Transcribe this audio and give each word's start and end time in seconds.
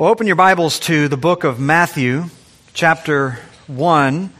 Well, 0.00 0.08
open 0.08 0.26
your 0.26 0.34
Bibles 0.34 0.80
to 0.80 1.08
the 1.08 1.18
book 1.18 1.44
of 1.44 1.60
Matthew, 1.60 2.24
chapter 2.72 3.38
1. 3.66 4.32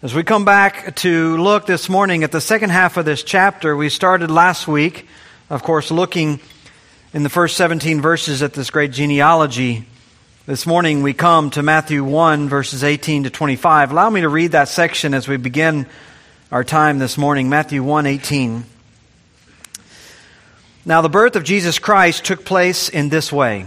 As 0.00 0.14
we 0.14 0.22
come 0.22 0.46
back 0.46 0.96
to 0.96 1.36
look 1.36 1.66
this 1.66 1.90
morning 1.90 2.24
at 2.24 2.32
the 2.32 2.40
second 2.40 2.70
half 2.70 2.96
of 2.96 3.04
this 3.04 3.22
chapter, 3.22 3.76
we 3.76 3.90
started 3.90 4.30
last 4.30 4.66
week, 4.66 5.06
of 5.50 5.62
course, 5.62 5.90
looking 5.90 6.40
in 7.12 7.22
the 7.22 7.28
first 7.28 7.58
17 7.58 8.00
verses 8.00 8.42
at 8.42 8.54
this 8.54 8.70
great 8.70 8.92
genealogy. 8.92 9.84
This 10.46 10.64
morning 10.64 11.02
we 11.02 11.12
come 11.12 11.50
to 11.50 11.62
Matthew 11.62 12.02
1, 12.02 12.48
verses 12.48 12.82
18 12.82 13.24
to 13.24 13.30
25. 13.30 13.90
Allow 13.90 14.08
me 14.08 14.22
to 14.22 14.30
read 14.30 14.52
that 14.52 14.68
section 14.68 15.12
as 15.12 15.28
we 15.28 15.36
begin 15.36 15.86
our 16.50 16.64
time 16.64 16.98
this 16.98 17.18
morning. 17.18 17.50
Matthew 17.50 17.82
1, 17.82 18.06
18. 18.06 18.64
Now, 20.86 21.02
the 21.02 21.10
birth 21.10 21.36
of 21.36 21.44
Jesus 21.44 21.78
Christ 21.78 22.24
took 22.24 22.46
place 22.46 22.88
in 22.88 23.10
this 23.10 23.30
way. 23.30 23.66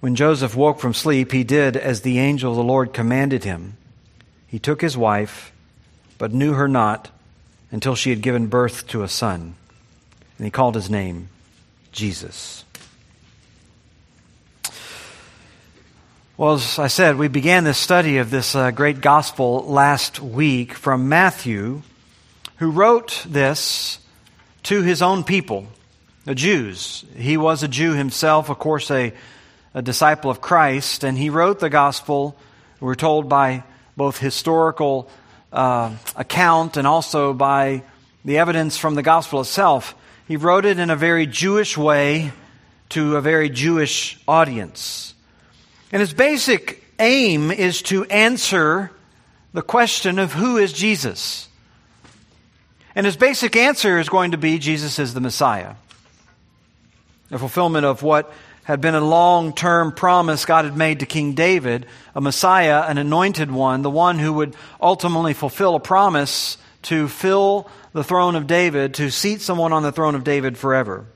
When 0.00 0.14
Joseph 0.14 0.56
woke 0.56 0.80
from 0.80 0.94
sleep, 0.94 1.30
he 1.30 1.44
did 1.44 1.76
as 1.76 2.00
the 2.00 2.18
angel 2.18 2.52
of 2.52 2.56
the 2.56 2.64
Lord 2.64 2.94
commanded 2.94 3.44
him. 3.44 3.76
He 4.46 4.58
took 4.58 4.80
his 4.80 4.96
wife, 4.96 5.52
but 6.16 6.32
knew 6.32 6.54
her 6.54 6.68
not 6.68 7.10
until 7.70 7.94
she 7.94 8.10
had 8.10 8.22
given 8.22 8.46
birth 8.46 8.86
to 8.88 9.02
a 9.02 9.08
son. 9.08 9.54
And 10.38 10.44
he 10.46 10.50
called 10.50 10.74
his 10.74 10.88
name 10.88 11.28
Jesus. 11.92 12.64
Well, 16.38 16.54
as 16.54 16.78
I 16.78 16.86
said, 16.86 17.16
we 17.16 17.28
began 17.28 17.64
this 17.64 17.76
study 17.76 18.16
of 18.16 18.30
this 18.30 18.54
uh, 18.54 18.70
great 18.70 19.02
gospel 19.02 19.66
last 19.66 20.20
week 20.20 20.72
from 20.72 21.10
Matthew, 21.10 21.82
who 22.56 22.70
wrote 22.70 23.26
this 23.28 23.98
to 24.62 24.80
his 24.80 25.02
own 25.02 25.24
people, 25.24 25.66
the 26.24 26.34
Jews. 26.34 27.04
He 27.14 27.36
was 27.36 27.62
a 27.62 27.68
Jew 27.68 27.92
himself, 27.92 28.48
of 28.48 28.58
course, 28.58 28.90
a 28.90 29.12
a 29.74 29.82
disciple 29.82 30.30
of 30.30 30.40
Christ, 30.40 31.04
and 31.04 31.16
he 31.16 31.30
wrote 31.30 31.60
the 31.60 31.70
gospel, 31.70 32.36
we're 32.80 32.94
told 32.94 33.28
by 33.28 33.62
both 33.96 34.18
historical 34.18 35.08
uh, 35.52 35.94
account 36.16 36.76
and 36.76 36.86
also 36.86 37.32
by 37.32 37.82
the 38.24 38.38
evidence 38.38 38.76
from 38.76 38.94
the 38.94 39.02
gospel 39.02 39.40
itself. 39.40 39.94
He 40.26 40.36
wrote 40.36 40.64
it 40.64 40.78
in 40.78 40.90
a 40.90 40.96
very 40.96 41.26
Jewish 41.26 41.76
way 41.76 42.32
to 42.90 43.16
a 43.16 43.20
very 43.20 43.48
Jewish 43.48 44.18
audience. 44.26 45.14
And 45.92 46.00
his 46.00 46.12
basic 46.12 46.84
aim 46.98 47.50
is 47.50 47.82
to 47.82 48.04
answer 48.04 48.90
the 49.52 49.62
question 49.62 50.18
of 50.18 50.32
who 50.32 50.56
is 50.56 50.72
Jesus. 50.72 51.48
And 52.94 53.06
his 53.06 53.16
basic 53.16 53.56
answer 53.56 53.98
is 53.98 54.08
going 54.08 54.32
to 54.32 54.38
be 54.38 54.58
Jesus 54.58 54.98
is 54.98 55.14
the 55.14 55.20
Messiah. 55.20 55.74
The 57.28 57.38
fulfillment 57.38 57.86
of 57.86 58.02
what 58.02 58.32
had 58.64 58.80
been 58.80 58.94
a 58.94 59.00
long 59.00 59.52
term 59.52 59.92
promise 59.92 60.44
God 60.44 60.64
had 60.64 60.76
made 60.76 61.00
to 61.00 61.06
King 61.06 61.34
David, 61.34 61.86
a 62.14 62.20
Messiah, 62.20 62.82
an 62.82 62.98
anointed 62.98 63.50
one, 63.50 63.82
the 63.82 63.90
one 63.90 64.18
who 64.18 64.32
would 64.34 64.54
ultimately 64.80 65.34
fulfill 65.34 65.74
a 65.74 65.80
promise 65.80 66.58
to 66.82 67.08
fill 67.08 67.68
the 67.92 68.04
throne 68.04 68.36
of 68.36 68.46
David, 68.46 68.94
to 68.94 69.10
seat 69.10 69.40
someone 69.40 69.72
on 69.72 69.82
the 69.82 69.92
throne 69.92 70.14
of 70.14 70.24
David 70.24 70.56
forever. 70.56 71.06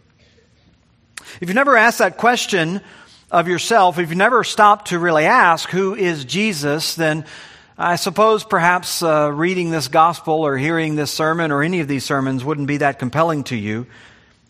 If 1.41 1.49
you've 1.49 1.55
never 1.55 1.77
asked 1.77 1.99
that 1.99 2.17
question 2.17 2.81
of 3.31 3.49
yourself, 3.49 3.99
if 3.99 4.09
you've 4.09 4.19
never 4.19 4.45
stopped 4.45 4.89
to 4.89 4.99
really 4.99 5.25
ask, 5.25 5.69
who 5.71 5.95
is 5.95 6.25
Jesus, 6.25 6.95
then 6.95 7.25
I 7.77 7.97
suppose 7.97 8.45
perhaps 8.45 9.03
uh, 9.03 9.33
reading 9.33 9.71
this 9.71 9.89
gospel 9.89 10.35
or 10.35 10.57
hearing 10.57 10.95
this 10.95 11.11
sermon 11.11 11.51
or 11.51 11.63
any 11.63 11.81
of 11.81 11.89
these 11.89 12.05
sermons 12.05 12.45
wouldn't 12.45 12.69
be 12.69 12.77
that 12.79 12.99
compelling 12.99 13.45
to 13.45 13.57
you. 13.57 13.87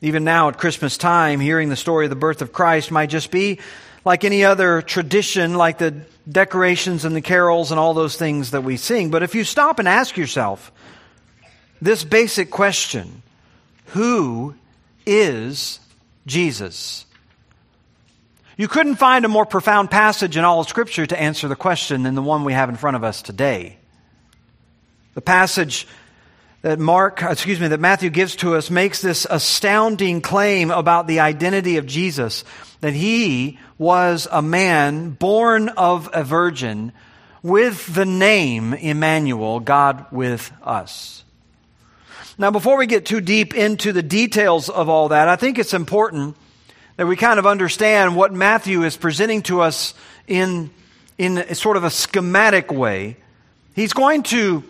Even 0.00 0.24
now 0.24 0.48
at 0.48 0.58
Christmas 0.58 0.98
time, 0.98 1.40
hearing 1.40 1.68
the 1.68 1.76
story 1.76 2.06
of 2.06 2.10
the 2.10 2.16
birth 2.16 2.42
of 2.42 2.52
Christ 2.52 2.90
might 2.90 3.10
just 3.10 3.30
be 3.30 3.60
like 4.04 4.24
any 4.24 4.44
other 4.44 4.82
tradition, 4.82 5.54
like 5.54 5.78
the 5.78 6.02
decorations 6.28 7.04
and 7.04 7.16
the 7.16 7.20
carols 7.20 7.70
and 7.70 7.80
all 7.80 7.94
those 7.94 8.16
things 8.16 8.50
that 8.50 8.62
we 8.62 8.76
sing. 8.76 9.10
But 9.10 9.22
if 9.22 9.34
you 9.34 9.44
stop 9.44 9.78
and 9.78 9.88
ask 9.88 10.16
yourself 10.16 10.72
this 11.80 12.04
basic 12.04 12.50
question 12.50 13.22
who 13.88 14.54
is 15.06 15.80
Jesus? 16.26 17.06
You 18.56 18.68
couldn't 18.68 18.96
find 18.96 19.24
a 19.24 19.28
more 19.28 19.46
profound 19.46 19.90
passage 19.90 20.36
in 20.36 20.44
all 20.44 20.60
of 20.60 20.68
Scripture 20.68 21.06
to 21.06 21.20
answer 21.20 21.48
the 21.48 21.56
question 21.56 22.04
than 22.04 22.14
the 22.14 22.22
one 22.22 22.44
we 22.44 22.52
have 22.52 22.68
in 22.68 22.76
front 22.76 22.96
of 22.96 23.04
us 23.04 23.20
today. 23.20 23.78
The 25.14 25.20
passage 25.20 25.86
that 26.64 26.78
Mark, 26.78 27.22
uh, 27.22 27.28
excuse 27.28 27.60
me, 27.60 27.68
that 27.68 27.78
Matthew 27.78 28.08
gives 28.08 28.36
to 28.36 28.54
us 28.54 28.70
makes 28.70 29.02
this 29.02 29.26
astounding 29.28 30.22
claim 30.22 30.70
about 30.70 31.06
the 31.06 31.20
identity 31.20 31.76
of 31.76 31.84
Jesus 31.84 32.42
that 32.80 32.94
he 32.94 33.58
was 33.76 34.26
a 34.32 34.40
man 34.40 35.10
born 35.10 35.68
of 35.68 36.08
a 36.14 36.24
virgin 36.24 36.92
with 37.42 37.94
the 37.94 38.06
name 38.06 38.72
Emmanuel, 38.72 39.60
God 39.60 40.06
with 40.10 40.50
us. 40.62 41.22
Now, 42.38 42.50
before 42.50 42.78
we 42.78 42.86
get 42.86 43.04
too 43.04 43.20
deep 43.20 43.54
into 43.54 43.92
the 43.92 44.02
details 44.02 44.70
of 44.70 44.88
all 44.88 45.10
that, 45.10 45.28
I 45.28 45.36
think 45.36 45.58
it's 45.58 45.74
important 45.74 46.34
that 46.96 47.06
we 47.06 47.14
kind 47.14 47.38
of 47.38 47.46
understand 47.46 48.16
what 48.16 48.32
Matthew 48.32 48.84
is 48.84 48.96
presenting 48.96 49.42
to 49.42 49.60
us 49.60 49.92
in, 50.26 50.70
in 51.18 51.54
sort 51.54 51.76
of 51.76 51.84
a 51.84 51.90
schematic 51.90 52.72
way. 52.72 53.18
He's 53.74 53.92
going 53.92 54.22
to 54.22 54.64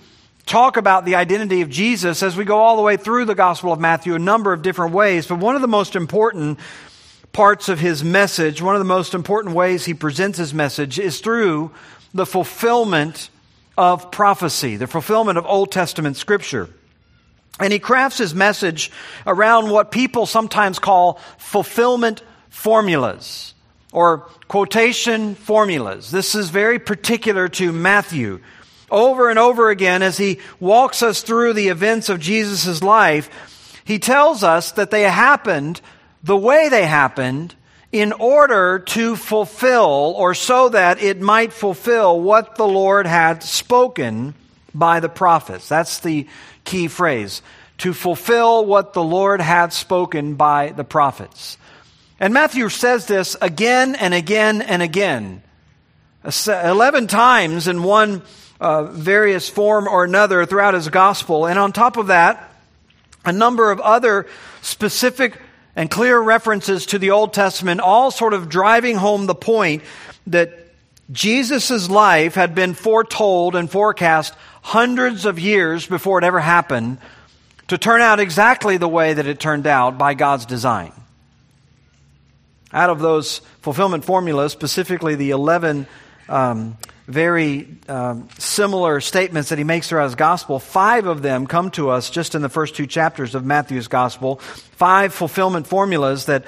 talk 0.47 0.77
about 0.77 1.05
the 1.05 1.15
identity 1.15 1.63
of 1.63 1.71
Jesus 1.71 2.23
as 2.23 2.37
we 2.37 2.45
go 2.45 2.59
all 2.59 2.77
the 2.77 2.83
way 2.83 2.97
through 2.97 3.25
the 3.25 3.35
Gospel 3.35 3.73
of 3.73 3.81
Matthew 3.81 4.15
a 4.15 4.19
number 4.19 4.53
of 4.53 4.63
different 4.63 4.93
ways. 4.93 5.27
But 5.27 5.39
one 5.39 5.55
of 5.55 5.63
the 5.63 5.69
most 5.69 5.97
important 5.97 6.59
parts 7.33 7.69
of 7.69 7.81
his 7.81 8.05
message, 8.05 8.63
one 8.63 8.75
of 8.75 8.81
the 8.81 8.85
most 8.85 9.15
important 9.15 9.55
ways 9.55 9.85
he 9.85 9.95
presents 9.95 10.39
his 10.39 10.55
message 10.55 10.99
is 10.99 11.21
through 11.21 11.71
the 12.13 12.27
fulfillment 12.27 13.31
of 13.77 14.11
prophecy, 14.11 14.77
the 14.77 14.87
fulfillment 14.87 15.39
of 15.39 15.47
Old 15.47 15.73
Testament 15.73 16.17
scripture. 16.17 16.69
And 17.59 17.73
he 17.73 17.79
crafts 17.79 18.19
his 18.19 18.35
message 18.35 18.91
around 19.27 19.71
what 19.71 19.91
people 19.91 20.27
sometimes 20.27 20.79
call 20.79 21.21
fulfillment 21.39 22.23
formulas 22.51 23.55
or 23.93 24.19
quotation 24.49 25.35
formulas. 25.35 26.11
This 26.11 26.35
is 26.35 26.51
very 26.51 26.79
particular 26.79 27.49
to 27.49 27.73
Matthew 27.73 28.41
over 28.95 29.29
and 29.29 29.39
over 29.39 29.69
again 29.69 30.03
as 30.03 30.17
he 30.17 30.39
walks 30.61 31.03
us 31.03 31.23
through 31.23 31.53
the 31.53 31.69
events 31.69 32.09
of 32.09 32.21
Jesus' 32.21 32.83
life, 32.83 33.83
he 33.85 33.99
tells 33.99 34.43
us 34.43 34.73
that 34.73 34.91
they 34.91 35.03
happened 35.03 35.81
the 36.23 36.37
way 36.37 36.69
they 36.71 36.87
happened 36.87 37.55
in 37.93 38.13
order 38.13 38.79
to 38.79 39.15
fulfill 39.15 40.15
or 40.17 40.35
so 40.35 40.69
that 40.71 41.03
it 41.03 41.21
might 41.21 41.53
fulfill 41.53 42.21
what 42.21 42.57
the 42.57 42.67
Lord 42.67 43.07
had 43.07 43.43
spoken 43.43 44.35
by 44.75 45.01
the 45.01 45.09
prophets. 45.09 45.69
That's 45.69 46.01
the 46.01 46.27
key 46.65 46.89
phrase. 46.89 47.43
To 47.79 47.93
fulfill 47.93 48.65
what 48.65 48.95
the 48.95 49.03
Lord 49.03 49.41
had 49.41 49.73
spoken 49.73 50.35
by 50.35 50.71
the 50.71 50.85
prophets. 50.85 51.59
And 52.19 52.33
Matthew 52.33 52.69
says 52.69 53.07
this 53.07 53.37
again 53.43 53.97
and 53.97 54.15
again 54.15 54.63
and 54.63 54.83
again. 54.83 55.43
Eleven 56.47 57.07
times 57.07 57.69
in 57.69 57.83
one 57.83 58.23
uh, 58.65 58.85
various 58.85 59.47
form 59.47 59.87
or 59.87 60.05
another 60.05 60.47
throughout 60.47 60.73
his 60.73 60.89
gospel. 60.89 61.47
And 61.47 61.59
on 61.59 61.71
top 61.71 61.99
of 61.99 62.07
that, 62.07 62.51
a 63.23 63.31
number 63.31 63.71
of 63.71 63.79
other 63.79 64.27
specific 64.63 65.39
and 65.77 65.91
clear 65.91 66.19
references 66.19 66.87
to 66.87 66.99
the 66.99 67.11
Old 67.11 67.35
Testament, 67.35 67.83
all 67.83 68.11
sort 68.11 68.33
of 68.33 68.49
driving 68.49 68.97
home 68.97 69.27
the 69.27 69.35
point 69.35 69.83
that 70.29 70.73
Jesus' 71.13 71.91
life 71.91 72.37
had 72.37 72.55
been 72.55 72.73
foretold 72.73 73.55
and 73.55 73.71
forecast 73.71 74.33
hundreds 74.63 75.27
of 75.27 75.39
years 75.39 75.87
before 75.87 76.17
it 76.17 76.25
ever 76.25 76.41
happened 76.41 76.97
to 77.69 77.77
turn 77.77 78.01
out 78.01 78.19
exactly 78.19 78.79
the 78.79 78.89
way 78.89 79.13
that 79.13 79.27
it 79.27 79.39
turned 79.39 79.67
out 79.67 79.99
by 79.99 80.15
God's 80.15 80.47
design. 80.47 80.93
Out 82.73 82.89
of 82.89 82.99
those 82.99 83.41
fulfillment 83.61 84.07
formulas, 84.07 84.53
specifically 84.53 85.17
the 85.17 85.33
11 85.33 85.87
um, 86.31 86.79
very 87.07 87.69
um, 87.89 88.29
similar 88.39 89.01
statements 89.01 89.51
that 89.51 89.59
he 89.59 89.65
makes 89.65 89.89
throughout 89.89 90.05
his 90.05 90.15
gospel, 90.15 90.59
five 90.59 91.07
of 91.07 91.23
them 91.23 91.47
come 91.47 91.71
to 91.73 91.91
us 91.91 92.09
just 92.09 92.35
in 92.35 92.43
the 92.43 92.49
first 92.49 92.75
two 92.75 92.87
chapters 92.87 93.35
of 93.35 93.45
Matthew's 93.45 93.89
gospel. 93.89 94.37
Five 94.37 95.13
fulfillment 95.13 95.67
formulas 95.67 96.27
that, 96.27 96.45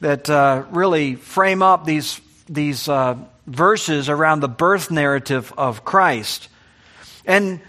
that 0.00 0.30
uh, 0.30 0.64
really 0.70 1.16
frame 1.16 1.62
up 1.62 1.84
these, 1.84 2.20
these 2.48 2.88
uh, 2.88 3.16
verses 3.46 4.08
around 4.08 4.40
the 4.40 4.48
birth 4.48 4.90
narrative 4.90 5.52
of 5.58 5.84
Christ. 5.84 6.48
And, 7.24 7.60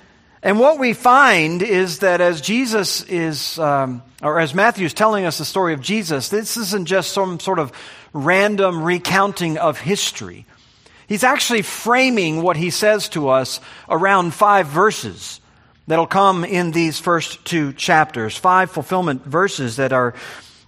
and 0.44 0.60
what 0.60 0.78
we 0.78 0.94
find 0.94 1.64
is 1.64 2.00
that 2.00 2.22
as 2.22 2.42
Jesus 2.42 3.02
is, 3.04 3.58
um, 3.58 4.04
or 4.22 4.40
as 4.40 4.54
Matthew 4.54 4.86
is 4.86 4.94
telling 4.94 5.26
us 5.26 5.40
the 5.40 5.46
story 5.46 5.74
of 5.74 5.82
Jesus, 5.82 6.30
this 6.30 6.58
isn't 6.58 6.86
just 6.86 7.12
some 7.12 7.40
sort 7.40 7.58
of 7.58 7.72
random 8.14 8.84
recounting 8.84 9.58
of 9.58 9.80
history. 9.80 10.46
He's 11.10 11.24
actually 11.24 11.64
framing 11.64 12.44
what 12.44 12.56
he 12.56 12.70
says 12.70 13.10
to 13.10 13.30
us 13.30 13.60
around 13.90 14.32
five 14.32 14.68
verses 14.68 15.42
that'll 15.88 16.06
come 16.06 16.46
in 16.46 16.70
these 16.70 17.00
first 17.00 17.44
two 17.44 17.74
chapters. 17.74 18.38
Five 18.38 18.70
fulfillment 18.70 19.26
verses 19.26 19.78
that 19.78 19.92
are, 19.92 20.14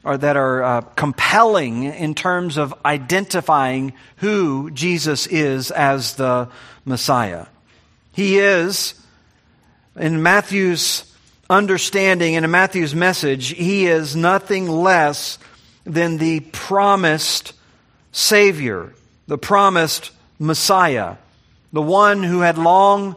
are 0.04 0.18
that 0.18 0.38
are 0.38 0.64
uh, 0.64 0.82
compelling 0.82 1.84
in 1.84 2.16
terms 2.16 2.58
of 2.58 2.74
identifying 2.84 3.94
who 4.16 4.72
Jesus 4.72 5.28
is 5.28 5.70
as 5.70 6.16
the 6.16 6.50
Messiah. 6.86 7.46
He 8.12 8.40
is, 8.40 8.96
in 9.96 10.24
Matthew's 10.24 11.06
understanding 11.52 12.36
and 12.36 12.46
in 12.46 12.50
Matthew's 12.50 12.96
message, 12.96 13.50
he 13.50 13.86
is 13.86 14.16
nothing 14.16 14.68
less 14.68 15.38
than 15.84 16.18
the 16.18 16.40
promised 16.40 17.54
Savior, 18.12 18.92
the 19.28 19.38
promised 19.38 20.10
Messiah, 20.42 21.18
the 21.72 21.84
one 21.84 22.24
who 22.24 22.40
had 22.40 22.58
long, 22.58 23.16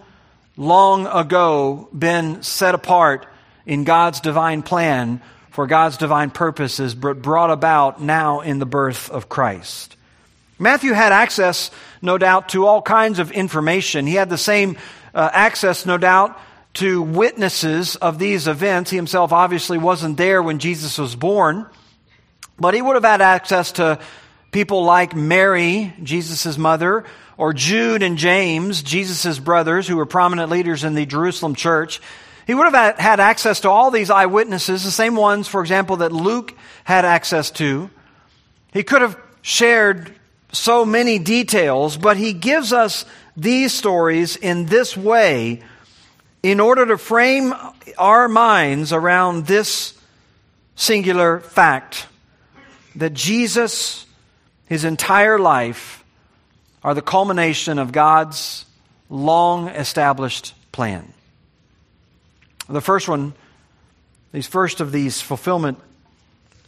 long 0.58 1.06
ago 1.06 1.88
been 1.90 2.42
set 2.42 2.74
apart 2.74 3.26
in 3.64 3.84
God's 3.84 4.20
divine 4.20 4.62
plan 4.62 5.22
for 5.48 5.66
God's 5.66 5.96
divine 5.96 6.28
purposes, 6.28 6.94
but 6.94 7.22
brought 7.22 7.50
about 7.50 8.02
now 8.02 8.40
in 8.40 8.58
the 8.58 8.66
birth 8.66 9.10
of 9.10 9.30
Christ. 9.30 9.96
Matthew 10.58 10.92
had 10.92 11.12
access, 11.12 11.70
no 12.02 12.18
doubt, 12.18 12.50
to 12.50 12.66
all 12.66 12.82
kinds 12.82 13.18
of 13.18 13.32
information. 13.32 14.06
He 14.06 14.16
had 14.16 14.28
the 14.28 14.36
same 14.36 14.76
uh, 15.14 15.30
access, 15.32 15.86
no 15.86 15.96
doubt, 15.96 16.38
to 16.74 17.00
witnesses 17.00 17.96
of 17.96 18.18
these 18.18 18.46
events. 18.46 18.90
He 18.90 18.96
himself 18.96 19.32
obviously 19.32 19.78
wasn't 19.78 20.18
there 20.18 20.42
when 20.42 20.58
Jesus 20.58 20.98
was 20.98 21.16
born, 21.16 21.64
but 22.60 22.74
he 22.74 22.82
would 22.82 22.96
have 22.96 23.04
had 23.04 23.22
access 23.22 23.72
to 23.72 23.98
People 24.54 24.84
like 24.84 25.16
Mary, 25.16 25.92
Jesus' 26.00 26.56
mother, 26.56 27.02
or 27.36 27.52
Jude 27.52 28.04
and 28.04 28.16
James, 28.16 28.84
Jesus' 28.84 29.40
brothers, 29.40 29.88
who 29.88 29.96
were 29.96 30.06
prominent 30.06 30.48
leaders 30.48 30.84
in 30.84 30.94
the 30.94 31.04
Jerusalem 31.04 31.56
church. 31.56 32.00
He 32.46 32.54
would 32.54 32.72
have 32.72 32.96
had 32.96 33.18
access 33.18 33.58
to 33.62 33.68
all 33.68 33.90
these 33.90 34.10
eyewitnesses, 34.10 34.84
the 34.84 34.92
same 34.92 35.16
ones, 35.16 35.48
for 35.48 35.60
example, 35.60 35.96
that 35.96 36.12
Luke 36.12 36.54
had 36.84 37.04
access 37.04 37.50
to. 37.50 37.90
He 38.72 38.84
could 38.84 39.02
have 39.02 39.18
shared 39.42 40.14
so 40.52 40.84
many 40.84 41.18
details, 41.18 41.96
but 41.96 42.16
he 42.16 42.32
gives 42.32 42.72
us 42.72 43.04
these 43.36 43.74
stories 43.74 44.36
in 44.36 44.66
this 44.66 44.96
way 44.96 45.64
in 46.44 46.60
order 46.60 46.86
to 46.86 46.96
frame 46.96 47.54
our 47.98 48.28
minds 48.28 48.92
around 48.92 49.46
this 49.46 49.98
singular 50.76 51.40
fact 51.40 52.06
that 52.94 53.14
Jesus 53.14 54.06
his 54.66 54.84
entire 54.84 55.38
life 55.38 56.04
are 56.82 56.94
the 56.94 57.02
culmination 57.02 57.78
of 57.78 57.92
God's 57.92 58.64
long 59.08 59.68
established 59.68 60.54
plan. 60.72 61.12
The 62.68 62.80
first 62.80 63.08
one, 63.08 63.34
these 64.32 64.46
first 64.46 64.80
of 64.80 64.92
these 64.92 65.20
fulfillment 65.20 65.78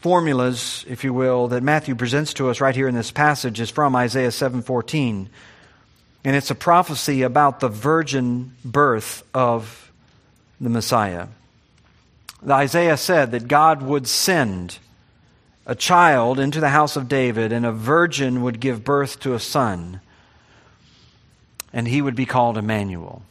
formulas, 0.00 0.84
if 0.88 1.04
you 1.04 1.12
will, 1.12 1.48
that 1.48 1.62
Matthew 1.62 1.94
presents 1.94 2.34
to 2.34 2.48
us 2.48 2.60
right 2.60 2.76
here 2.76 2.88
in 2.88 2.94
this 2.94 3.10
passage 3.10 3.60
is 3.60 3.70
from 3.70 3.96
Isaiah 3.96 4.30
7:14. 4.30 5.28
And 6.24 6.36
it's 6.36 6.50
a 6.50 6.54
prophecy 6.54 7.22
about 7.22 7.60
the 7.60 7.68
virgin 7.68 8.54
birth 8.64 9.22
of 9.32 9.90
the 10.60 10.68
Messiah. 10.68 11.28
Isaiah 12.48 12.96
said 12.96 13.32
that 13.32 13.48
God 13.48 13.82
would 13.82 14.06
send 14.06 14.78
a 15.66 15.74
child 15.74 16.38
into 16.38 16.60
the 16.60 16.68
house 16.68 16.96
of 16.96 17.08
David, 17.08 17.52
and 17.52 17.66
a 17.66 17.72
virgin 17.72 18.42
would 18.42 18.60
give 18.60 18.84
birth 18.84 19.20
to 19.20 19.34
a 19.34 19.40
son, 19.40 20.00
and 21.72 21.88
he 21.88 22.00
would 22.00 22.14
be 22.14 22.24
called 22.24 22.56
Emmanuel. 22.56 23.22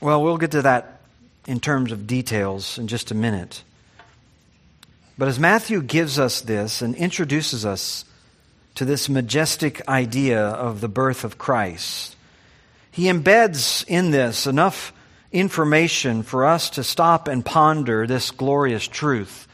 Well, 0.00 0.22
we'll 0.22 0.36
get 0.36 0.50
to 0.52 0.62
that 0.62 1.00
in 1.46 1.60
terms 1.60 1.92
of 1.92 2.06
details 2.06 2.78
in 2.78 2.88
just 2.88 3.10
a 3.10 3.14
minute. 3.14 3.62
But 5.16 5.28
as 5.28 5.38
Matthew 5.38 5.82
gives 5.82 6.18
us 6.18 6.40
this 6.40 6.82
and 6.82 6.94
introduces 6.94 7.64
us 7.64 8.04
to 8.76 8.84
this 8.84 9.08
majestic 9.08 9.88
idea 9.88 10.40
of 10.40 10.80
the 10.80 10.88
birth 10.88 11.24
of 11.24 11.38
Christ, 11.38 12.16
he 12.90 13.04
embeds 13.04 13.84
in 13.88 14.10
this 14.10 14.46
enough 14.46 14.92
information 15.32 16.22
for 16.22 16.46
us 16.46 16.70
to 16.70 16.84
stop 16.84 17.28
and 17.28 17.44
ponder 17.44 18.06
this 18.06 18.30
glorious 18.30 18.86
truth 18.86 19.47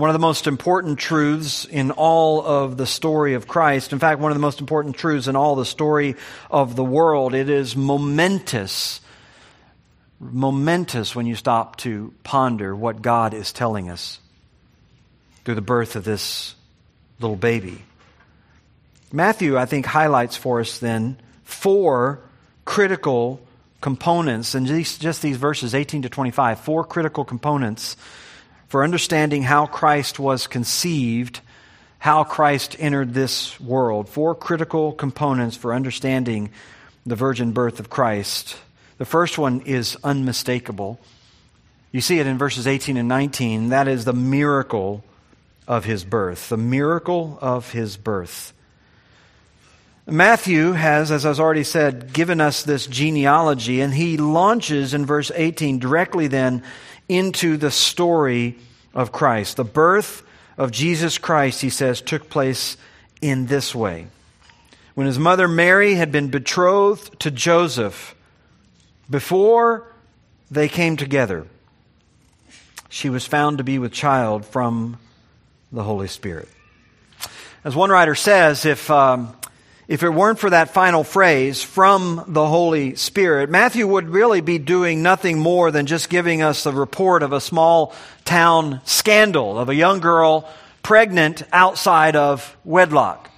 one 0.00 0.08
of 0.08 0.14
the 0.14 0.18
most 0.18 0.46
important 0.46 0.98
truths 0.98 1.66
in 1.66 1.90
all 1.90 2.44
of 2.44 2.76
the 2.78 2.86
story 2.86 3.34
of 3.34 3.46
Christ. 3.46 3.92
In 3.92 3.98
fact, 3.98 4.18
one 4.18 4.32
of 4.32 4.36
the 4.36 4.40
most 4.40 4.60
important 4.60 4.96
truths 4.96 5.28
in 5.28 5.36
all 5.36 5.54
the 5.54 5.66
story 5.66 6.16
of 6.50 6.74
the 6.74 6.84
world. 6.84 7.34
It 7.34 7.50
is 7.50 7.76
momentous, 7.76 9.02
momentous 10.18 11.14
when 11.14 11.26
you 11.26 11.34
stop 11.34 11.76
to 11.76 12.14
ponder 12.24 12.74
what 12.74 13.02
God 13.02 13.34
is 13.34 13.52
telling 13.52 13.90
us 13.90 14.18
through 15.44 15.54
the 15.54 15.60
birth 15.60 15.96
of 15.96 16.04
this 16.04 16.54
little 17.20 17.36
baby. 17.36 17.82
Matthew, 19.12 19.58
I 19.58 19.66
think, 19.66 19.84
highlights 19.84 20.36
for 20.36 20.60
us 20.60 20.78
then 20.78 21.20
four 21.44 22.20
critical 22.64 23.40
components, 23.80 24.54
and 24.54 24.66
just 24.66 25.20
these 25.20 25.36
verses 25.36 25.74
18 25.74 26.02
to 26.02 26.08
25, 26.08 26.60
four 26.60 26.84
critical 26.84 27.24
components 27.24 27.96
for 28.70 28.84
understanding 28.84 29.42
how 29.42 29.66
Christ 29.66 30.20
was 30.20 30.46
conceived, 30.46 31.40
how 31.98 32.22
Christ 32.22 32.76
entered 32.78 33.12
this 33.12 33.58
world. 33.60 34.08
Four 34.08 34.36
critical 34.36 34.92
components 34.92 35.56
for 35.56 35.74
understanding 35.74 36.50
the 37.04 37.16
virgin 37.16 37.50
birth 37.50 37.80
of 37.80 37.90
Christ. 37.90 38.56
The 38.98 39.04
first 39.04 39.38
one 39.38 39.62
is 39.62 39.96
unmistakable. 40.04 41.00
You 41.90 42.00
see 42.00 42.20
it 42.20 42.28
in 42.28 42.38
verses 42.38 42.68
18 42.68 42.96
and 42.96 43.08
19. 43.08 43.70
That 43.70 43.88
is 43.88 44.04
the 44.04 44.12
miracle 44.12 45.02
of 45.66 45.84
his 45.84 46.04
birth. 46.04 46.48
The 46.48 46.56
miracle 46.56 47.38
of 47.40 47.72
his 47.72 47.96
birth. 47.96 48.52
Matthew 50.06 50.72
has, 50.72 51.10
as 51.10 51.26
I've 51.26 51.40
already 51.40 51.64
said, 51.64 52.12
given 52.12 52.40
us 52.40 52.62
this 52.62 52.86
genealogy, 52.86 53.80
and 53.80 53.92
he 53.92 54.16
launches 54.16 54.94
in 54.94 55.06
verse 55.06 55.32
18 55.34 55.80
directly 55.80 56.28
then 56.28 56.62
into 57.10 57.56
the 57.56 57.72
story 57.72 58.56
of 58.94 59.10
Christ. 59.10 59.56
The 59.56 59.64
birth 59.64 60.22
of 60.56 60.70
Jesus 60.70 61.18
Christ, 61.18 61.60
he 61.60 61.68
says, 61.68 62.00
took 62.00 62.30
place 62.30 62.76
in 63.20 63.46
this 63.46 63.74
way. 63.74 64.06
When 64.94 65.08
his 65.08 65.18
mother 65.18 65.48
Mary 65.48 65.94
had 65.94 66.12
been 66.12 66.28
betrothed 66.28 67.18
to 67.20 67.30
Joseph, 67.30 68.14
before 69.08 69.86
they 70.50 70.68
came 70.68 70.96
together, 70.96 71.46
she 72.88 73.10
was 73.10 73.26
found 73.26 73.58
to 73.58 73.64
be 73.64 73.78
with 73.78 73.92
child 73.92 74.46
from 74.46 74.96
the 75.72 75.82
Holy 75.82 76.08
Spirit. 76.08 76.48
As 77.64 77.74
one 77.74 77.90
writer 77.90 78.14
says, 78.14 78.64
if 78.64 78.88
um, 78.88 79.34
if 79.90 80.04
it 80.04 80.10
weren't 80.10 80.38
for 80.38 80.50
that 80.50 80.72
final 80.72 81.02
phrase, 81.02 81.64
from 81.64 82.22
the 82.28 82.46
Holy 82.46 82.94
Spirit, 82.94 83.50
Matthew 83.50 83.88
would 83.88 84.08
really 84.08 84.40
be 84.40 84.56
doing 84.56 85.02
nothing 85.02 85.36
more 85.36 85.72
than 85.72 85.86
just 85.86 86.08
giving 86.08 86.42
us 86.42 86.64
a 86.64 86.70
report 86.70 87.24
of 87.24 87.32
a 87.32 87.40
small 87.40 87.92
town 88.24 88.80
scandal 88.84 89.58
of 89.58 89.68
a 89.68 89.74
young 89.74 89.98
girl 89.98 90.48
pregnant 90.84 91.42
outside 91.52 92.14
of 92.14 92.56
wedlock. 92.64 93.32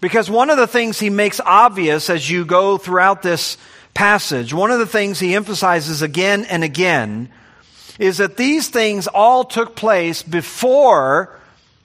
Because 0.00 0.30
one 0.30 0.48
of 0.48 0.58
the 0.58 0.68
things 0.68 1.00
he 1.00 1.10
makes 1.10 1.40
obvious 1.40 2.08
as 2.08 2.30
you 2.30 2.44
go 2.44 2.78
throughout 2.78 3.22
this 3.22 3.56
passage, 3.94 4.54
one 4.54 4.70
of 4.70 4.78
the 4.78 4.86
things 4.86 5.18
he 5.18 5.34
emphasizes 5.34 6.02
again 6.02 6.44
and 6.44 6.62
again, 6.62 7.28
is 7.98 8.18
that 8.18 8.36
these 8.36 8.68
things 8.68 9.08
all 9.08 9.42
took 9.42 9.74
place 9.74 10.22
before 10.22 11.36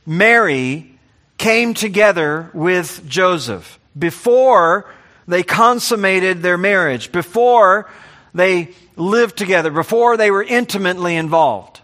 Mary 0.06 0.97
came 1.38 1.74
together 1.74 2.50
with 2.54 3.08
Joseph 3.08 3.80
before 3.98 4.86
they 5.28 5.44
consummated 5.44 6.42
their 6.42 6.58
marriage, 6.58 7.12
before 7.12 7.90
they 8.34 8.70
lived 8.96 9.38
together, 9.38 9.70
before 9.70 10.18
they 10.18 10.32
were 10.32 10.44
intimately 10.44 11.16
involved. 11.16 11.82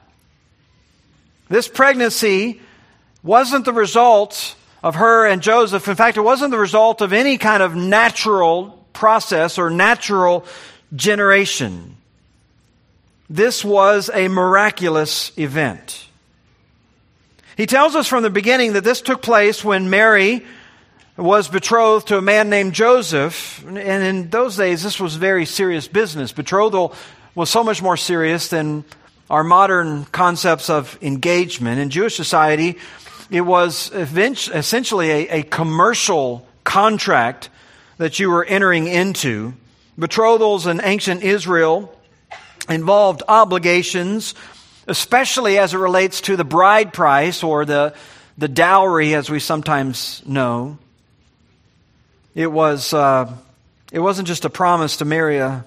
This 1.50 1.68
pregnancy 1.68 2.62
wasn't 3.22 3.66
the 3.66 3.74
result 3.74 4.56
of 4.82 4.96
her 4.96 5.26
and 5.26 5.42
Joseph. 5.42 5.88
In 5.88 5.96
fact, 5.96 6.18
it 6.18 6.22
wasn't 6.22 6.52
the 6.52 6.58
result 6.58 7.02
of 7.02 7.14
any 7.14 7.38
kind 7.38 7.64
of 7.64 7.76
natural 7.76 8.86
process 8.92 9.58
or 9.58 9.70
natural 9.70 10.46
generation. 10.96 11.98
This 13.30 13.64
was 13.64 14.10
a 14.14 14.28
miraculous 14.28 15.32
event. 15.38 16.08
He 17.56 17.66
tells 17.66 17.96
us 17.96 18.08
from 18.08 18.24
the 18.24 18.30
beginning 18.30 18.74
that 18.74 18.84
this 18.84 19.02
took 19.02 19.22
place 19.22 19.64
when 19.64 19.90
Mary 19.90 20.44
was 21.18 21.48
betrothed 21.48 22.08
to 22.08 22.18
a 22.18 22.22
man 22.22 22.50
named 22.50 22.74
Joseph. 22.74 23.64
And 23.68 23.78
in 23.78 24.30
those 24.30 24.58
days, 24.58 24.82
this 24.82 25.00
was 25.00 25.16
very 25.16 25.46
serious 25.46 25.88
business. 25.88 26.32
Betrothal 26.32 26.96
was 27.36 27.50
so 27.50 27.64
much 27.64 27.82
more 27.82 27.98
serious 27.98 28.48
than 28.48 28.84
our 29.30 29.44
modern 29.44 30.06
concepts 30.06 30.70
of 30.70 30.98
engagement. 31.02 31.80
In 31.80 31.90
Jewish 31.90 32.16
society, 32.16 32.78
it 33.30 33.42
was 33.42 33.92
essentially 33.94 35.12
a, 35.12 35.40
a 35.40 35.44
commercial 35.44 36.48
contract 36.64 37.50
that 37.98 38.20
you 38.20 38.30
were 38.30 38.44
entering 38.46 38.88
into. 38.88 39.54
Betrothals 39.98 40.66
in 40.66 40.82
ancient 40.84 41.24
Israel 41.24 41.96
involved 42.68 43.22
obligations 43.28 44.34
especially 44.88 45.58
as 45.58 45.74
it 45.74 45.78
relates 45.78 46.22
to 46.22 46.36
the 46.36 46.44
bride 46.44 46.94
price 46.94 47.44
or 47.44 47.66
the, 47.66 47.94
the 48.38 48.48
dowry, 48.48 49.14
as 49.16 49.30
we 49.30 49.40
sometimes 49.40 50.22
know. 50.26 50.78
It, 52.36 52.52
was, 52.52 52.94
uh, 52.94 53.32
it 53.92 54.00
wasn't 54.00 54.28
just 54.28 54.46
a 54.46 54.50
promise 54.50 54.98
to 54.98 55.06
marry 55.06 55.38
a, 55.38 55.66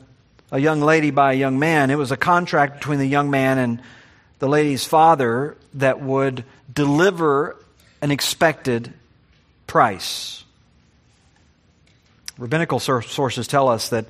a 0.50 0.58
young 0.58 0.80
lady 0.80 1.11
by 1.11 1.32
a 1.32 1.37
young 1.37 1.58
man, 1.58 1.90
it 1.90 1.99
was 1.99 2.12
a 2.12 2.16
contract 2.16 2.78
between 2.78 2.99
the 2.99 3.06
young 3.06 3.30
man 3.30 3.58
and 3.58 3.82
the 4.38 4.49
lady's 4.49 4.85
father 4.85 5.56
that 5.75 6.00
would 6.00 6.44
deliver 6.73 7.56
an 8.02 8.11
expected 8.11 8.92
price. 9.66 10.44
Rabbinical 12.38 12.80
sources 12.80 13.46
tell 13.46 13.68
us 13.68 13.88
that 13.88 14.04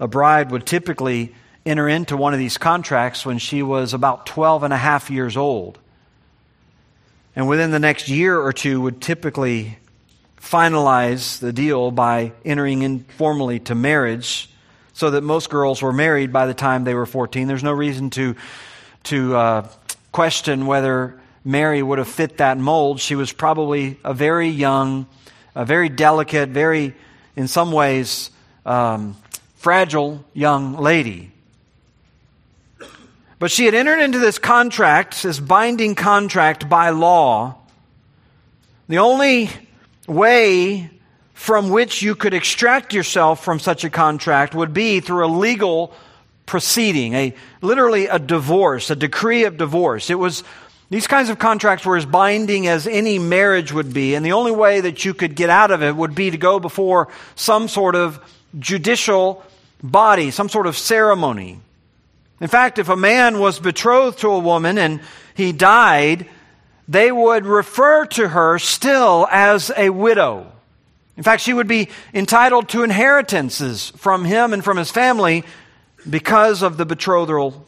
a 0.00 0.08
bride 0.08 0.50
would 0.50 0.64
typically 0.64 1.34
enter 1.68 1.88
into 1.88 2.16
one 2.16 2.32
of 2.32 2.38
these 2.38 2.56
contracts 2.56 3.26
when 3.26 3.38
she 3.38 3.62
was 3.62 3.92
about 3.92 4.26
12 4.26 4.62
and 4.62 4.72
a 4.72 4.76
half 4.76 5.10
years 5.10 5.36
old. 5.36 5.78
And 7.36 7.46
within 7.46 7.70
the 7.70 7.78
next 7.78 8.08
year 8.08 8.40
or 8.40 8.52
two, 8.52 8.80
would 8.80 9.00
typically 9.00 9.78
finalize 10.40 11.38
the 11.40 11.52
deal 11.52 11.90
by 11.90 12.32
entering 12.44 12.82
informally 12.82 13.60
to 13.60 13.74
marriage 13.74 14.50
so 14.92 15.10
that 15.10 15.20
most 15.20 15.50
girls 15.50 15.82
were 15.82 15.92
married 15.92 16.32
by 16.32 16.46
the 16.46 16.54
time 16.54 16.84
they 16.84 16.94
were 16.94 17.06
14. 17.06 17.46
There's 17.46 17.62
no 17.62 17.72
reason 17.72 18.10
to, 18.10 18.34
to 19.04 19.36
uh, 19.36 19.68
question 20.10 20.66
whether 20.66 21.20
Mary 21.44 21.82
would 21.82 21.98
have 21.98 22.08
fit 22.08 22.38
that 22.38 22.58
mold. 22.58 22.98
She 22.98 23.14
was 23.14 23.32
probably 23.32 24.00
a 24.04 24.14
very 24.14 24.48
young, 24.48 25.06
a 25.54 25.64
very 25.64 25.88
delicate, 25.88 26.48
very, 26.48 26.94
in 27.36 27.46
some 27.46 27.72
ways, 27.72 28.30
um, 28.66 29.16
fragile 29.56 30.24
young 30.34 30.76
lady. 30.76 31.30
But 33.38 33.50
she 33.50 33.66
had 33.66 33.74
entered 33.74 34.00
into 34.00 34.18
this 34.18 34.38
contract, 34.38 35.22
this 35.22 35.38
binding 35.38 35.94
contract 35.94 36.68
by 36.68 36.90
law. 36.90 37.56
The 38.88 38.98
only 38.98 39.50
way 40.06 40.90
from 41.34 41.70
which 41.70 42.02
you 42.02 42.16
could 42.16 42.34
extract 42.34 42.92
yourself 42.92 43.44
from 43.44 43.60
such 43.60 43.84
a 43.84 43.90
contract 43.90 44.54
would 44.54 44.74
be 44.74 44.98
through 44.98 45.24
a 45.24 45.28
legal 45.28 45.92
proceeding, 46.46 47.14
a 47.14 47.34
literally 47.60 48.06
a 48.06 48.18
divorce, 48.18 48.90
a 48.90 48.96
decree 48.96 49.44
of 49.44 49.56
divorce. 49.56 50.10
It 50.10 50.18
was 50.18 50.42
these 50.90 51.06
kinds 51.06 51.28
of 51.28 51.38
contracts 51.38 51.84
were 51.84 51.96
as 51.96 52.06
binding 52.06 52.66
as 52.66 52.86
any 52.86 53.18
marriage 53.18 53.72
would 53.72 53.92
be, 53.92 54.14
and 54.14 54.24
the 54.24 54.32
only 54.32 54.52
way 54.52 54.80
that 54.80 55.04
you 55.04 55.14
could 55.14 55.36
get 55.36 55.50
out 55.50 55.70
of 55.70 55.82
it 55.82 55.94
would 55.94 56.14
be 56.14 56.30
to 56.30 56.38
go 56.38 56.58
before 56.58 57.08
some 57.36 57.68
sort 57.68 57.94
of 57.94 58.18
judicial 58.58 59.44
body, 59.82 60.30
some 60.30 60.48
sort 60.48 60.66
of 60.66 60.76
ceremony. 60.76 61.60
In 62.40 62.48
fact, 62.48 62.78
if 62.78 62.88
a 62.88 62.96
man 62.96 63.38
was 63.38 63.58
betrothed 63.58 64.18
to 64.20 64.28
a 64.28 64.38
woman 64.38 64.78
and 64.78 65.00
he 65.34 65.52
died, 65.52 66.28
they 66.86 67.10
would 67.10 67.46
refer 67.46 68.06
to 68.06 68.28
her 68.28 68.58
still 68.58 69.26
as 69.30 69.70
a 69.76 69.90
widow. 69.90 70.52
In 71.16 71.24
fact, 71.24 71.42
she 71.42 71.52
would 71.52 71.66
be 71.66 71.88
entitled 72.14 72.68
to 72.70 72.84
inheritances 72.84 73.90
from 73.96 74.24
him 74.24 74.52
and 74.52 74.62
from 74.62 74.76
his 74.76 74.90
family 74.90 75.44
because 76.08 76.62
of 76.62 76.76
the 76.76 76.86
betrothal 76.86 77.66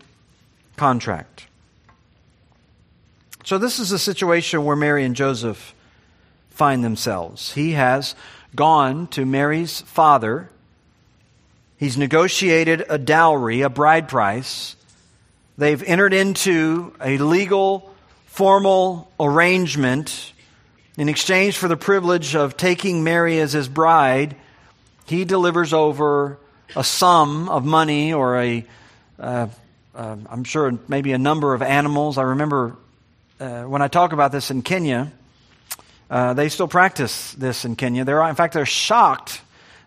contract. 0.77 1.47
So, 3.45 3.59
this 3.59 3.81
is 3.81 3.91
the 3.91 3.99
situation 3.99 4.65
where 4.65 4.77
Mary 4.77 5.05
and 5.05 5.17
Joseph 5.17 5.75
find 6.51 6.85
themselves. 6.85 7.55
He 7.55 7.73
has 7.73 8.15
gone 8.55 9.09
to 9.09 9.27
Mary's 9.27 9.81
father 9.81 10.49
He's 11.81 11.97
negotiated 11.97 12.85
a 12.91 12.99
dowry, 12.99 13.63
a 13.63 13.71
bride 13.71 14.07
price. 14.07 14.77
They've 15.57 15.83
entered 15.83 16.13
into 16.13 16.93
a 17.01 17.17
legal, 17.17 17.91
formal 18.27 19.11
arrangement 19.19 20.35
in 20.99 21.09
exchange 21.09 21.57
for 21.57 21.69
the 21.69 21.79
privilege 21.79 22.37
of 22.37 22.59
taking 22.59 23.03
Mary 23.03 23.41
as 23.41 23.55
his 23.55 23.67
bride. 23.67 24.37
He 25.07 25.25
delivers 25.25 25.73
over 25.73 26.37
a 26.77 26.85
sum 26.85 27.49
of 27.49 27.65
money 27.65 28.13
or 28.13 28.39
a, 28.39 28.67
uh, 29.19 29.47
uh, 29.95 30.17
I'm 30.29 30.45
sure 30.45 30.79
maybe 30.87 31.13
a 31.13 31.19
number 31.19 31.55
of 31.55 31.63
animals. 31.63 32.19
I 32.19 32.25
remember 32.25 32.77
uh, 33.41 33.63
when 33.63 33.81
I 33.81 33.89
talk 33.89 34.13
about 34.13 34.33
this 34.33 34.51
in 34.51 34.61
Kenya, 34.61 35.11
uh, 36.11 36.35
they 36.35 36.51
still 36.51 36.69
practice 36.69 37.33
this 37.33 37.65
in 37.65 37.75
Kenya. 37.75 38.05
They're, 38.05 38.23
in 38.29 38.35
fact, 38.35 38.53
they're 38.53 38.67
shocked 38.67 39.41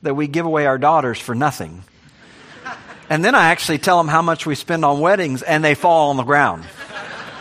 that 0.03 0.13
we 0.13 0.27
give 0.27 0.45
away 0.45 0.65
our 0.65 0.77
daughters 0.77 1.19
for 1.19 1.33
nothing. 1.33 1.83
And 3.09 3.23
then 3.23 3.35
I 3.35 3.47
actually 3.47 3.79
tell 3.79 3.97
them 3.97 4.07
how 4.07 4.21
much 4.21 4.45
we 4.45 4.55
spend 4.55 4.85
on 4.85 4.99
weddings, 4.99 5.41
and 5.41 5.63
they 5.63 5.75
fall 5.75 6.09
on 6.09 6.17
the 6.17 6.23
ground. 6.23 6.63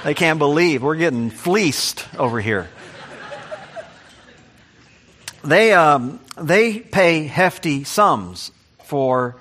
They 0.04 0.14
can't 0.14 0.38
believe 0.38 0.82
we're 0.82 0.96
getting 0.96 1.30
fleeced 1.30 2.08
over 2.18 2.40
here. 2.40 2.68
They, 5.44 5.72
um, 5.72 6.20
they 6.36 6.78
pay 6.80 7.26
hefty 7.26 7.84
sums 7.84 8.52
for 8.84 9.36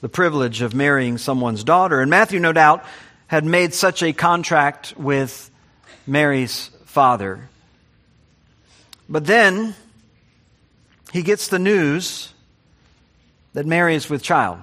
the 0.00 0.08
privilege 0.08 0.62
of 0.62 0.74
marrying 0.74 1.18
someone's 1.18 1.64
daughter. 1.64 2.00
And 2.00 2.10
Matthew, 2.10 2.40
no 2.40 2.52
doubt, 2.52 2.84
had 3.26 3.44
made 3.44 3.74
such 3.74 4.02
a 4.02 4.12
contract 4.12 4.94
with 4.96 5.50
Mary's 6.06 6.70
father. 6.86 7.48
But 9.08 9.26
then 9.26 9.74
he 11.12 11.22
gets 11.22 11.48
the 11.48 11.58
news 11.58 12.32
that 13.52 13.66
Mary 13.66 13.94
is 13.94 14.08
with 14.08 14.22
child. 14.22 14.58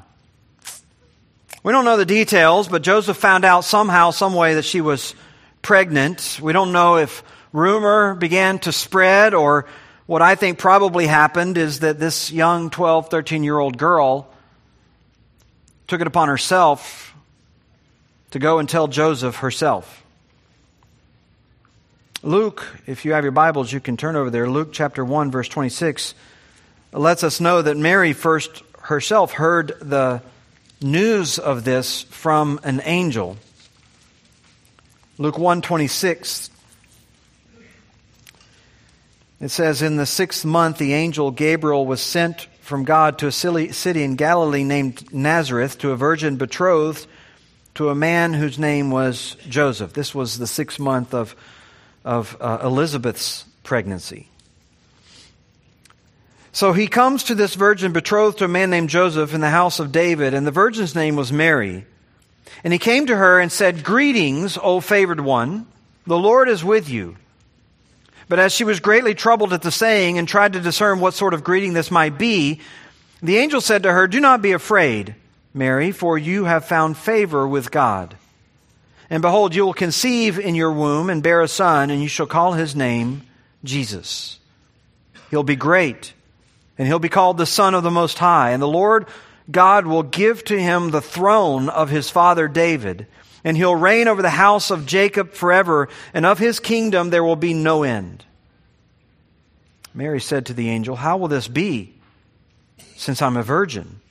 We 1.63 1.71
don't 1.71 1.85
know 1.85 1.97
the 1.97 2.05
details, 2.05 2.67
but 2.67 2.83
Joseph 2.83 3.17
found 3.17 3.43
out 3.43 3.65
somehow, 3.65 4.11
some 4.11 4.33
way 4.33 4.55
that 4.55 4.65
she 4.65 4.81
was 4.81 5.15
pregnant. 5.61 6.39
We 6.41 6.53
don't 6.53 6.71
know 6.71 6.97
if 6.97 7.23
rumor 7.51 8.13
began 8.13 8.59
to 8.59 8.71
spread 8.71 9.33
or 9.33 9.65
what 10.05 10.21
I 10.21 10.35
think 10.35 10.59
probably 10.59 11.07
happened 11.07 11.57
is 11.57 11.79
that 11.79 11.99
this 11.99 12.31
young 12.31 12.69
12, 12.69 13.09
13 13.09 13.43
year 13.43 13.57
old 13.57 13.77
girl 13.77 14.29
took 15.87 16.01
it 16.01 16.07
upon 16.07 16.27
herself 16.27 17.15
to 18.31 18.39
go 18.39 18.59
and 18.59 18.69
tell 18.69 18.87
Joseph 18.87 19.37
herself. 19.37 20.03
Luke, 22.21 22.65
if 22.85 23.05
you 23.05 23.13
have 23.13 23.23
your 23.23 23.31
Bibles, 23.31 23.71
you 23.71 23.79
can 23.79 23.97
turn 23.97 24.15
over 24.15 24.29
there. 24.29 24.49
Luke 24.49 24.69
chapter 24.71 25.05
1, 25.05 25.31
verse 25.31 25.47
26 25.47 26.13
lets 26.91 27.23
us 27.23 27.39
know 27.39 27.61
that 27.61 27.77
Mary 27.77 28.13
first 28.13 28.63
herself 28.85 29.33
heard 29.33 29.73
the 29.81 30.21
news 30.81 31.39
of 31.39 31.63
this 31.63 32.03
from 32.03 32.59
an 32.63 32.81
angel. 32.83 33.37
Luke 35.17 35.37
126 35.37 36.51
it 39.41 39.49
says 39.49 39.81
in 39.81 39.97
the 39.97 40.03
6th 40.03 40.45
month 40.45 40.77
the 40.77 40.93
angel 40.93 41.29
Gabriel 41.29 41.85
was 41.85 41.99
sent 41.99 42.47
from 42.61 42.83
God 42.83 43.19
to 43.19 43.27
a 43.27 43.31
city 43.31 44.03
in 44.03 44.15
Galilee 44.15 44.63
named 44.63 45.13
Nazareth 45.13 45.77
to 45.79 45.91
a 45.91 45.95
virgin 45.95 46.37
betrothed 46.37 47.05
to 47.75 47.89
a 47.89 47.95
man 47.95 48.33
whose 48.33 48.57
name 48.57 48.91
was 48.91 49.35
Joseph. 49.49 49.93
This 49.93 50.15
was 50.15 50.37
the 50.37 50.45
6th 50.45 50.79
month 50.79 51.13
of 51.13 51.35
of 52.05 52.37
uh, 52.39 52.59
Elizabeth's 52.63 53.45
pregnancy. 53.63 54.29
So 56.55 56.71
he 56.71 56.87
comes 56.87 57.25
to 57.25 57.35
this 57.35 57.53
virgin 57.53 57.91
betrothed 57.91 58.37
to 58.37 58.45
a 58.45 58.47
man 58.47 58.69
named 58.69 58.87
Joseph 58.87 59.33
in 59.33 59.41
the 59.41 59.49
house 59.49 59.79
of 59.79 59.91
David, 59.91 60.33
and 60.33 60.47
the 60.47 60.51
virgin's 60.51 60.95
name 60.95 61.17
was 61.17 61.29
Mary. 61.29 61.85
And 62.63 62.71
he 62.71 62.79
came 62.79 63.07
to 63.07 63.17
her 63.17 63.41
and 63.41 63.51
said, 63.51 63.83
Greetings, 63.83 64.57
O 64.63 64.79
favored 64.79 65.19
one, 65.19 65.67
the 66.07 66.17
Lord 66.17 66.47
is 66.47 66.63
with 66.63 66.87
you. 66.87 67.17
But 68.29 68.39
as 68.39 68.53
she 68.53 68.63
was 68.63 68.79
greatly 68.79 69.13
troubled 69.13 69.51
at 69.51 69.63
the 69.63 69.69
saying 69.69 70.17
and 70.17 70.29
tried 70.29 70.53
to 70.53 70.61
discern 70.61 71.01
what 71.01 71.13
sort 71.13 71.33
of 71.33 71.43
greeting 71.43 71.73
this 71.73 71.91
might 71.91 72.17
be, 72.17 72.61
the 73.21 73.35
angel 73.35 73.59
said 73.59 73.83
to 73.83 73.91
her, 73.91 74.07
Do 74.07 74.21
not 74.21 74.41
be 74.41 74.53
afraid, 74.53 75.13
Mary, 75.53 75.91
for 75.91 76.17
you 76.17 76.45
have 76.45 76.63
found 76.63 76.95
favor 76.95 77.45
with 77.45 77.69
God. 77.69 78.15
And 79.09 79.21
behold, 79.21 79.53
you 79.53 79.65
will 79.65 79.73
conceive 79.73 80.39
in 80.39 80.55
your 80.55 80.71
womb 80.71 81.09
and 81.09 81.21
bear 81.21 81.41
a 81.41 81.49
son, 81.49 81.89
and 81.89 82.01
you 82.01 82.07
shall 82.07 82.27
call 82.27 82.53
his 82.53 82.77
name 82.77 83.23
Jesus. 83.65 84.39
He'll 85.29 85.43
be 85.43 85.57
great, 85.57 86.13
and 86.77 86.87
he'll 86.87 86.99
be 86.99 87.09
called 87.09 87.37
the 87.37 87.45
Son 87.45 87.73
of 87.73 87.83
the 87.83 87.91
Most 87.91 88.17
High. 88.19 88.51
And 88.51 88.61
the 88.61 88.67
Lord 88.67 89.07
God 89.49 89.85
will 89.85 90.03
give 90.03 90.43
to 90.45 90.59
him 90.59 90.91
the 90.91 91.01
throne 91.01 91.69
of 91.69 91.89
his 91.89 92.09
father 92.09 92.47
David 92.47 93.07
and 93.45 93.55
he'll 93.55 93.75
reign 93.75 94.07
over 94.07 94.23
the 94.23 94.29
house 94.31 94.71
of 94.71 94.87
Jacob 94.87 95.31
forever, 95.33 95.87
and 96.15 96.25
of 96.25 96.39
his 96.39 96.59
kingdom 96.59 97.11
there 97.11 97.23
will 97.23 97.35
be 97.35 97.53
no 97.53 97.83
end. 97.83 98.25
Mary 99.93 100.19
said 100.19 100.47
to 100.47 100.53
the 100.53 100.67
angel, 100.67 100.95
How 100.95 101.17
will 101.17 101.27
this 101.27 101.47
be, 101.47 101.93
since 102.97 103.21
I'm 103.21 103.37
a 103.37 103.43
virgin? 103.43 104.01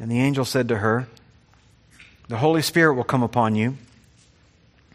And 0.00 0.10
the 0.10 0.18
angel 0.18 0.46
said 0.46 0.68
to 0.68 0.78
her, 0.78 1.06
The 2.28 2.38
Holy 2.38 2.62
Spirit 2.62 2.94
will 2.94 3.04
come 3.04 3.22
upon 3.22 3.54
you, 3.54 3.76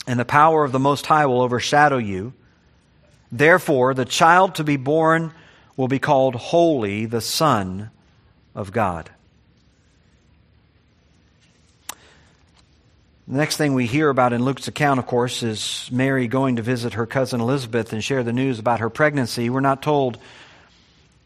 and 0.08 0.20
the 0.20 0.26
power 0.26 0.64
of 0.64 0.72
the 0.72 0.80
Most 0.80 1.06
High 1.06 1.28
will 1.28 1.42
overshadow 1.42 2.00
you. 2.00 2.34
Therefore, 3.32 3.94
the 3.94 4.04
child 4.04 4.56
to 4.56 4.64
be 4.64 4.78
born 4.78 5.32
will 5.80 5.88
be 5.88 5.98
called 5.98 6.36
Holy, 6.36 7.06
the 7.06 7.22
Son 7.22 7.90
of 8.54 8.74
God. 8.74 9.10
The 13.30 13.38
next 13.38 13.56
thing 13.56 13.74
we 13.74 13.86
hear 13.86 14.10
about 14.10 14.34
in 14.34 14.44
Luke's 14.44 14.68
account, 14.68 15.00
of 15.00 15.08
course, 15.08 15.42
is 15.42 15.88
Mary 15.90 16.28
going 16.28 16.58
to 16.58 16.62
visit 16.62 16.96
her 16.96 17.06
cousin 17.06 17.40
Elizabeth 17.40 17.94
and 17.94 18.04
share 18.04 18.24
the 18.24 18.34
news 18.34 18.60
about 18.60 18.82
her 18.82 18.90
pregnancy. 18.90 19.50
We're 19.50 19.62
not 19.62 19.82
told 19.82 20.18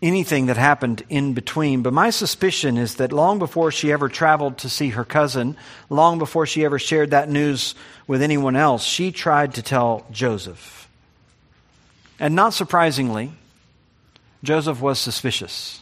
anything 0.03 0.45
that 0.45 0.57
happened 0.57 1.01
in 1.10 1.33
between, 1.33 1.81
but 1.81 1.91
my 1.91 2.12
suspicion 2.12 2.77
is 2.77 2.98
that 2.98 3.12
long 3.12 3.39
before 3.39 3.72
she 3.72 3.91
ever 3.91 4.07
traveled 4.07 4.60
to 4.60 4.69
see 4.69 4.89
her 4.89 5.03
cousin, 5.03 5.57
long 5.89 6.19
before 6.19 6.45
she 6.45 6.63
ever 6.63 6.77
shared 6.77 7.10
that 7.10 7.27
news 7.27 7.74
with 8.05 8.22
anyone 8.22 8.55
else, 8.55 8.83
she 8.83 9.12
tried 9.12 9.55
to 9.55 9.63
tell 9.63 10.05
Joseph. 10.12 10.88
And 12.19 12.36
not 12.36 12.53
surprisingly, 12.53 13.31
Joseph 14.43 14.81
was 14.81 15.00
suspicious. 15.00 15.81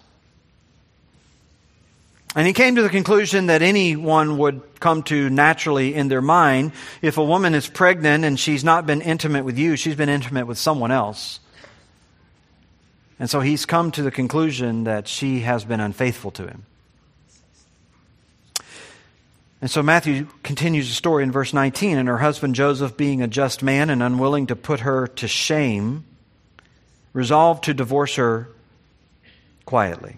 And 2.36 2.48
he 2.48 2.54
came 2.54 2.76
to 2.76 2.82
the 2.82 2.90
conclusion 2.90 3.48
that 3.48 3.62
anyone 3.62 4.38
would 4.38 4.80
come 4.80 5.04
to 5.04 5.30
naturally 5.30 5.94
in 5.94 6.08
their 6.08 6.22
mind 6.22 6.72
if 7.02 7.18
a 7.18 7.24
woman 7.24 7.54
is 7.54 7.68
pregnant 7.68 8.24
and 8.24 8.40
she's 8.40 8.64
not 8.64 8.86
been 8.86 9.02
intimate 9.02 9.44
with 9.44 9.58
you, 9.58 9.76
she's 9.76 9.96
been 9.96 10.08
intimate 10.08 10.48
with 10.48 10.58
someone 10.58 10.92
else. 10.92 11.42
And 13.20 13.30
so 13.30 13.42
he's 13.42 13.66
come 13.66 13.92
to 13.92 14.02
the 14.02 14.12
conclusion 14.12 14.86
that 14.86 15.08
she 15.08 15.42
has 15.42 15.66
been 15.66 15.80
unfaithful 15.80 16.32
to 16.32 16.48
him. 16.48 16.66
And 19.62 19.70
so 19.70 19.84
Matthew 19.84 20.28
continues 20.42 20.88
the 20.88 20.96
story 20.96 21.24
in 21.24 21.32
verse 21.32 21.54
19. 21.54 21.98
And 21.98 22.08
her 22.08 22.18
husband 22.18 22.56
Joseph, 22.56 22.98
being 22.98 23.22
a 23.22 23.28
just 23.28 23.62
man 23.62 23.92
and 23.92 24.02
unwilling 24.02 24.48
to 24.48 24.56
put 24.56 24.80
her 24.80 25.08
to 25.08 25.28
shame, 25.28 26.04
resolved 27.14 27.66
to 27.66 27.74
divorce 27.74 28.16
her 28.16 28.48
quietly. 29.66 30.18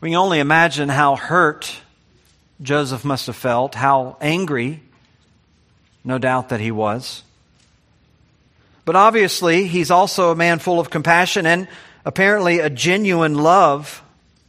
We 0.00 0.10
can 0.10 0.18
only 0.18 0.40
imagine 0.40 0.88
how 0.88 1.16
hurt 1.16 1.80
Joseph 2.60 3.04
must 3.04 3.26
have 3.26 3.36
felt, 3.36 3.74
how 3.74 4.16
angry, 4.20 4.82
no 6.04 6.18
doubt 6.18 6.48
that 6.50 6.60
he 6.60 6.70
was. 6.70 7.22
But 8.84 8.96
obviously, 8.96 9.68
he's 9.68 9.90
also 9.90 10.32
a 10.32 10.36
man 10.36 10.58
full 10.58 10.80
of 10.80 10.90
compassion 10.90 11.46
and 11.46 11.68
apparently 12.04 12.58
a 12.58 12.68
genuine 12.68 13.34
love 13.34 14.02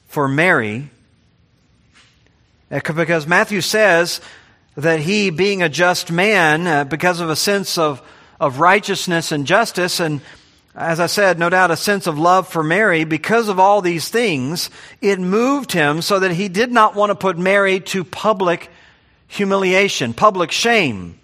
for 0.07 0.27
Mary. 0.27 0.89
Because 2.69 3.27
Matthew 3.27 3.61
says 3.61 4.21
that 4.75 4.99
he, 4.99 5.29
being 5.29 5.61
a 5.61 5.69
just 5.69 6.11
man, 6.11 6.65
uh, 6.65 6.83
because 6.83 7.19
of 7.19 7.29
a 7.29 7.35
sense 7.35 7.77
of, 7.77 8.01
of 8.39 8.59
righteousness 8.59 9.31
and 9.31 9.45
justice, 9.45 9.99
and 9.99 10.21
as 10.75 10.99
I 10.99 11.05
said, 11.05 11.37
no 11.37 11.49
doubt 11.49 11.71
a 11.71 11.77
sense 11.77 12.07
of 12.07 12.17
love 12.17 12.47
for 12.47 12.63
Mary, 12.63 13.03
because 13.03 13.47
of 13.47 13.59
all 13.59 13.81
these 13.81 14.09
things, 14.09 14.69
it 15.01 15.19
moved 15.19 15.71
him 15.71 16.01
so 16.01 16.19
that 16.19 16.31
he 16.31 16.49
did 16.49 16.71
not 16.71 16.95
want 16.95 17.11
to 17.11 17.15
put 17.15 17.37
Mary 17.37 17.79
to 17.79 18.03
public 18.03 18.69
humiliation, 19.27 20.13
public 20.13 20.51
shame. 20.51 21.19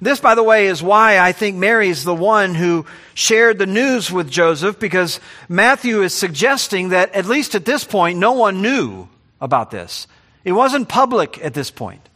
This, 0.00 0.20
by 0.20 0.34
the 0.34 0.42
way, 0.42 0.66
is 0.66 0.82
why 0.82 1.18
I 1.18 1.32
think 1.32 1.56
Mary 1.56 1.88
is 1.88 2.04
the 2.04 2.14
one 2.14 2.54
who 2.54 2.84
shared 3.14 3.58
the 3.58 3.66
news 3.66 4.10
with 4.10 4.30
Joseph, 4.30 4.78
because 4.78 5.20
Matthew 5.48 6.02
is 6.02 6.12
suggesting 6.12 6.90
that, 6.90 7.14
at 7.14 7.26
least 7.26 7.54
at 7.54 7.64
this 7.64 7.84
point, 7.84 8.18
no 8.18 8.32
one 8.32 8.60
knew 8.60 9.08
about 9.40 9.70
this. 9.70 10.06
It 10.44 10.52
wasn't 10.52 10.88
public 10.88 11.42
at 11.42 11.54
this 11.54 11.70
point. 11.70 12.06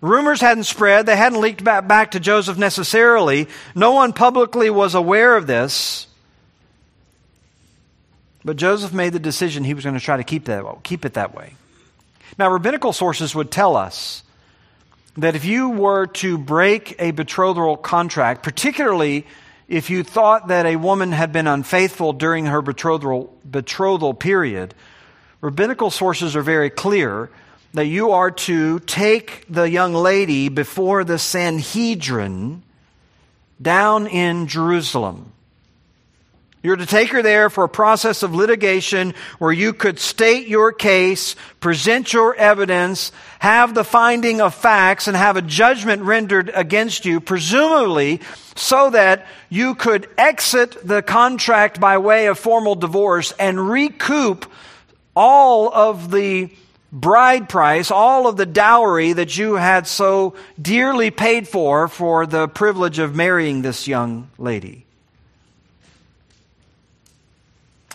Rumors 0.00 0.40
hadn't 0.40 0.64
spread. 0.64 1.06
They 1.06 1.16
hadn't 1.16 1.40
leaked 1.40 1.62
back, 1.62 1.86
back 1.86 2.12
to 2.12 2.20
Joseph 2.20 2.56
necessarily. 2.56 3.48
No 3.74 3.92
one 3.92 4.12
publicly 4.12 4.70
was 4.70 4.94
aware 4.94 5.36
of 5.36 5.46
this. 5.46 6.06
But 8.42 8.56
Joseph 8.56 8.94
made 8.94 9.12
the 9.12 9.18
decision 9.18 9.64
he 9.64 9.74
was 9.74 9.84
going 9.84 9.98
to 9.98 10.04
try 10.04 10.16
to 10.16 10.24
keep, 10.24 10.46
that, 10.46 10.64
keep 10.82 11.04
it 11.04 11.14
that 11.14 11.34
way. 11.34 11.54
Now, 12.38 12.50
rabbinical 12.50 12.94
sources 12.94 13.34
would 13.34 13.50
tell 13.50 13.76
us 13.76 14.22
that 15.18 15.36
if 15.36 15.44
you 15.44 15.68
were 15.68 16.06
to 16.06 16.38
break 16.38 16.96
a 16.98 17.10
betrothal 17.10 17.76
contract, 17.76 18.42
particularly 18.42 19.26
if 19.68 19.90
you 19.90 20.02
thought 20.02 20.48
that 20.48 20.64
a 20.64 20.76
woman 20.76 21.12
had 21.12 21.32
been 21.32 21.46
unfaithful 21.46 22.14
during 22.14 22.46
her 22.46 22.62
betrothal, 22.62 23.36
betrothal 23.44 24.14
period, 24.14 24.74
rabbinical 25.42 25.90
sources 25.90 26.34
are 26.34 26.42
very 26.42 26.70
clear 26.70 27.28
that 27.72 27.86
you 27.86 28.10
are 28.12 28.30
to 28.30 28.80
take 28.80 29.44
the 29.48 29.68
young 29.68 29.94
lady 29.94 30.48
before 30.48 31.04
the 31.04 31.18
Sanhedrin 31.18 32.62
down 33.60 34.06
in 34.06 34.46
Jerusalem. 34.46 35.32
You're 36.62 36.76
to 36.76 36.84
take 36.84 37.08
her 37.10 37.22
there 37.22 37.48
for 37.48 37.64
a 37.64 37.70
process 37.70 38.22
of 38.22 38.34
litigation 38.34 39.14
where 39.38 39.52
you 39.52 39.72
could 39.72 39.98
state 39.98 40.46
your 40.46 40.72
case, 40.72 41.34
present 41.58 42.12
your 42.12 42.34
evidence, 42.34 43.12
have 43.38 43.72
the 43.72 43.84
finding 43.84 44.42
of 44.42 44.54
facts, 44.54 45.08
and 45.08 45.16
have 45.16 45.38
a 45.38 45.42
judgment 45.42 46.02
rendered 46.02 46.50
against 46.52 47.06
you, 47.06 47.18
presumably 47.18 48.20
so 48.56 48.90
that 48.90 49.26
you 49.48 49.74
could 49.74 50.06
exit 50.18 50.76
the 50.86 51.00
contract 51.00 51.80
by 51.80 51.96
way 51.96 52.26
of 52.26 52.38
formal 52.38 52.74
divorce 52.74 53.32
and 53.38 53.70
recoup 53.70 54.44
all 55.16 55.72
of 55.72 56.10
the 56.10 56.50
bride 56.92 57.48
price, 57.48 57.90
all 57.90 58.26
of 58.26 58.36
the 58.36 58.46
dowry 58.46 59.12
that 59.12 59.36
you 59.36 59.54
had 59.54 59.86
so 59.86 60.34
dearly 60.60 61.10
paid 61.10 61.46
for 61.46 61.88
for 61.88 62.26
the 62.26 62.48
privilege 62.48 62.98
of 62.98 63.14
marrying 63.14 63.62
this 63.62 63.86
young 63.86 64.30
lady. 64.38 64.84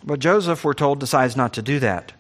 But 0.04 0.20
Joseph, 0.20 0.64
we're 0.64 0.74
told, 0.74 1.00
decides 1.00 1.36
not 1.36 1.54
to 1.54 1.62
do 1.62 1.80
that. 1.80 2.14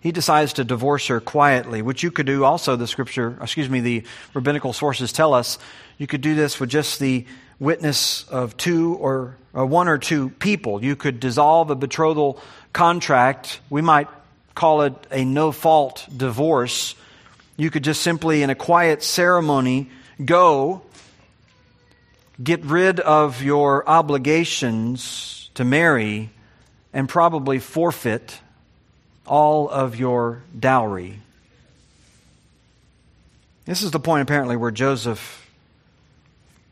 He 0.00 0.10
decides 0.10 0.54
to 0.54 0.64
divorce 0.64 1.06
her 1.06 1.20
quietly, 1.20 1.80
which 1.80 2.02
you 2.02 2.10
could 2.10 2.26
do 2.26 2.42
also, 2.44 2.74
the 2.74 2.88
scripture, 2.88 3.38
excuse 3.40 3.70
me, 3.70 3.78
the 3.78 4.02
rabbinical 4.34 4.72
sources 4.72 5.12
tell 5.12 5.32
us. 5.32 5.60
You 5.96 6.08
could 6.08 6.20
do 6.20 6.34
this 6.34 6.58
with 6.58 6.70
just 6.70 6.98
the 6.98 7.24
witness 7.60 8.24
of 8.24 8.56
two 8.56 8.94
or, 8.94 9.36
or 9.52 9.64
one 9.64 9.86
or 9.86 9.98
two 9.98 10.30
people. 10.30 10.84
You 10.84 10.96
could 10.96 11.20
dissolve 11.20 11.70
a 11.70 11.76
betrothal 11.76 12.42
contract. 12.72 13.60
We 13.70 13.80
might 13.80 14.08
call 14.54 14.82
it 14.82 14.94
a 15.10 15.24
no 15.24 15.52
fault 15.52 16.06
divorce. 16.14 16.94
You 17.56 17.70
could 17.70 17.84
just 17.84 18.02
simply, 18.02 18.42
in 18.42 18.50
a 18.50 18.54
quiet 18.54 19.02
ceremony, 19.02 19.90
go, 20.24 20.82
get 22.42 22.64
rid 22.64 23.00
of 23.00 23.42
your 23.42 23.88
obligations 23.88 25.50
to 25.54 25.64
marry, 25.64 26.30
and 26.92 27.08
probably 27.08 27.58
forfeit 27.58 28.38
all 29.26 29.68
of 29.68 29.96
your 29.96 30.42
dowry. 30.58 31.18
This 33.64 33.82
is 33.82 33.90
the 33.90 34.00
point, 34.00 34.22
apparently, 34.22 34.56
where 34.56 34.70
Joseph 34.70 35.50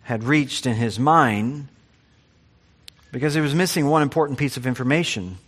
had 0.02 0.24
reached 0.24 0.66
in 0.66 0.74
his 0.74 0.98
mind 0.98 1.68
because 3.12 3.34
he 3.34 3.40
was 3.40 3.54
missing 3.54 3.86
one 3.86 4.02
important 4.02 4.38
piece 4.38 4.56
of 4.56 4.66
information. 4.66 5.38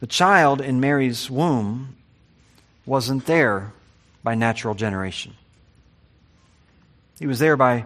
The 0.00 0.06
child 0.06 0.60
in 0.60 0.80
Mary's 0.80 1.30
womb 1.30 1.96
wasn't 2.86 3.26
there 3.26 3.72
by 4.22 4.34
natural 4.34 4.74
generation. 4.74 5.34
He 7.18 7.26
was 7.26 7.38
there 7.38 7.56
by 7.56 7.84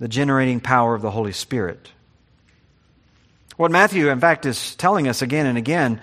the 0.00 0.08
generating 0.08 0.60
power 0.60 0.94
of 0.94 1.02
the 1.02 1.10
Holy 1.10 1.32
Spirit. 1.32 1.90
What 3.56 3.70
Matthew, 3.70 4.10
in 4.10 4.20
fact, 4.20 4.46
is 4.46 4.74
telling 4.76 5.08
us 5.08 5.22
again 5.22 5.46
and 5.46 5.56
again 5.56 6.00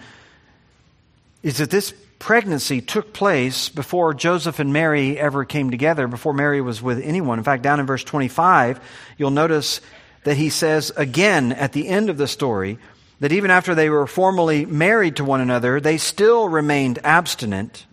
is 1.43 1.57
that 1.57 1.69
this 1.69 1.93
pregnancy 2.19 2.81
took 2.81 3.13
place 3.13 3.69
before 3.69 4.13
Joseph 4.13 4.59
and 4.59 4.71
Mary 4.71 5.19
ever 5.19 5.43
came 5.43 5.69
together, 5.69 6.07
before 6.07 6.33
Mary 6.33 6.61
was 6.61 6.81
with 6.81 6.99
anyone. 6.99 7.37
In 7.37 7.43
fact, 7.43 7.63
down 7.63 7.79
in 7.79 7.85
verse 7.85 8.03
25, 8.03 8.79
you'll 9.17 9.29
notice 9.29 9.81
that 10.23 10.37
he 10.37 10.49
says 10.49 10.91
again 10.95 11.51
at 11.51 11.73
the 11.73 11.87
end 11.87 12.09
of 12.09 12.17
the 12.17 12.27
story 12.27 12.79
that 13.23 13.31
even 13.31 13.49
after 13.49 13.73
they 13.73 13.89
were 13.89 14.05
formally 14.05 14.65
married 14.65 15.15
to 15.15 15.23
one 15.23 15.39
another, 15.39 15.79
they 15.79 15.97
still 15.97 16.49
remained 16.49 16.99
abstinent 17.05 17.85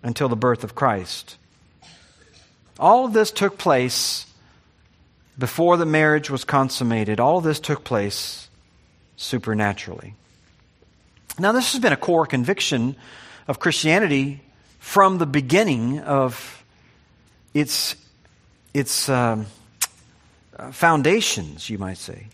until 0.00 0.28
the 0.28 0.36
birth 0.36 0.62
of 0.62 0.76
Christ. 0.76 1.36
All 2.78 3.04
of 3.04 3.12
this 3.12 3.32
took 3.32 3.58
place 3.58 4.26
before 5.36 5.76
the 5.76 5.84
marriage 5.84 6.30
was 6.30 6.44
consummated. 6.44 7.18
All 7.18 7.38
of 7.38 7.42
this 7.42 7.58
took 7.58 7.82
place 7.82 8.48
supernaturally. 9.16 10.14
Now, 11.36 11.50
this 11.50 11.72
has 11.72 11.82
been 11.82 11.92
a 11.92 11.96
core 11.96 12.24
conviction 12.24 12.94
of 13.48 13.58
Christianity 13.58 14.40
from 14.78 15.18
the 15.18 15.26
beginning 15.26 15.98
of 15.98 16.62
its, 17.54 17.96
its 18.72 19.08
um, 19.08 19.46
foundations, 20.70 21.68
you 21.68 21.78
might 21.78 21.98
say. 21.98 22.28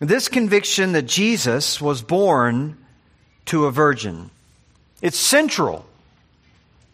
This 0.00 0.28
conviction 0.28 0.92
that 0.92 1.02
Jesus 1.02 1.78
was 1.78 2.00
born 2.00 2.78
to 3.46 3.66
a 3.66 3.70
virgin. 3.70 4.30
It's 5.02 5.18
central 5.18 5.84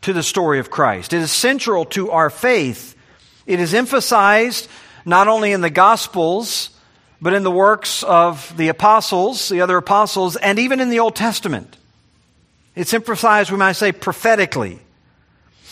to 0.03 0.13
the 0.13 0.25
story 0.25 0.59
of 0.59 0.71
Christ. 0.71 1.13
It 1.13 1.23
is 1.23 1.31
central 1.31 1.85
to 1.87 2.11
our 2.11 2.31
faith. 2.31 2.97
It 3.47 3.61
is 3.61 3.75
emphasized 3.75 4.69
not 5.05 5.29
only 5.29 5.53
in 5.53 5.61
the 5.61 5.71
Gospels, 5.71 6.71
but 7.23 7.33
in 7.33 7.45
the 7.45 7.51
works 7.51 8.03
of 8.03 8.53
the 8.57 8.69
apostles, 8.69 9.49
the 9.49 9.61
other 9.61 9.77
apostles, 9.77 10.35
and 10.35 10.59
even 10.59 10.81
in 10.81 10.91
the 10.91 10.99
Old 10.99 11.15
Testament. 11.15 11.77
It's 12.75 12.93
emphasized, 12.93 13.53
we 13.53 13.57
might 13.57 13.73
say, 13.73 13.93
prophetically. 13.93 14.81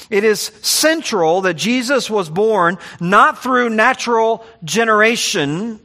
It 0.09 0.23
is 0.23 0.53
central 0.63 1.41
that 1.43 1.55
Jesus 1.55 2.09
was 2.09 2.31
born 2.31 2.79
not 3.01 3.43
through 3.43 3.71
natural 3.71 4.45
generation 4.63 5.81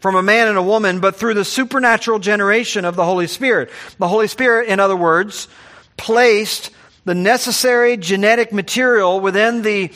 from 0.00 0.16
a 0.16 0.22
man 0.22 0.48
and 0.48 0.58
a 0.58 0.62
woman, 0.62 1.00
but 1.00 1.16
through 1.16 1.34
the 1.34 1.44
supernatural 1.44 2.18
generation 2.18 2.84
of 2.84 2.96
the 2.96 3.04
Holy 3.04 3.26
Spirit. 3.26 3.70
The 3.98 4.08
Holy 4.08 4.26
Spirit, 4.26 4.68
in 4.68 4.80
other 4.80 4.96
words, 4.96 5.46
placed 5.96 6.70
the 7.04 7.14
necessary 7.14 7.96
genetic 7.96 8.52
material 8.52 9.20
within 9.20 9.62
the 9.62 9.92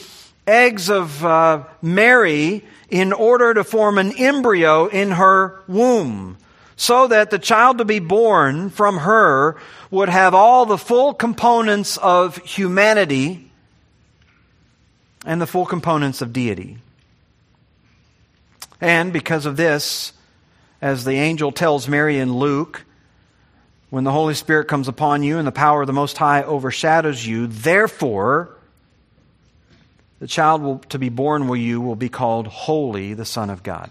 eggs 0.47 0.91
of 0.91 1.25
uh, 1.25 1.65
Mary 1.81 2.65
in 2.91 3.13
order 3.13 3.55
to 3.55 3.65
form 3.65 3.99
an 3.99 4.13
embryo 4.13 4.87
in 4.87 5.13
her 5.13 5.61
womb, 5.67 6.37
so 6.77 7.07
that 7.07 7.31
the 7.31 7.39
child 7.39 7.79
to 7.79 7.85
be 7.85 7.99
born 7.99 8.69
from 8.69 8.99
her 8.99 9.57
would 9.91 10.09
have 10.09 10.35
all 10.35 10.67
the 10.67 10.79
full 10.79 11.15
components 11.15 11.97
of 11.97 12.37
humanity 12.39 13.51
and 15.25 15.41
the 15.41 15.47
full 15.47 15.65
components 15.65 16.21
of 16.21 16.33
deity. 16.33 16.79
And 18.85 19.15
because 19.15 19.47
of 19.47 19.57
this, 19.57 20.13
as 20.83 21.07
the 21.07 21.15
angel 21.15 21.53
tells 21.53 21.89
Mary 21.89 22.19
in 22.19 22.35
Luke, 22.35 22.85
when 23.89 24.05
the 24.05 24.13
Holy 24.13 24.35
Spirit 24.35 24.69
comes 24.69 24.89
upon 24.89 25.23
you 25.23 25.39
and 25.39 25.47
the 25.47 25.53
power 25.53 25.81
of 25.81 25.87
the 25.87 25.95
Most 25.95 26.19
High 26.19 26.43
overshadows 26.43 27.27
you, 27.27 27.47
therefore, 27.47 28.51
the 30.21 30.27
child 30.27 30.61
will, 30.61 30.81
to 30.91 30.99
be 30.99 31.09
born 31.09 31.49
with 31.49 31.61
you 31.61 31.81
will 31.81 31.97
be 31.97 32.11
called 32.11 32.47
Holy, 32.47 33.15
the 33.15 33.25
Son 33.25 33.49
of 33.49 33.63
God. 33.63 33.89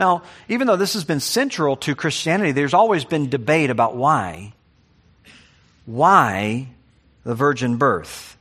Now, 0.00 0.22
even 0.48 0.66
though 0.66 0.74
this 0.74 0.94
has 0.94 1.04
been 1.04 1.20
central 1.20 1.76
to 1.76 1.94
Christianity, 1.94 2.50
there's 2.50 2.74
always 2.74 3.04
been 3.04 3.30
debate 3.30 3.70
about 3.70 3.94
why. 3.94 4.52
Why 5.86 6.70
the 7.22 7.36
virgin 7.36 7.76
birth? 7.76 8.36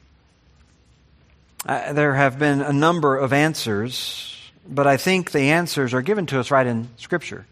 Uh, 1.67 1.91
there 1.91 2.13
have 2.13 2.39
been 2.39 2.61
a 2.61 2.71
number 2.71 3.17
of 3.17 3.33
answers, 3.33 4.33
but 4.65 4.87
I 4.87 4.95
think 4.95 5.31
the 5.31 5.51
answers 5.51 5.93
are 5.93 6.01
given 6.01 6.25
to 6.27 6.39
us 6.39 6.49
right 6.49 6.65
in 6.65 6.87
Scripture. 6.95 7.45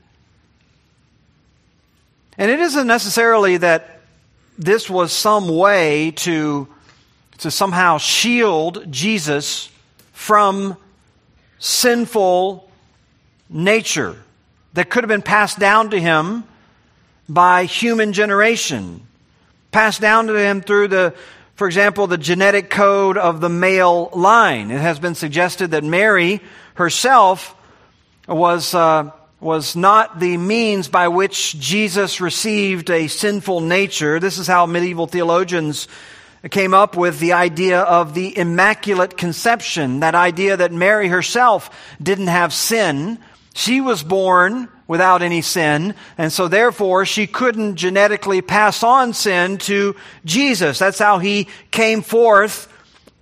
And 2.37 2.49
it 2.49 2.61
isn't 2.61 2.87
necessarily 2.87 3.57
that 3.57 3.99
this 4.57 4.89
was 4.89 5.11
some 5.11 5.49
way 5.49 6.11
to, 6.11 6.65
to 7.39 7.51
somehow 7.51 7.97
shield 7.97 8.89
Jesus 8.89 9.69
from 10.13 10.77
sinful 11.59 12.69
nature 13.49 14.15
that 14.75 14.89
could 14.89 15.03
have 15.03 15.09
been 15.09 15.21
passed 15.21 15.59
down 15.59 15.89
to 15.89 15.99
him 15.99 16.45
by 17.27 17.65
human 17.65 18.13
generation, 18.13 19.05
passed 19.71 19.99
down 19.99 20.27
to 20.27 20.35
him 20.35 20.61
through 20.61 20.87
the, 20.87 21.13
for 21.55 21.67
example, 21.67 22.07
the 22.07 22.17
genetic 22.17 22.69
code 22.69 23.17
of 23.17 23.39
the 23.39 23.49
male 23.49 24.09
line. 24.13 24.71
It 24.71 24.81
has 24.81 24.99
been 24.99 25.15
suggested 25.15 25.71
that 25.71 25.83
Mary 25.83 26.41
herself 26.73 27.55
was, 28.27 28.75
uh, 28.75 29.11
was 29.39 29.75
not 29.75 30.19
the 30.19 30.35
means 30.35 30.89
by 30.89 31.07
which 31.07 31.57
Jesus 31.57 32.19
received 32.19 32.89
a 32.89 33.07
sinful 33.07 33.61
nature. 33.61 34.19
This 34.19 34.37
is 34.37 34.47
how 34.47 34.65
medieval 34.65 35.07
theologians 35.07 35.87
came 36.51 36.73
up 36.73 36.97
with 36.97 37.19
the 37.19 37.33
idea 37.33 37.79
of 37.79 38.13
the 38.13 38.37
immaculate 38.37 39.15
conception, 39.15 40.01
that 40.01 40.13
idea 40.13 40.57
that 40.57 40.73
Mary 40.73 41.07
herself 41.07 41.69
didn't 42.03 42.27
have 42.27 42.53
sin, 42.53 43.17
she 43.53 43.79
was 43.79 44.03
born 44.03 44.67
without 44.87 45.21
any 45.21 45.41
sin, 45.41 45.95
and 46.17 46.31
so 46.31 46.47
therefore 46.47 47.05
she 47.05 47.27
couldn't 47.27 47.75
genetically 47.75 48.41
pass 48.41 48.83
on 48.83 49.13
sin 49.13 49.57
to 49.57 49.95
Jesus. 50.23 50.79
That's 50.79 50.99
how 50.99 51.19
he 51.19 51.47
came 51.71 52.01
forth, 52.01 52.71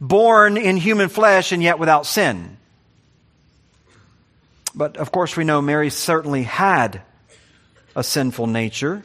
born 0.01 0.57
in 0.57 0.77
human 0.77 1.09
flesh 1.09 1.51
and 1.51 1.63
yet 1.63 1.79
without 1.79 2.05
sin. 2.05 2.57
But 4.75 4.97
of 4.97 5.11
course, 5.11 5.37
we 5.37 5.43
know 5.43 5.61
Mary 5.61 5.89
certainly 5.89 6.43
had 6.43 7.01
a 7.95 8.03
sinful 8.03 8.47
nature. 8.47 9.03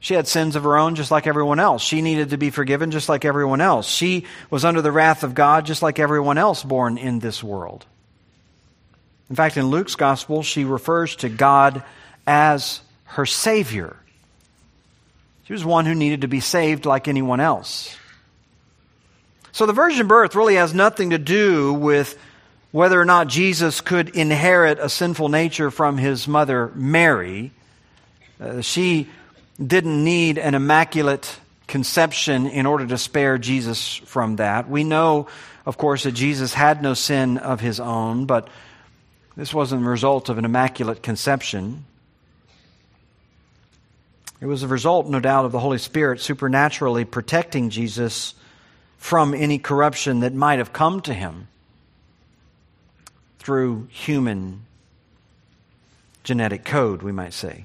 She 0.00 0.14
had 0.14 0.26
sins 0.26 0.56
of 0.56 0.64
her 0.64 0.76
own 0.76 0.96
just 0.96 1.12
like 1.12 1.28
everyone 1.28 1.60
else. 1.60 1.80
She 1.80 2.02
needed 2.02 2.30
to 2.30 2.36
be 2.36 2.50
forgiven 2.50 2.90
just 2.90 3.08
like 3.08 3.24
everyone 3.24 3.60
else. 3.60 3.86
She 3.86 4.26
was 4.50 4.64
under 4.64 4.82
the 4.82 4.90
wrath 4.90 5.22
of 5.22 5.34
God 5.34 5.64
just 5.64 5.82
like 5.82 6.00
everyone 6.00 6.38
else 6.38 6.64
born 6.64 6.98
in 6.98 7.20
this 7.20 7.44
world. 7.44 7.86
In 9.32 9.36
fact, 9.36 9.56
in 9.56 9.68
Luke's 9.68 9.94
gospel, 9.96 10.42
she 10.42 10.66
refers 10.66 11.16
to 11.16 11.30
God 11.30 11.82
as 12.26 12.82
her 13.04 13.24
Savior. 13.24 13.96
She 15.44 15.54
was 15.54 15.64
one 15.64 15.86
who 15.86 15.94
needed 15.94 16.20
to 16.20 16.28
be 16.28 16.40
saved 16.40 16.84
like 16.84 17.08
anyone 17.08 17.40
else. 17.40 17.96
So 19.52 19.64
the 19.64 19.72
virgin 19.72 20.06
birth 20.06 20.34
really 20.34 20.56
has 20.56 20.74
nothing 20.74 21.10
to 21.10 21.18
do 21.18 21.72
with 21.72 22.18
whether 22.72 23.00
or 23.00 23.06
not 23.06 23.28
Jesus 23.28 23.80
could 23.80 24.10
inherit 24.10 24.78
a 24.78 24.90
sinful 24.90 25.30
nature 25.30 25.70
from 25.70 25.96
his 25.96 26.28
mother 26.28 26.70
Mary. 26.74 27.52
Uh, 28.38 28.60
she 28.60 29.08
didn't 29.66 30.04
need 30.04 30.36
an 30.36 30.54
immaculate 30.54 31.38
conception 31.68 32.48
in 32.48 32.66
order 32.66 32.86
to 32.86 32.98
spare 32.98 33.38
Jesus 33.38 33.94
from 33.96 34.36
that. 34.36 34.68
We 34.68 34.84
know, 34.84 35.28
of 35.64 35.78
course, 35.78 36.02
that 36.02 36.12
Jesus 36.12 36.52
had 36.52 36.82
no 36.82 36.92
sin 36.92 37.38
of 37.38 37.60
his 37.60 37.80
own, 37.80 38.26
but 38.26 38.48
this 39.36 39.54
wasn't 39.54 39.82
the 39.82 39.88
result 39.88 40.28
of 40.28 40.38
an 40.38 40.44
immaculate 40.44 41.02
conception. 41.02 41.84
It 44.40 44.46
was 44.46 44.62
a 44.62 44.68
result, 44.68 45.06
no 45.06 45.20
doubt, 45.20 45.44
of 45.44 45.52
the 45.52 45.60
Holy 45.60 45.78
Spirit 45.78 46.20
supernaturally 46.20 47.04
protecting 47.04 47.70
Jesus 47.70 48.34
from 48.98 49.34
any 49.34 49.58
corruption 49.58 50.20
that 50.20 50.34
might 50.34 50.58
have 50.58 50.72
come 50.72 51.00
to 51.02 51.14
him 51.14 51.48
through 53.38 53.88
human 53.90 54.62
genetic 56.24 56.64
code, 56.64 57.02
we 57.02 57.12
might 57.12 57.32
say. 57.32 57.64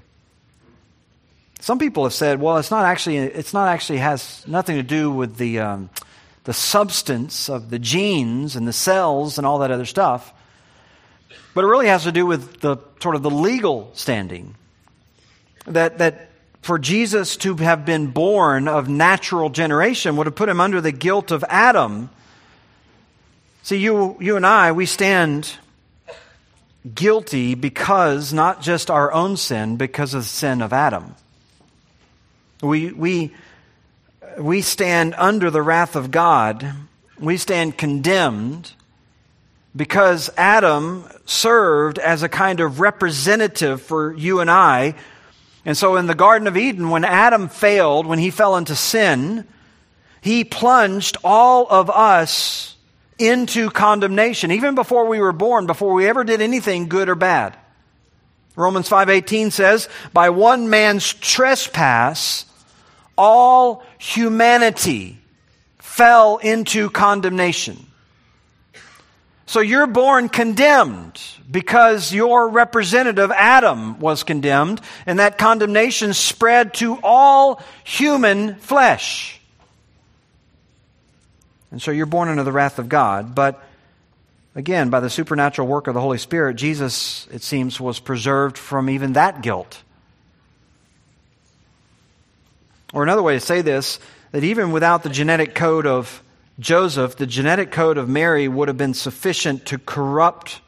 Some 1.60 1.80
people 1.80 2.04
have 2.04 2.14
said, 2.14 2.40
well, 2.40 2.58
it's 2.58 2.72
not 2.72 2.86
actually, 2.86 3.18
it's 3.18 3.54
not 3.54 3.68
actually 3.68 4.00
has 4.00 4.44
nothing 4.48 4.78
to 4.78 4.84
do 4.84 5.12
with 5.12 5.38
the, 5.38 5.60
um, 5.60 5.90
the 6.44 6.54
substance 6.54 7.50
of 7.50 7.70
the 7.70 7.80
genes 7.80 8.56
and 8.56 8.68
the 8.68 8.74
cells 8.74 9.38
and 9.38 9.46
all 9.46 9.60
that 9.60 9.72
other 9.72 9.86
stuff. 9.86 10.34
But 11.58 11.64
it 11.64 11.70
really 11.70 11.88
has 11.88 12.04
to 12.04 12.12
do 12.12 12.28
with 12.28 12.60
the 12.60 12.78
sort 13.00 13.16
of 13.16 13.24
the 13.24 13.32
legal 13.32 13.90
standing. 13.96 14.54
That, 15.66 15.98
that 15.98 16.30
for 16.62 16.78
Jesus 16.78 17.36
to 17.38 17.56
have 17.56 17.84
been 17.84 18.12
born 18.12 18.68
of 18.68 18.88
natural 18.88 19.50
generation 19.50 20.18
would 20.18 20.28
have 20.28 20.36
put 20.36 20.50
him 20.50 20.62
under 20.62 20.82
the 20.82 20.92
guilt 20.92 21.32
of 21.32 21.44
Adam. 21.50 22.12
See, 23.64 23.78
you, 23.78 24.18
you 24.20 24.36
and 24.36 24.46
I, 24.46 24.72
we 24.72 24.86
stand 24.86 25.52
guilty 26.94 27.56
because 27.56 28.32
not 28.32 28.62
just 28.62 28.92
our 28.92 29.12
own 29.12 29.36
sin, 29.36 29.78
because 29.78 30.14
of 30.14 30.22
the 30.22 30.30
sin 30.30 30.62
of 30.62 30.74
Adam. 30.74 31.16
We, 32.62 32.92
we, 32.92 33.34
we 34.38 34.62
stand 34.62 35.16
under 35.18 35.50
the 35.50 35.64
wrath 35.64 35.96
of 35.96 36.12
God. 36.12 36.72
We 37.20 37.38
stand 37.38 37.80
condemned 37.80 38.74
because 39.78 40.30
Adam 40.36 41.06
served 41.26 42.00
as 42.00 42.24
a 42.24 42.30
kind 42.30 42.60
of 42.60 42.82
representative 42.82 43.82
for 43.82 44.14
you 44.14 44.42
and 44.42 44.52
I 44.52 44.96
And 45.68 45.78
so 45.78 45.98
in 45.98 46.08
the 46.08 46.16
Garden 46.16 46.48
of 46.48 46.56
Eden, 46.56 46.92
when 46.92 47.04
Adam 47.04 47.50
failed, 47.50 48.06
when 48.06 48.20
he 48.20 48.30
fell 48.30 48.56
into 48.56 48.74
sin, 48.74 49.46
he 50.22 50.46
plunged 50.46 51.18
all 51.26 51.68
of 51.70 51.90
us 51.90 52.78
into 53.20 53.70
condemnation, 53.70 54.52
even 54.52 54.76
before 54.76 55.08
we 55.08 55.20
were 55.20 55.34
born, 55.34 55.66
before 55.68 55.92
we 55.92 56.08
ever 56.08 56.24
did 56.24 56.40
anything 56.40 56.88
good 56.88 57.10
or 57.10 57.16
bad. 57.16 57.58
Romans 58.56 58.88
5:18 58.88 59.52
says, 59.52 59.90
"By 60.14 60.30
one 60.30 60.70
man's 60.70 61.14
trespass 61.14 62.46
all 63.18 63.84
humanity 63.98 65.20
fell 65.80 66.38
into 66.38 66.90
condemnation." 66.90 67.88
So 69.48 69.62
you're 69.62 69.88
born 69.88 70.28
condemned 70.28 71.22
because 71.50 72.14
your 72.14 72.50
representative 72.50 73.32
Adam 73.32 73.98
was 74.00 74.24
condemned 74.24 74.82
and 75.06 75.20
that 75.20 75.38
condemnation 75.38 76.14
spread 76.14 76.74
to 76.76 77.00
all 77.02 77.64
human 77.86 78.56
flesh. 78.56 79.40
And 81.72 81.82
so 81.82 81.92
you're 81.92 82.06
born 82.06 82.28
under 82.28 82.44
the 82.44 82.52
wrath 82.52 82.78
of 82.78 82.90
God, 82.90 83.36
but 83.36 83.64
again, 84.54 84.90
by 84.90 85.00
the 85.00 85.10
supernatural 85.10 85.66
work 85.66 85.88
of 85.88 85.94
the 85.94 86.02
Holy 86.02 86.18
Spirit, 86.18 86.56
Jesus, 86.56 87.26
it 87.32 87.42
seems, 87.42 87.80
was 87.80 88.00
preserved 88.00 88.58
from 88.58 88.90
even 88.90 89.14
that 89.14 89.42
guilt. 89.42 89.82
Or 92.94 93.02
another 93.02 93.24
way 93.24 93.36
to 93.36 93.40
say 93.40 93.62
this, 93.62 94.00
that 94.32 94.44
even 94.44 94.74
without 94.74 95.04
the 95.04 95.10
genetic 95.10 95.56
code 95.56 95.88
of 95.88 96.22
Joseph, 96.60 97.16
the 97.18 97.28
genetic 97.28 97.72
code 97.72 97.98
of 97.98 98.10
Mary 98.10 98.48
would 98.48 98.68
have 98.68 98.78
been 98.78 98.96
sufficient 98.96 99.68
to 99.68 99.78
corrupt, 99.78 100.62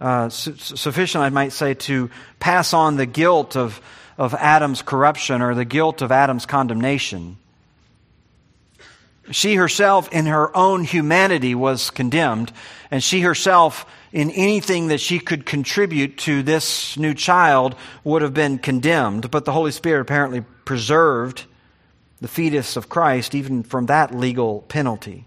uh, 0.00 0.28
su- 0.28 0.56
sufficient, 0.56 1.24
I 1.24 1.30
might 1.30 1.52
say, 1.52 1.74
to 1.74 2.10
pass 2.40 2.74
on 2.74 2.96
the 2.96 3.06
guilt 3.06 3.56
of, 3.56 3.80
of 4.18 4.34
Adam's 4.34 4.82
corruption 4.82 5.40
or 5.40 5.54
the 5.54 5.64
guilt 5.64 6.02
of 6.02 6.12
Adam's 6.12 6.44
condemnation. 6.44 7.38
She 9.30 9.54
herself, 9.54 10.10
in 10.12 10.26
her 10.26 10.54
own 10.54 10.84
humanity, 10.84 11.54
was 11.54 11.88
condemned, 11.88 12.52
and 12.90 13.02
she 13.02 13.22
herself, 13.22 13.86
in 14.12 14.30
anything 14.30 14.88
that 14.88 15.00
she 15.00 15.18
could 15.18 15.46
contribute 15.46 16.18
to 16.18 16.42
this 16.42 16.98
new 16.98 17.14
child, 17.14 17.74
would 18.04 18.20
have 18.20 18.34
been 18.34 18.58
condemned. 18.58 19.30
But 19.30 19.46
the 19.46 19.52
Holy 19.52 19.70
Spirit 19.70 20.02
apparently 20.02 20.42
preserved 20.66 21.46
the 22.24 22.28
fetus 22.28 22.78
of 22.78 22.88
Christ 22.88 23.34
even 23.34 23.62
from 23.62 23.84
that 23.84 24.14
legal 24.14 24.62
penalty. 24.62 25.26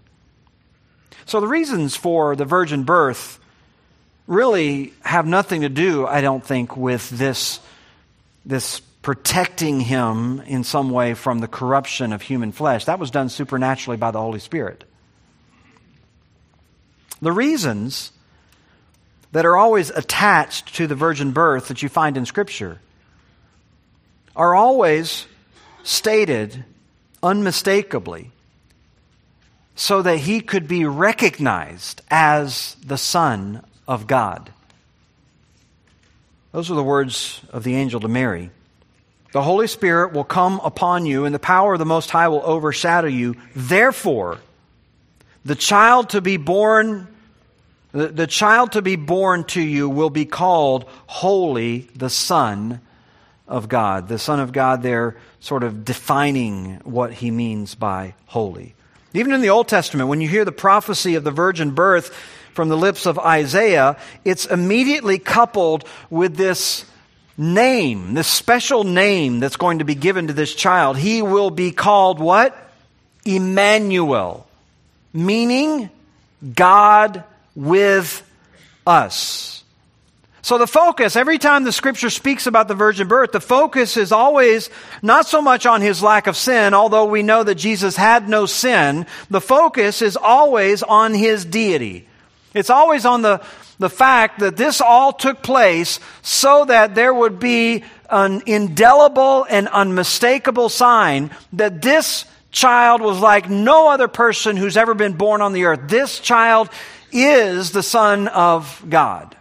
So 1.26 1.40
the 1.40 1.46
reasons 1.46 1.94
for 1.94 2.34
the 2.34 2.44
virgin 2.44 2.82
birth 2.82 3.38
really 4.26 4.92
have 5.02 5.24
nothing 5.24 5.60
to 5.60 5.68
do, 5.68 6.08
I 6.08 6.22
don't 6.22 6.44
think, 6.44 6.76
with 6.76 7.08
this, 7.10 7.60
this 8.44 8.80
protecting 9.00 9.78
him 9.78 10.40
in 10.40 10.64
some 10.64 10.90
way 10.90 11.14
from 11.14 11.38
the 11.38 11.46
corruption 11.46 12.12
of 12.12 12.20
human 12.20 12.50
flesh. 12.50 12.86
That 12.86 12.98
was 12.98 13.12
done 13.12 13.28
supernaturally 13.28 13.96
by 13.96 14.10
the 14.10 14.18
Holy 14.18 14.40
Spirit. 14.40 14.82
The 17.22 17.30
reasons 17.30 18.10
that 19.30 19.46
are 19.46 19.56
always 19.56 19.90
attached 19.90 20.74
to 20.74 20.88
the 20.88 20.96
virgin 20.96 21.30
birth 21.30 21.68
that 21.68 21.80
you 21.80 21.88
find 21.88 22.16
in 22.16 22.26
Scripture 22.26 22.80
are 24.34 24.56
always 24.56 25.26
stated 25.84 26.64
unmistakably 27.22 28.30
so 29.74 30.02
that 30.02 30.18
he 30.18 30.40
could 30.40 30.66
be 30.66 30.84
recognized 30.84 32.02
as 32.10 32.76
the 32.84 32.98
Son 32.98 33.64
of 33.86 34.06
God. 34.06 34.52
Those 36.52 36.70
are 36.70 36.74
the 36.74 36.82
words 36.82 37.40
of 37.50 37.62
the 37.62 37.76
angel 37.76 38.00
to 38.00 38.08
Mary. 38.08 38.50
The 39.32 39.42
Holy 39.42 39.66
Spirit 39.66 40.12
will 40.12 40.24
come 40.24 40.60
upon 40.64 41.06
you, 41.06 41.26
and 41.26 41.34
the 41.34 41.38
power 41.38 41.74
of 41.74 41.78
the 41.78 41.84
Most 41.84 42.10
High 42.10 42.28
will 42.28 42.42
overshadow 42.42 43.08
you. 43.08 43.36
Therefore, 43.54 44.38
the 45.44 45.54
child 45.54 46.10
to 46.10 46.20
be 46.20 46.38
born, 46.38 47.06
the, 47.92 48.08
the 48.08 48.26
child 48.26 48.72
to 48.72 48.82
be 48.82 48.96
born 48.96 49.44
to 49.44 49.60
you 49.60 49.88
will 49.88 50.10
be 50.10 50.24
called 50.24 50.86
Holy, 51.06 51.88
the 51.94 52.10
Son 52.10 52.80
of 53.48 53.68
God. 53.68 54.08
The 54.08 54.18
Son 54.18 54.40
of 54.40 54.52
God, 54.52 54.82
there 54.82 55.16
sort 55.40 55.64
of 55.64 55.84
defining 55.84 56.80
what 56.84 57.12
he 57.12 57.30
means 57.30 57.74
by 57.74 58.14
holy. 58.26 58.74
Even 59.14 59.32
in 59.32 59.40
the 59.40 59.50
Old 59.50 59.68
Testament, 59.68 60.08
when 60.08 60.20
you 60.20 60.28
hear 60.28 60.44
the 60.44 60.52
prophecy 60.52 61.14
of 61.14 61.24
the 61.24 61.30
virgin 61.30 61.72
birth 61.72 62.14
from 62.52 62.68
the 62.68 62.76
lips 62.76 63.06
of 63.06 63.18
Isaiah, 63.18 63.96
it's 64.24 64.44
immediately 64.44 65.18
coupled 65.18 65.84
with 66.10 66.36
this 66.36 66.84
name, 67.38 68.14
this 68.14 68.26
special 68.26 68.84
name 68.84 69.40
that's 69.40 69.56
going 69.56 69.78
to 69.78 69.84
be 69.84 69.94
given 69.94 70.26
to 70.26 70.32
this 70.32 70.54
child. 70.54 70.98
He 70.98 71.22
will 71.22 71.50
be 71.50 71.70
called 71.70 72.20
what? 72.20 72.56
Emmanuel, 73.24 74.46
meaning 75.12 75.88
God 76.54 77.24
with 77.54 78.22
us. 78.86 79.62
So 80.48 80.56
the 80.56 80.66
focus, 80.66 81.14
every 81.14 81.36
time 81.36 81.64
the 81.64 81.72
scripture 81.72 82.08
speaks 82.08 82.46
about 82.46 82.68
the 82.68 82.74
virgin 82.74 83.06
birth, 83.06 83.32
the 83.32 83.38
focus 83.38 83.98
is 83.98 84.12
always 84.12 84.70
not 85.02 85.26
so 85.26 85.42
much 85.42 85.66
on 85.66 85.82
his 85.82 86.02
lack 86.02 86.26
of 86.26 86.38
sin, 86.38 86.72
although 86.72 87.04
we 87.04 87.22
know 87.22 87.44
that 87.44 87.56
Jesus 87.56 87.96
had 87.96 88.30
no 88.30 88.46
sin. 88.46 89.04
The 89.28 89.42
focus 89.42 90.00
is 90.00 90.16
always 90.16 90.82
on 90.82 91.12
his 91.12 91.44
deity. 91.44 92.08
It's 92.54 92.70
always 92.70 93.04
on 93.04 93.20
the, 93.20 93.44
the 93.78 93.90
fact 93.90 94.38
that 94.38 94.56
this 94.56 94.80
all 94.80 95.12
took 95.12 95.42
place 95.42 96.00
so 96.22 96.64
that 96.64 96.94
there 96.94 97.12
would 97.12 97.38
be 97.38 97.84
an 98.08 98.42
indelible 98.46 99.44
and 99.50 99.68
unmistakable 99.68 100.70
sign 100.70 101.30
that 101.52 101.82
this 101.82 102.24
child 102.52 103.02
was 103.02 103.20
like 103.20 103.50
no 103.50 103.90
other 103.90 104.08
person 104.08 104.56
who's 104.56 104.78
ever 104.78 104.94
been 104.94 105.12
born 105.12 105.42
on 105.42 105.52
the 105.52 105.66
earth. 105.66 105.80
This 105.88 106.18
child 106.18 106.70
is 107.12 107.72
the 107.72 107.82
Son 107.82 108.28
of 108.28 108.82
God. 108.88 109.34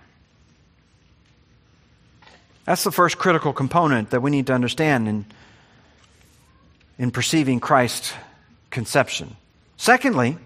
That's 2.67 2.83
the 2.83 2.91
first 2.91 3.17
critical 3.17 3.53
component 3.53 4.09
that 4.09 4.21
we 4.21 4.29
need 4.29 4.47
to 4.47 4.53
understand 4.53 5.07
in, 5.07 5.25
in 6.99 7.11
perceiving 7.11 7.61
Christ's 7.61 8.13
conception. 8.71 9.37
Secondly, 9.77 10.37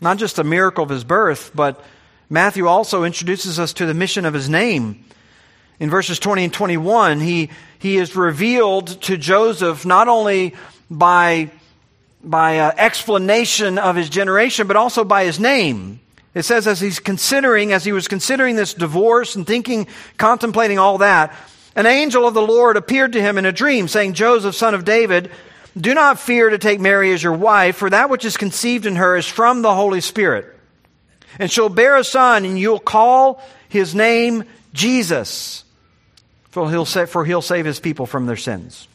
not 0.00 0.16
just 0.16 0.38
a 0.38 0.44
miracle 0.44 0.84
of 0.84 0.88
his 0.88 1.04
birth, 1.04 1.50
but 1.54 1.84
Matthew 2.30 2.66
also 2.66 3.04
introduces 3.04 3.58
us 3.58 3.74
to 3.74 3.84
the 3.84 3.92
mission 3.92 4.24
of 4.24 4.32
his 4.32 4.48
name. 4.48 5.04
In 5.78 5.90
verses 5.90 6.18
20 6.18 6.44
and 6.44 6.52
21, 6.52 7.20
he, 7.20 7.50
he 7.78 7.98
is 7.98 8.16
revealed 8.16 9.02
to 9.02 9.18
Joseph 9.18 9.84
not 9.84 10.08
only 10.08 10.54
by, 10.90 11.50
by 12.24 12.58
uh, 12.58 12.72
explanation 12.78 13.76
of 13.76 13.96
his 13.96 14.08
generation, 14.08 14.66
but 14.66 14.76
also 14.76 15.04
by 15.04 15.24
his 15.24 15.38
name. 15.38 16.00
It 16.34 16.44
says, 16.44 16.66
as 16.66 16.80
he's 16.80 17.00
considering, 17.00 17.74
as 17.74 17.84
he 17.84 17.92
was 17.92 18.08
considering 18.08 18.56
this 18.56 18.72
divorce 18.72 19.36
and 19.36 19.46
thinking, 19.46 19.86
contemplating 20.16 20.78
all 20.78 20.96
that, 20.98 21.34
an 21.76 21.86
angel 21.86 22.26
of 22.26 22.34
the 22.34 22.42
Lord 22.42 22.76
appeared 22.76 23.12
to 23.12 23.20
him 23.20 23.38
in 23.38 23.44
a 23.44 23.52
dream, 23.52 23.86
saying, 23.86 24.14
Joseph, 24.14 24.54
son 24.54 24.74
of 24.74 24.84
David, 24.84 25.30
do 25.78 25.92
not 25.92 26.18
fear 26.18 26.48
to 26.48 26.58
take 26.58 26.80
Mary 26.80 27.12
as 27.12 27.22
your 27.22 27.34
wife, 27.34 27.76
for 27.76 27.90
that 27.90 28.08
which 28.08 28.24
is 28.24 28.38
conceived 28.38 28.86
in 28.86 28.96
her 28.96 29.16
is 29.16 29.28
from 29.28 29.60
the 29.60 29.74
Holy 29.74 30.00
Spirit. 30.00 30.46
And 31.38 31.50
she'll 31.50 31.68
bear 31.68 31.96
a 31.96 32.04
son, 32.04 32.46
and 32.46 32.58
you'll 32.58 32.80
call 32.80 33.42
his 33.68 33.94
name 33.94 34.44
Jesus, 34.72 35.64
for 36.48 36.70
he'll, 36.70 36.86
save, 36.86 37.10
for 37.10 37.26
he'll 37.26 37.42
save 37.42 37.66
his 37.66 37.78
people 37.78 38.06
from 38.06 38.24
their 38.24 38.36
sins. 38.36 38.88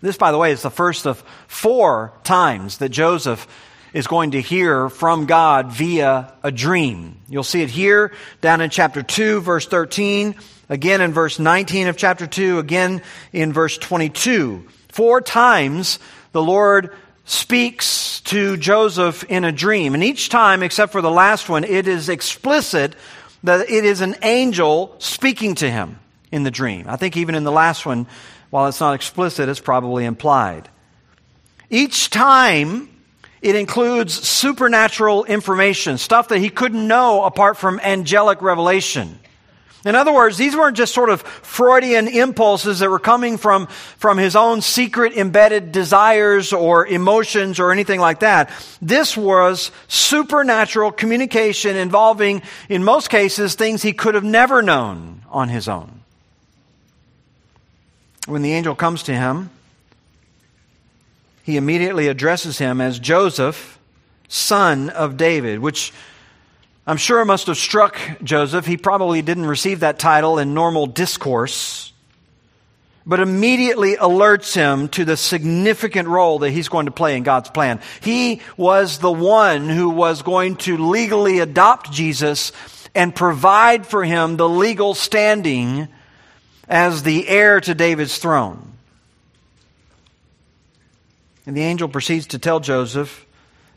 This, 0.00 0.16
by 0.16 0.32
the 0.32 0.38
way, 0.38 0.50
is 0.50 0.62
the 0.62 0.70
first 0.70 1.06
of 1.06 1.22
four 1.46 2.12
times 2.24 2.78
that 2.78 2.90
Joseph 2.90 3.46
is 3.94 4.06
going 4.06 4.32
to 4.32 4.42
hear 4.42 4.90
from 4.90 5.24
God 5.24 5.72
via 5.72 6.34
a 6.42 6.52
dream. 6.52 7.16
You'll 7.30 7.44
see 7.44 7.62
it 7.62 7.70
here 7.70 8.12
down 8.42 8.60
in 8.60 8.68
chapter 8.68 9.02
2, 9.02 9.40
verse 9.40 9.66
13 9.66 10.34
again 10.68 11.00
in 11.00 11.12
verse 11.12 11.38
19 11.38 11.88
of 11.88 11.96
chapter 11.96 12.26
2, 12.26 12.58
again 12.58 13.02
in 13.32 13.52
verse 13.52 13.78
22. 13.78 14.66
Four 14.88 15.20
times 15.20 15.98
the 16.32 16.42
Lord 16.42 16.94
speaks 17.24 18.20
to 18.22 18.56
Joseph 18.56 19.24
in 19.24 19.44
a 19.44 19.52
dream. 19.52 19.94
And 19.94 20.04
each 20.04 20.28
time, 20.28 20.62
except 20.62 20.92
for 20.92 21.00
the 21.00 21.10
last 21.10 21.48
one, 21.48 21.64
it 21.64 21.88
is 21.88 22.08
explicit 22.08 22.94
that 23.42 23.70
it 23.70 23.84
is 23.84 24.00
an 24.00 24.16
angel 24.22 24.96
speaking 24.98 25.54
to 25.56 25.70
him 25.70 25.98
in 26.30 26.42
the 26.42 26.50
dream. 26.50 26.86
I 26.88 26.96
think 26.96 27.16
even 27.16 27.34
in 27.34 27.44
the 27.44 27.52
last 27.52 27.86
one, 27.86 28.06
while 28.50 28.66
it's 28.66 28.80
not 28.80 28.94
explicit, 28.94 29.48
it's 29.48 29.60
probably 29.60 30.04
implied. 30.04 30.68
Each 31.70 32.10
time, 32.10 32.88
it 33.44 33.56
includes 33.56 34.26
supernatural 34.26 35.26
information, 35.26 35.98
stuff 35.98 36.28
that 36.28 36.38
he 36.38 36.48
couldn't 36.48 36.88
know 36.88 37.24
apart 37.24 37.58
from 37.58 37.78
angelic 37.80 38.40
revelation. 38.40 39.18
In 39.84 39.94
other 39.94 40.14
words, 40.14 40.38
these 40.38 40.56
weren't 40.56 40.78
just 40.78 40.94
sort 40.94 41.10
of 41.10 41.20
Freudian 41.20 42.08
impulses 42.08 42.78
that 42.78 42.88
were 42.88 42.98
coming 42.98 43.36
from, 43.36 43.66
from 43.98 44.16
his 44.16 44.34
own 44.34 44.62
secret 44.62 45.12
embedded 45.12 45.72
desires 45.72 46.54
or 46.54 46.86
emotions 46.86 47.60
or 47.60 47.70
anything 47.70 48.00
like 48.00 48.20
that. 48.20 48.50
This 48.80 49.14
was 49.14 49.70
supernatural 49.88 50.90
communication 50.90 51.76
involving, 51.76 52.40
in 52.70 52.82
most 52.82 53.10
cases, 53.10 53.56
things 53.56 53.82
he 53.82 53.92
could 53.92 54.14
have 54.14 54.24
never 54.24 54.62
known 54.62 55.20
on 55.28 55.50
his 55.50 55.68
own. 55.68 56.00
when 58.26 58.40
the 58.40 58.54
angel 58.54 58.74
comes 58.74 59.02
to 59.02 59.14
him, 59.14 59.50
he 61.44 61.58
immediately 61.58 62.08
addresses 62.08 62.56
him 62.56 62.80
as 62.80 62.98
Joseph, 62.98 63.78
son 64.28 64.88
of 64.88 65.18
David, 65.18 65.58
which 65.58 65.92
I'm 66.86 66.96
sure 66.96 67.22
must 67.26 67.48
have 67.48 67.58
struck 67.58 67.98
Joseph. 68.22 68.64
He 68.64 68.78
probably 68.78 69.20
didn't 69.20 69.44
receive 69.44 69.80
that 69.80 69.98
title 69.98 70.38
in 70.38 70.54
normal 70.54 70.86
discourse, 70.86 71.92
but 73.04 73.20
immediately 73.20 73.94
alerts 73.96 74.54
him 74.54 74.88
to 74.88 75.04
the 75.04 75.18
significant 75.18 76.08
role 76.08 76.38
that 76.38 76.50
he's 76.50 76.70
going 76.70 76.86
to 76.86 76.92
play 76.92 77.14
in 77.14 77.24
God's 77.24 77.50
plan. 77.50 77.78
He 78.00 78.40
was 78.56 78.98
the 78.98 79.12
one 79.12 79.68
who 79.68 79.90
was 79.90 80.22
going 80.22 80.56
to 80.56 80.78
legally 80.78 81.40
adopt 81.40 81.92
Jesus 81.92 82.52
and 82.94 83.14
provide 83.14 83.86
for 83.86 84.02
him 84.02 84.38
the 84.38 84.48
legal 84.48 84.94
standing 84.94 85.88
as 86.70 87.02
the 87.02 87.28
heir 87.28 87.60
to 87.60 87.74
David's 87.74 88.16
throne. 88.16 88.73
And 91.46 91.56
the 91.56 91.62
angel 91.62 91.88
proceeds 91.88 92.28
to 92.28 92.38
tell 92.38 92.60
Joseph 92.60 93.26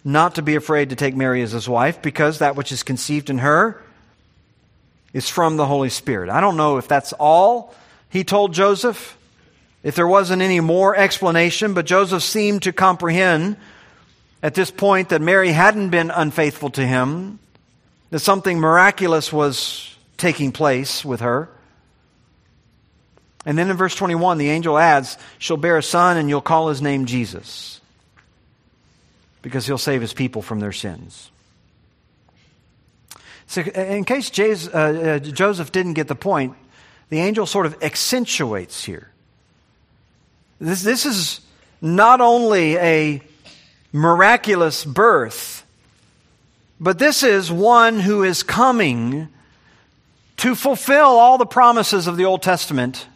not 0.04 0.36
to 0.36 0.42
be 0.42 0.56
afraid 0.56 0.90
to 0.90 0.96
take 0.96 1.16
Mary 1.16 1.42
as 1.42 1.52
his 1.52 1.68
wife 1.68 2.02
because 2.02 2.40
that 2.40 2.56
which 2.56 2.72
is 2.72 2.84
conceived 2.84 3.30
in 3.30 3.40
her 3.40 3.82
is 5.14 5.30
from 5.30 5.58
the 5.58 5.66
Holy 5.66 5.90
Spirit. 5.90 6.30
I 6.30 6.40
don't 6.40 6.58
know 6.58 6.78
if 6.78 6.88
that's 6.88 7.14
all 7.14 7.76
he 8.10 8.24
told 8.24 8.54
Joseph, 8.54 9.18
if 9.84 9.96
there 9.96 10.08
wasn't 10.08 10.42
any 10.42 10.60
more 10.60 10.96
explanation, 10.96 11.74
but 11.74 11.86
Joseph 11.86 12.24
seemed 12.24 12.64
to 12.64 12.72
comprehend 12.72 13.58
at 14.42 14.54
this 14.54 14.72
point 14.72 15.10
that 15.10 15.22
Mary 15.22 15.52
hadn't 15.52 15.90
been 15.90 16.12
unfaithful 16.12 16.70
to 16.72 16.86
him, 16.86 17.40
that 18.12 18.20
something 18.20 18.60
miraculous 18.60 19.34
was 19.34 19.96
taking 20.18 20.52
place 20.52 21.04
with 21.04 21.20
her. 21.20 21.50
And 23.48 23.58
then 23.58 23.70
in 23.70 23.78
verse 23.78 23.96
21, 23.96 24.40
the 24.40 24.50
angel 24.50 24.78
adds, 24.78 25.18
She'll 25.40 25.56
bear 25.56 25.78
a 25.78 25.82
son, 25.84 26.18
and 26.18 26.28
you'll 26.28 26.42
call 26.42 26.68
his 26.68 26.82
name 26.82 27.06
Jesus, 27.06 27.80
because 29.42 29.66
he'll 29.66 29.78
save 29.78 30.02
his 30.02 30.12
people 30.12 30.42
from 30.42 30.60
their 30.60 30.74
sins. 30.74 31.32
So, 33.46 33.62
in 33.62 34.04
case 34.04 34.38
uh, 34.38 34.70
uh, 34.74 35.20
Joseph 35.20 35.72
didn't 35.72 35.94
get 35.94 36.10
the 36.10 36.16
point, 36.16 36.58
the 37.08 37.22
angel 37.22 37.46
sort 37.46 37.66
of 37.66 37.82
accentuates 37.82 38.84
here. 38.84 39.10
This, 40.60 40.84
this 40.84 41.06
is 41.06 41.40
not 41.82 42.20
only 42.20 42.76
a 42.76 43.22
miraculous 43.94 44.84
birth, 44.84 45.66
but 46.82 47.00
this 47.00 47.24
is 47.24 47.50
one 47.50 48.02
who 48.02 48.24
is 48.24 48.44
coming 48.44 49.30
to 50.36 50.54
fulfill 50.54 51.06
all 51.06 51.38
the 51.38 51.46
promises 51.46 52.08
of 52.08 52.18
the 52.18 52.26
Old 52.26 52.44
Testament 52.44 53.08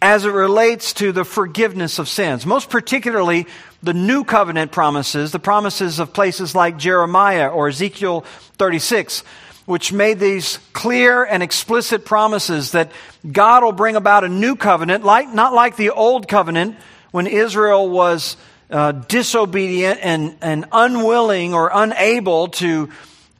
as 0.00 0.24
it 0.24 0.30
relates 0.30 0.92
to 0.94 1.12
the 1.12 1.24
forgiveness 1.24 1.98
of 1.98 2.08
sins, 2.08 2.46
most 2.46 2.70
particularly 2.70 3.46
the 3.82 3.94
new 3.94 4.24
covenant 4.24 4.72
promises, 4.72 5.32
the 5.32 5.38
promises 5.38 5.98
of 5.98 6.12
places 6.12 6.54
like 6.54 6.76
Jeremiah 6.76 7.48
or 7.48 7.68
Ezekiel 7.68 8.22
36, 8.58 9.22
which 9.66 9.92
made 9.92 10.18
these 10.18 10.58
clear 10.72 11.24
and 11.24 11.42
explicit 11.42 12.04
promises 12.04 12.72
that 12.72 12.92
God 13.30 13.62
will 13.64 13.72
bring 13.72 13.96
about 13.96 14.24
a 14.24 14.28
new 14.28 14.56
covenant, 14.56 15.04
like, 15.04 15.32
not 15.32 15.52
like 15.52 15.76
the 15.76 15.90
old 15.90 16.28
covenant 16.28 16.76
when 17.10 17.26
Israel 17.26 17.88
was 17.88 18.36
uh, 18.70 18.92
disobedient 18.92 20.00
and, 20.02 20.36
and 20.40 20.66
unwilling 20.72 21.54
or 21.54 21.70
unable 21.72 22.48
to, 22.48 22.90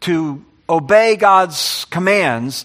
to 0.00 0.44
obey 0.68 1.16
God's 1.16 1.86
commands. 1.86 2.64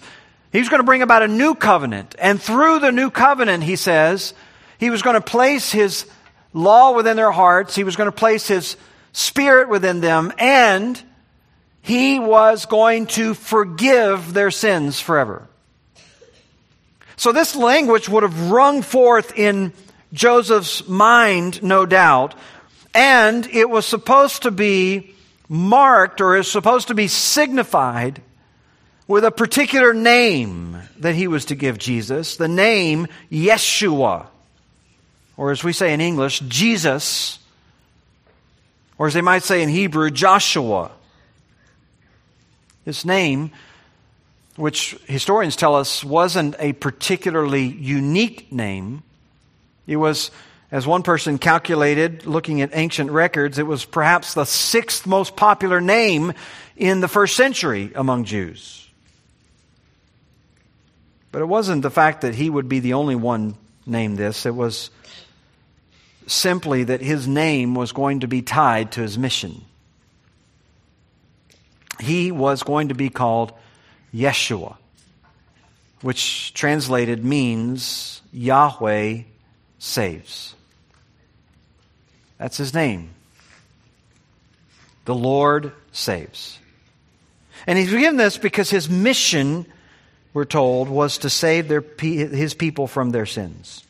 He 0.54 0.60
was 0.60 0.68
going 0.68 0.78
to 0.78 0.86
bring 0.86 1.02
about 1.02 1.24
a 1.24 1.28
new 1.28 1.56
covenant. 1.56 2.14
And 2.16 2.40
through 2.40 2.78
the 2.78 2.92
new 2.92 3.10
covenant, 3.10 3.64
he 3.64 3.74
says, 3.74 4.34
he 4.78 4.88
was 4.88 5.02
going 5.02 5.14
to 5.14 5.20
place 5.20 5.72
his 5.72 6.06
law 6.52 6.92
within 6.92 7.16
their 7.16 7.32
hearts. 7.32 7.74
He 7.74 7.82
was 7.82 7.96
going 7.96 8.06
to 8.06 8.12
place 8.12 8.46
his 8.46 8.76
spirit 9.12 9.68
within 9.68 10.00
them. 10.00 10.32
And 10.38 11.02
he 11.82 12.20
was 12.20 12.66
going 12.66 13.06
to 13.06 13.34
forgive 13.34 14.32
their 14.32 14.52
sins 14.52 15.00
forever. 15.00 15.48
So 17.16 17.32
this 17.32 17.56
language 17.56 18.08
would 18.08 18.22
have 18.22 18.52
rung 18.52 18.82
forth 18.82 19.36
in 19.36 19.72
Joseph's 20.12 20.86
mind, 20.86 21.64
no 21.64 21.84
doubt. 21.84 22.36
And 22.94 23.44
it 23.48 23.68
was 23.68 23.86
supposed 23.86 24.42
to 24.42 24.52
be 24.52 25.16
marked 25.48 26.20
or 26.20 26.36
is 26.36 26.48
supposed 26.48 26.86
to 26.88 26.94
be 26.94 27.08
signified 27.08 28.22
with 29.06 29.24
a 29.24 29.30
particular 29.30 29.92
name 29.92 30.78
that 30.98 31.14
he 31.14 31.28
was 31.28 31.46
to 31.46 31.54
give 31.54 31.78
Jesus, 31.78 32.36
the 32.36 32.48
name 32.48 33.06
Yeshua, 33.30 34.26
or 35.36 35.50
as 35.50 35.62
we 35.62 35.72
say 35.72 35.92
in 35.92 36.00
English, 36.00 36.40
Jesus, 36.40 37.38
or 38.96 39.06
as 39.06 39.14
they 39.14 39.20
might 39.20 39.42
say 39.42 39.62
in 39.62 39.68
Hebrew, 39.68 40.10
Joshua. 40.10 40.90
This 42.84 43.04
name, 43.04 43.50
which 44.56 44.96
historians 45.06 45.56
tell 45.56 45.74
us 45.74 46.04
wasn't 46.04 46.54
a 46.58 46.72
particularly 46.72 47.64
unique 47.64 48.52
name, 48.52 49.02
it 49.86 49.96
was, 49.96 50.30
as 50.70 50.86
one 50.86 51.02
person 51.02 51.36
calculated, 51.36 52.24
looking 52.24 52.62
at 52.62 52.70
ancient 52.72 53.10
records, 53.10 53.58
it 53.58 53.66
was 53.66 53.84
perhaps 53.84 54.32
the 54.32 54.46
sixth 54.46 55.06
most 55.06 55.36
popular 55.36 55.80
name 55.80 56.32
in 56.76 57.00
the 57.00 57.08
first 57.08 57.36
century 57.36 57.92
among 57.94 58.24
Jews. 58.24 58.83
But 61.34 61.42
it 61.42 61.46
wasn't 61.46 61.82
the 61.82 61.90
fact 61.90 62.20
that 62.20 62.36
he 62.36 62.48
would 62.48 62.68
be 62.68 62.78
the 62.78 62.92
only 62.92 63.16
one 63.16 63.56
named 63.86 64.16
this, 64.16 64.46
it 64.46 64.54
was 64.54 64.90
simply 66.28 66.84
that 66.84 67.00
his 67.00 67.26
name 67.26 67.74
was 67.74 67.90
going 67.90 68.20
to 68.20 68.28
be 68.28 68.40
tied 68.40 68.92
to 68.92 69.00
his 69.00 69.18
mission. 69.18 69.64
He 71.98 72.30
was 72.30 72.62
going 72.62 72.90
to 72.90 72.94
be 72.94 73.10
called 73.10 73.52
Yeshua, 74.14 74.76
which 76.02 76.54
translated 76.54 77.24
means 77.24 78.22
Yahweh 78.32 79.22
saves. 79.80 80.54
That's 82.38 82.58
his 82.58 82.72
name. 82.72 83.10
The 85.04 85.16
Lord 85.16 85.72
saves. 85.90 86.60
And 87.66 87.76
he's 87.76 87.90
given 87.90 88.18
this 88.18 88.38
because 88.38 88.70
his 88.70 88.88
mission 88.88 89.66
we're 90.34 90.44
told, 90.44 90.88
was 90.88 91.18
to 91.18 91.30
save 91.30 91.68
their, 91.68 91.84
his 91.98 92.52
people 92.52 92.86
from 92.86 93.10
their 93.10 93.24
sins. 93.24 93.84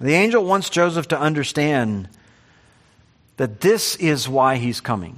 The 0.00 0.14
angel 0.14 0.44
wants 0.44 0.68
Joseph 0.68 1.08
to 1.08 1.18
understand 1.18 2.08
that 3.36 3.60
this 3.60 3.96
is 3.96 4.28
why 4.28 4.56
he's 4.56 4.80
coming. 4.80 5.16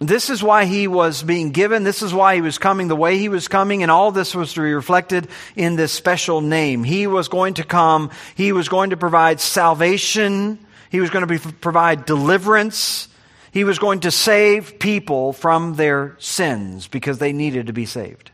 This 0.00 0.28
is 0.28 0.42
why 0.42 0.64
he 0.64 0.88
was 0.88 1.22
being 1.22 1.52
given. 1.52 1.84
This 1.84 2.02
is 2.02 2.12
why 2.12 2.34
he 2.34 2.40
was 2.40 2.58
coming 2.58 2.88
the 2.88 2.96
way 2.96 3.16
he 3.16 3.28
was 3.28 3.46
coming. 3.46 3.82
And 3.82 3.90
all 3.90 4.10
this 4.10 4.34
was 4.34 4.52
to 4.54 4.60
be 4.60 4.74
reflected 4.74 5.28
in 5.54 5.76
this 5.76 5.92
special 5.92 6.40
name. 6.40 6.82
He 6.82 7.06
was 7.06 7.28
going 7.28 7.54
to 7.54 7.64
come. 7.64 8.10
He 8.34 8.52
was 8.52 8.68
going 8.68 8.90
to 8.90 8.96
provide 8.96 9.40
salvation. 9.40 10.58
He 10.90 11.00
was 11.00 11.10
going 11.10 11.26
to 11.26 11.38
be, 11.38 11.38
provide 11.38 12.06
deliverance. 12.06 13.08
He 13.54 13.62
was 13.62 13.78
going 13.78 14.00
to 14.00 14.10
save 14.10 14.80
people 14.80 15.32
from 15.32 15.76
their 15.76 16.16
sins 16.18 16.88
because 16.88 17.18
they 17.18 17.32
needed 17.32 17.68
to 17.68 17.72
be 17.72 17.86
saved. 17.86 18.32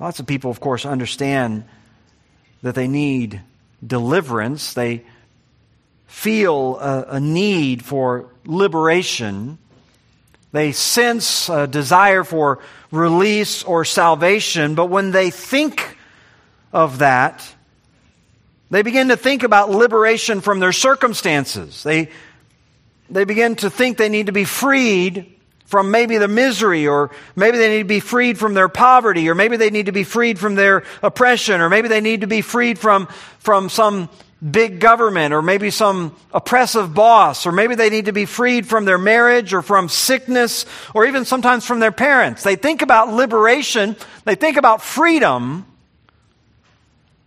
Lots 0.00 0.18
of 0.18 0.26
people, 0.26 0.50
of 0.50 0.58
course, 0.58 0.84
understand 0.84 1.62
that 2.62 2.74
they 2.74 2.88
need 2.88 3.40
deliverance. 3.86 4.74
They 4.74 5.04
feel 6.08 6.80
a, 6.80 7.02
a, 7.10 7.20
need 7.20 7.84
for 7.84 8.30
liberation. 8.44 9.58
They 10.50 10.72
sense 10.72 11.48
a 11.48 11.68
desire 11.68 12.24
for 12.24 12.58
release 12.90 13.62
or 13.62 13.84
salvation. 13.84 14.74
But 14.74 14.86
when 14.86 15.12
they 15.12 15.30
think 15.30 15.96
of 16.72 16.98
that, 16.98 17.48
they 18.70 18.82
begin 18.82 19.10
to 19.10 19.16
think 19.16 19.44
about 19.44 19.70
liberation 19.70 20.40
from 20.40 20.58
their 20.58 20.72
circumstances. 20.72 21.84
They 21.84 22.08
they 23.10 23.24
begin 23.24 23.56
to 23.56 23.70
think 23.70 23.96
they 23.96 24.08
need 24.08 24.26
to 24.26 24.32
be 24.32 24.44
freed 24.44 25.32
from 25.66 25.90
maybe 25.90 26.16
the 26.18 26.28
misery, 26.28 26.86
or 26.86 27.10
maybe 27.34 27.58
they 27.58 27.68
need 27.68 27.78
to 27.78 27.84
be 27.84 28.00
freed 28.00 28.38
from 28.38 28.54
their 28.54 28.68
poverty, 28.68 29.28
or 29.28 29.34
maybe 29.34 29.56
they 29.56 29.70
need 29.70 29.86
to 29.86 29.92
be 29.92 30.04
freed 30.04 30.38
from 30.38 30.54
their 30.54 30.84
oppression, 31.02 31.60
or 31.60 31.68
maybe 31.68 31.88
they 31.88 32.00
need 32.00 32.20
to 32.20 32.28
be 32.28 32.40
freed 32.40 32.78
from, 32.78 33.06
from 33.40 33.68
some 33.68 34.08
big 34.48 34.78
government, 34.78 35.34
or 35.34 35.42
maybe 35.42 35.70
some 35.70 36.14
oppressive 36.32 36.94
boss, 36.94 37.46
or 37.46 37.52
maybe 37.52 37.74
they 37.74 37.90
need 37.90 38.04
to 38.04 38.12
be 38.12 38.26
freed 38.26 38.66
from 38.66 38.84
their 38.84 38.98
marriage, 38.98 39.52
or 39.52 39.60
from 39.62 39.88
sickness, 39.88 40.66
or 40.94 41.04
even 41.04 41.24
sometimes 41.24 41.66
from 41.66 41.80
their 41.80 41.90
parents. 41.90 42.44
They 42.44 42.54
think 42.54 42.82
about 42.82 43.08
liberation, 43.08 43.96
they 44.24 44.36
think 44.36 44.56
about 44.56 44.82
freedom, 44.82 45.66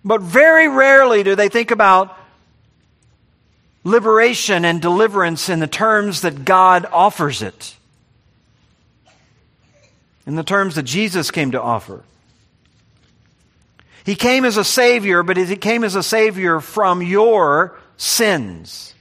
but 0.05 0.21
very 0.21 0.69
rarely 0.69 1.23
do 1.23 1.35
they 1.35 1.49
think 1.49 1.71
about 1.71 2.15
liberation 3.83 4.65
and 4.65 4.81
deliverance 4.81 5.49
in 5.49 5.59
the 5.59 5.67
terms 5.67 6.21
that 6.21 6.45
God 6.45 6.85
offers 6.91 7.41
it, 7.41 7.75
in 10.25 10.35
the 10.35 10.43
terms 10.43 10.75
that 10.75 10.83
Jesus 10.83 11.31
came 11.31 11.51
to 11.51 11.61
offer. 11.61 12.03
He 14.03 14.15
came 14.15 14.45
as 14.45 14.57
a 14.57 14.63
Savior, 14.63 15.23
but 15.23 15.37
He 15.37 15.55
came 15.55 15.83
as 15.83 15.95
a 15.95 16.03
Savior 16.03 16.59
from 16.59 17.01
your 17.01 17.77
sins. 17.97 18.93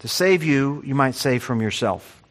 To 0.00 0.08
save 0.08 0.44
you, 0.44 0.82
you 0.84 0.94
might 0.94 1.14
say, 1.14 1.38
from 1.38 1.62
yourself. 1.62 2.22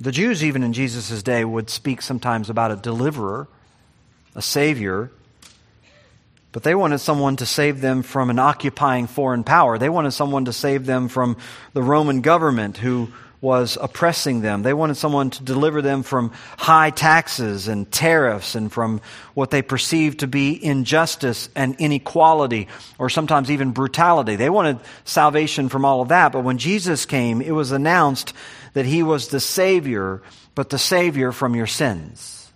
The 0.00 0.10
Jews, 0.10 0.44
even 0.44 0.62
in 0.62 0.72
Jesus' 0.72 1.22
day, 1.22 1.44
would 1.44 1.70
speak 1.70 2.02
sometimes 2.02 2.50
about 2.50 2.72
a 2.72 2.76
deliverer, 2.76 3.46
a 4.34 4.42
savior, 4.42 5.12
but 6.54 6.62
they 6.62 6.76
wanted 6.76 7.00
someone 7.00 7.34
to 7.34 7.46
save 7.46 7.80
them 7.80 8.04
from 8.04 8.30
an 8.30 8.38
occupying 8.38 9.08
foreign 9.08 9.42
power. 9.42 9.76
They 9.76 9.88
wanted 9.88 10.12
someone 10.12 10.44
to 10.44 10.52
save 10.52 10.86
them 10.86 11.08
from 11.08 11.36
the 11.72 11.82
Roman 11.82 12.20
government 12.20 12.76
who 12.76 13.08
was 13.40 13.76
oppressing 13.80 14.40
them. 14.40 14.62
They 14.62 14.72
wanted 14.72 14.94
someone 14.94 15.30
to 15.30 15.42
deliver 15.42 15.82
them 15.82 16.04
from 16.04 16.30
high 16.56 16.90
taxes 16.90 17.66
and 17.66 17.90
tariffs 17.90 18.54
and 18.54 18.72
from 18.72 19.00
what 19.34 19.50
they 19.50 19.62
perceived 19.62 20.20
to 20.20 20.28
be 20.28 20.64
injustice 20.64 21.48
and 21.56 21.74
inequality 21.80 22.68
or 22.98 23.10
sometimes 23.10 23.50
even 23.50 23.72
brutality. 23.72 24.36
They 24.36 24.48
wanted 24.48 24.78
salvation 25.04 25.68
from 25.68 25.84
all 25.84 26.02
of 26.02 26.08
that. 26.10 26.30
But 26.30 26.44
when 26.44 26.58
Jesus 26.58 27.04
came, 27.04 27.42
it 27.42 27.50
was 27.50 27.72
announced 27.72 28.32
that 28.74 28.86
he 28.86 29.02
was 29.02 29.26
the 29.26 29.40
Savior, 29.40 30.22
but 30.54 30.70
the 30.70 30.78
Savior 30.78 31.32
from 31.32 31.56
your 31.56 31.66
sins. 31.66 32.52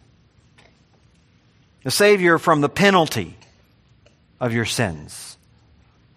The 1.82 1.90
Savior 1.90 2.38
from 2.38 2.60
the 2.60 2.68
penalty 2.68 3.37
of 4.40 4.52
your 4.52 4.64
sins. 4.64 5.36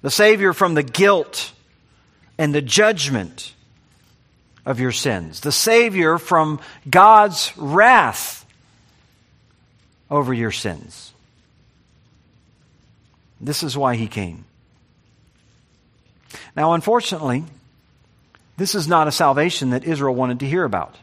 The 0.02 0.12
Savior 0.12 0.54
from 0.54 0.74
the 0.74 0.84
guilt 0.84 1.52
and 2.38 2.54
the 2.54 2.62
judgment 2.62 3.54
of 4.66 4.80
your 4.80 4.92
sins, 4.92 5.42
the 5.42 5.52
Savior 5.52 6.18
from 6.18 6.60
God's 6.90 7.52
wrath 7.58 8.46
over 10.10 10.34
your 10.34 10.52
sins. 10.52 11.14
This 13.40 13.64
is 13.64 13.76
why 13.76 13.96
he 13.96 14.08
came. 14.08 14.46
Now, 16.56 16.74
unfortunately, 16.74 17.44
this 18.58 18.76
is 18.76 18.88
not 18.88 19.08
a 19.08 19.12
salvation 19.12 19.72
that 19.72 19.84
Israel 19.84 20.14
wanted 20.14 20.42
to 20.42 20.48
hear 20.48 20.64
about. 20.64 20.96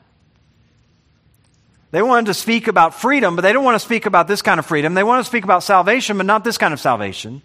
They 1.91 2.03
wanted 2.03 2.27
to 2.27 2.35
speak 2.35 2.69
about 2.69 2.95
freedom, 2.95 3.35
but 3.35 3.43
they 3.43 3.53
don't 3.53 3.65
want 3.65 3.77
to 3.77 3.85
speak 3.85 4.07
about 4.07 4.29
this 4.29 4.43
kind 4.43 4.59
of 4.59 4.67
freedom. 4.67 4.95
They 4.95 5.05
want 5.05 5.25
to 5.25 5.29
speak 5.29 5.45
about 5.45 5.63
salvation, 5.63 6.19
but 6.19 6.27
not 6.27 6.45
this 6.45 6.59
kind 6.59 6.75
of 6.75 6.81
salvation. 6.81 7.41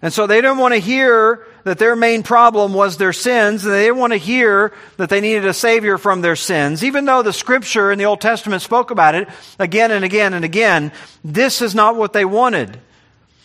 And 0.00 0.12
so 0.12 0.26
they 0.26 0.40
didn't 0.40 0.58
want 0.58 0.74
to 0.74 0.80
hear 0.80 1.44
that 1.64 1.78
their 1.78 1.96
main 1.96 2.22
problem 2.22 2.72
was 2.72 2.96
their 2.96 3.12
sins, 3.12 3.64
and 3.64 3.74
they 3.74 3.86
didn't 3.86 3.98
want 3.98 4.12
to 4.12 4.18
hear 4.18 4.72
that 4.96 5.10
they 5.10 5.20
needed 5.20 5.44
a 5.44 5.52
Savior 5.52 5.98
from 5.98 6.20
their 6.20 6.36
sins. 6.36 6.84
Even 6.84 7.04
though 7.04 7.22
the 7.22 7.32
Scripture 7.32 7.90
in 7.90 7.98
the 7.98 8.04
Old 8.04 8.20
Testament 8.20 8.62
spoke 8.62 8.90
about 8.90 9.14
it 9.14 9.28
again 9.58 9.90
and 9.90 10.04
again 10.04 10.34
and 10.34 10.44
again, 10.44 10.92
this 11.24 11.60
is 11.60 11.74
not 11.74 11.96
what 11.96 12.12
they 12.12 12.24
wanted. 12.24 12.78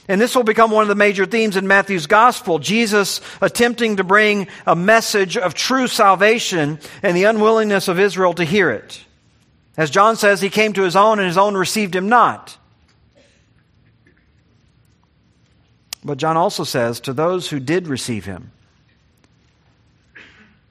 And 0.07 0.19
this 0.19 0.35
will 0.35 0.43
become 0.43 0.71
one 0.71 0.81
of 0.81 0.89
the 0.89 0.95
major 0.95 1.25
themes 1.25 1.55
in 1.55 1.65
Matthew's 1.65 2.07
Gospel. 2.07 2.59
Jesus 2.59 3.21
attempting 3.41 3.97
to 3.97 4.03
bring 4.03 4.47
a 4.67 4.75
message 4.75 5.37
of 5.37 5.53
true 5.53 5.87
salvation 5.87 6.79
and 7.01 7.15
the 7.15 7.23
unwillingness 7.23 7.87
of 7.87 7.99
Israel 7.99 8.33
to 8.33 8.43
hear 8.43 8.69
it. 8.69 9.03
As 9.77 9.89
John 9.89 10.17
says, 10.17 10.41
he 10.41 10.49
came 10.49 10.73
to 10.73 10.83
his 10.83 10.95
own 10.95 11.19
and 11.19 11.27
his 11.27 11.37
own 11.37 11.55
received 11.55 11.95
him 11.95 12.09
not. 12.09 12.57
But 16.03 16.17
John 16.17 16.35
also 16.35 16.65
says, 16.65 16.99
to 17.01 17.13
those 17.13 17.49
who 17.49 17.61
did 17.61 17.87
receive 17.87 18.25
him, 18.25 18.51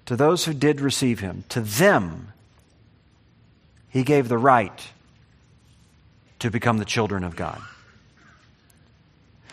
to 0.05 0.15
those 0.15 0.45
who 0.45 0.53
did 0.53 0.81
receive 0.83 1.21
him, 1.21 1.45
to 1.49 1.63
them, 1.63 2.33
he 3.89 4.03
gave 4.03 4.29
the 4.29 4.37
right 4.37 4.89
to 6.41 6.51
become 6.51 6.77
the 6.77 6.85
children 6.85 7.25
of 7.25 7.35
God. 7.35 7.63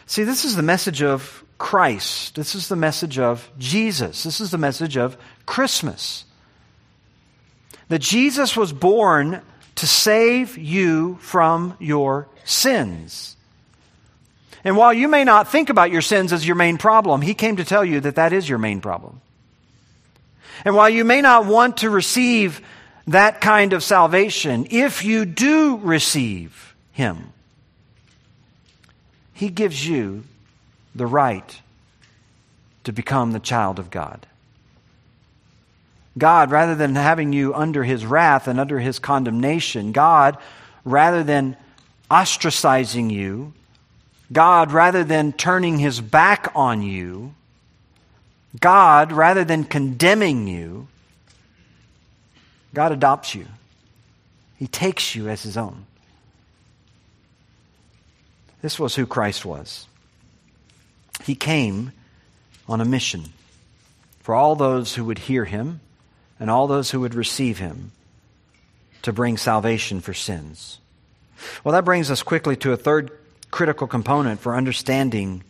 See, 0.10 0.24
this 0.24 0.44
is 0.44 0.56
the 0.56 0.64
message 0.64 1.04
of 1.04 1.44
Christ. 1.60 2.34
This 2.34 2.56
is 2.56 2.68
the 2.68 2.76
message 2.76 3.20
of 3.20 3.48
Jesus. 3.60 4.24
This 4.24 4.42
is 4.42 4.50
the 4.50 4.58
message 4.58 4.98
of 4.98 5.16
Christmas. 5.46 6.26
That 7.90 8.00
Jesus 8.00 8.58
was 8.58 8.74
born 8.74 9.44
to 9.76 9.86
save 9.86 10.58
you 10.58 11.20
from 11.22 11.78
your 11.80 12.28
sins. 12.44 13.38
And 14.64 14.76
while 14.76 14.92
you 14.92 15.08
may 15.08 15.24
not 15.24 15.52
think 15.52 15.70
about 15.70 15.92
your 15.92 16.02
sins 16.02 16.34
as 16.34 16.46
your 16.46 16.56
main 16.56 16.80
problem, 16.80 17.22
He 17.22 17.36
came 17.36 17.58
to 17.58 17.64
tell 17.64 17.86
you 17.86 18.00
that 18.00 18.16
that 18.16 18.34
is 18.34 18.50
your 18.50 18.58
main 18.58 18.82
problem. 18.82 19.22
And 20.66 20.76
while 20.76 20.90
you 20.90 21.06
may 21.06 21.22
not 21.22 21.46
want 21.46 21.78
to 21.78 21.90
receive 21.92 22.62
that 23.06 23.42
kind 23.42 23.74
of 23.74 23.84
salvation, 23.84 24.66
if 24.72 25.06
you 25.06 25.26
do 25.26 25.78
receive 25.78 26.76
Him, 26.94 27.32
He 29.40 29.48
gives 29.48 29.88
you 29.88 30.26
the 30.94 31.06
right 31.06 31.62
to 32.84 32.92
become 32.92 33.32
the 33.32 33.40
child 33.40 33.80
of 33.80 33.90
God. 33.90 34.28
God, 36.18 36.52
rather 36.52 36.76
than 36.76 36.96
having 36.96 37.32
you 37.32 37.56
under 37.56 37.86
His 37.86 38.06
wrath 38.06 38.50
and 38.50 38.60
under 38.60 38.82
His 38.82 39.00
condemnation, 39.00 39.94
God, 39.94 40.38
rather 40.84 41.24
than 41.24 41.56
ostracizing 42.12 43.12
you, 43.12 43.54
God, 44.30 44.74
rather 44.74 45.06
than 45.06 45.32
turning 45.32 45.80
his 45.80 46.02
back 46.02 46.52
on 46.54 46.82
you, 46.82 47.34
God, 48.60 49.14
rather 49.14 49.46
than 49.46 49.64
condemning 49.64 50.50
you, 50.50 50.90
God 52.74 52.92
adopts 52.92 53.34
you. 53.34 53.46
He 54.58 54.68
takes 54.68 55.16
you 55.16 55.30
as 55.30 55.44
his 55.44 55.56
own. 55.56 55.86
This 58.62 58.80
was 58.80 58.96
who 58.96 59.06
Christ 59.06 59.46
was. 59.46 59.88
He 61.24 61.36
came 61.36 61.92
on 62.68 62.82
a 62.82 62.86
mission 62.86 63.26
for 64.22 64.36
all 64.36 64.56
those 64.56 64.96
who 64.96 65.06
would 65.06 65.18
hear 65.18 65.46
him 65.46 65.82
and 66.40 66.50
all 66.50 66.68
those 66.68 66.92
who 66.92 67.00
would 67.02 67.16
receive 67.16 67.60
him 67.60 67.92
to 69.02 69.14
bring 69.14 69.38
salvation 69.38 70.02
for 70.02 70.14
sins. 70.14 70.80
Well, 71.64 71.74
that 71.74 71.86
brings 71.86 72.12
us 72.12 72.24
quickly 72.24 72.56
to 72.58 72.74
a 72.74 72.78
third 72.78 73.12
critical 73.52 73.88
component 73.88 74.40
for 74.40 74.56
understanding 74.56 75.44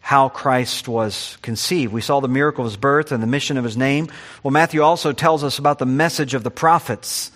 how 0.00 0.28
Christ 0.28 0.88
was 0.88 1.38
conceived. 1.42 1.92
We 1.92 2.00
saw 2.00 2.20
the 2.20 2.28
miracle 2.28 2.64
of 2.64 2.70
his 2.72 2.76
birth 2.76 3.12
and 3.12 3.22
the 3.22 3.28
mission 3.28 3.56
of 3.56 3.64
his 3.64 3.76
name. 3.76 4.10
Well, 4.42 4.50
Matthew 4.50 4.82
also 4.82 5.12
tells 5.12 5.44
us 5.44 5.58
about 5.58 5.78
the 5.78 5.86
message 5.86 6.34
of 6.34 6.42
the 6.42 6.50
prophets. 6.50 7.30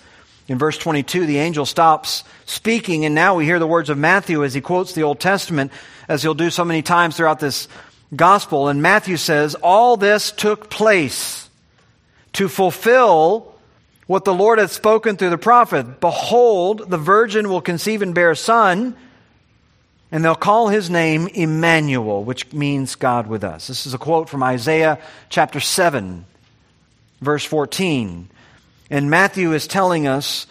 In 0.47 0.59
verse 0.59 0.77
22, 0.77 1.27
the 1.27 1.39
angel 1.39 1.65
stops 1.65 2.25
speaking, 2.45 3.05
and 3.05 3.15
now 3.15 3.35
we 3.35 3.45
hear 3.45 3.59
the 3.59 3.67
words 3.67 3.89
of 3.89 3.97
Matthew 3.97 4.45
as 4.45 4.55
he 4.55 4.61
quotes 4.61 4.93
the 4.93 5.03
Old 5.03 5.21
Testament, 5.21 5.73
as 6.09 6.23
he'll 6.23 6.35
do 6.35 6.51
so 6.51 6.65
many 6.65 6.83
times 6.83 7.17
throughout 7.17 7.41
this 7.41 7.67
gospel. 8.15 8.69
And 8.69 8.83
Matthew 8.83 9.17
says, 9.17 9.55
All 9.57 9.97
this 9.97 10.31
took 10.31 10.69
place 10.69 11.49
to 12.35 12.49
fulfill 12.49 13.55
what 14.07 14.25
the 14.25 14.35
Lord 14.35 14.59
had 14.59 14.71
spoken 14.71 15.17
through 15.17 15.31
the 15.31 15.39
prophet. 15.39 16.01
Behold, 16.01 16.91
the 16.91 16.99
virgin 16.99 17.49
will 17.49 17.63
conceive 17.63 18.03
and 18.03 18.15
bear 18.15 18.33
a 18.33 18.37
son 18.37 18.97
and 20.15 20.25
they'll 20.25 20.37
call 20.37 20.69
his 20.69 20.91
name 20.91 21.27
Emmanuel, 21.27 22.23
which 22.23 22.53
means 22.53 22.95
God 22.95 23.27
with 23.27 23.43
us. 23.43 23.67
This 23.67 23.85
is 23.85 23.95
a 23.95 23.99
quote 23.99 24.29
from 24.29 24.45
Isaiah 24.45 25.01
chapter 25.29 25.59
7, 25.59 26.25
verse 27.21 27.45
14. 27.45 28.29
And 28.91 29.11
Matthew 29.11 29.53
is 29.53 29.67
telling 29.67 30.07
us 30.07 30.47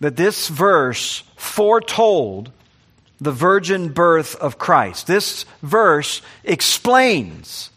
that 0.00 0.16
this 0.16 0.48
verse 0.48 1.22
foretold 1.36 2.50
the 3.20 3.32
virgin 3.32 3.90
birth 3.90 4.34
of 4.36 4.58
Christ. 4.58 5.06
This 5.06 5.44
verse 5.62 6.22
explains 6.42 7.70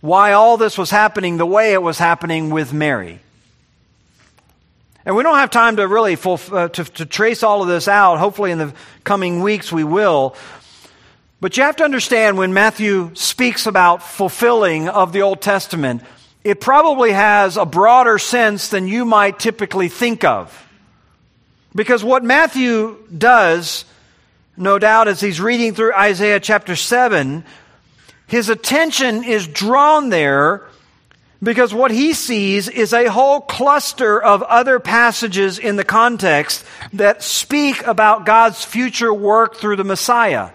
why 0.00 0.32
all 0.32 0.56
this 0.56 0.78
was 0.78 0.90
happening 0.90 1.36
the 1.36 1.46
way 1.46 1.72
it 1.72 1.82
was 1.82 1.98
happening 1.98 2.50
with 2.50 2.72
Mary. 2.72 3.20
And 5.04 5.16
we 5.16 5.22
don't 5.22 5.38
have 5.38 5.50
time 5.50 5.76
to 5.76 5.86
really 5.86 6.16
uh, 6.22 6.68
to, 6.68 6.84
to 6.84 7.06
trace 7.06 7.42
all 7.42 7.62
of 7.62 7.68
this 7.68 7.88
out. 7.88 8.18
Hopefully, 8.18 8.50
in 8.50 8.58
the 8.58 8.74
coming 9.04 9.42
weeks, 9.42 9.72
we 9.72 9.84
will. 9.84 10.36
But 11.40 11.56
you 11.56 11.62
have 11.62 11.76
to 11.76 11.84
understand 11.84 12.36
when 12.36 12.52
Matthew 12.52 13.14
speaks 13.14 13.66
about 13.66 14.02
fulfilling 14.02 14.88
of 14.88 15.12
the 15.12 15.22
Old 15.22 15.40
Testament, 15.40 16.02
it 16.44 16.60
probably 16.60 17.12
has 17.12 17.56
a 17.56 17.66
broader 17.66 18.18
sense 18.18 18.68
than 18.68 18.86
you 18.88 19.04
might 19.04 19.38
typically 19.38 19.88
think 19.88 20.24
of. 20.24 20.66
Because 21.74 22.02
what 22.02 22.24
Matthew 22.24 22.96
does, 23.16 23.84
no 24.56 24.78
doubt, 24.78 25.08
as 25.08 25.20
he's 25.20 25.40
reading 25.40 25.74
through 25.74 25.94
Isaiah 25.94 26.40
chapter 26.40 26.76
7, 26.76 27.44
his 28.26 28.48
attention 28.48 29.24
is 29.24 29.46
drawn 29.46 30.08
there 30.08 30.68
because 31.42 31.72
what 31.72 31.90
he 31.90 32.14
sees 32.14 32.68
is 32.68 32.92
a 32.92 33.06
whole 33.06 33.40
cluster 33.40 34.20
of 34.20 34.42
other 34.42 34.80
passages 34.80 35.58
in 35.58 35.76
the 35.76 35.84
context 35.84 36.64
that 36.92 37.22
speak 37.22 37.86
about 37.86 38.26
God's 38.26 38.64
future 38.64 39.14
work 39.14 39.56
through 39.56 39.76
the 39.76 39.84
Messiah. 39.84 40.50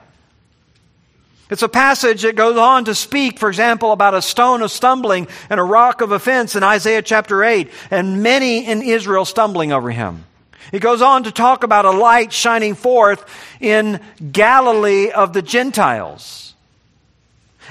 It's 1.49 1.61
a 1.61 1.69
passage 1.69 2.21
that 2.21 2.35
goes 2.35 2.57
on 2.57 2.85
to 2.85 2.95
speak, 2.95 3.37
for 3.37 3.49
example, 3.49 3.91
about 3.91 4.13
a 4.13 4.21
stone 4.21 4.61
of 4.61 4.71
stumbling 4.71 5.27
and 5.49 5.59
a 5.59 5.63
rock 5.63 6.01
of 6.01 6.11
offense 6.11 6.55
in 6.55 6.63
Isaiah 6.63 7.01
chapter 7.01 7.43
8, 7.43 7.69
and 7.91 8.23
many 8.23 8.65
in 8.65 8.81
Israel 8.81 9.25
stumbling 9.25 9.71
over 9.71 9.91
him. 9.91 10.25
It 10.71 10.79
goes 10.79 11.01
on 11.01 11.23
to 11.23 11.31
talk 11.31 11.63
about 11.63 11.85
a 11.85 11.91
light 11.91 12.31
shining 12.31 12.75
forth 12.75 13.25
in 13.59 13.99
Galilee 14.31 15.11
of 15.11 15.33
the 15.33 15.41
Gentiles. 15.41 16.53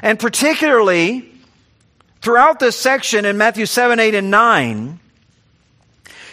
And 0.02 0.18
particularly, 0.18 1.28
throughout 2.20 2.60
this 2.60 2.76
section 2.76 3.24
in 3.24 3.38
Matthew 3.38 3.66
7, 3.66 3.98
8, 3.98 4.14
and 4.14 4.30
9, 4.30 5.00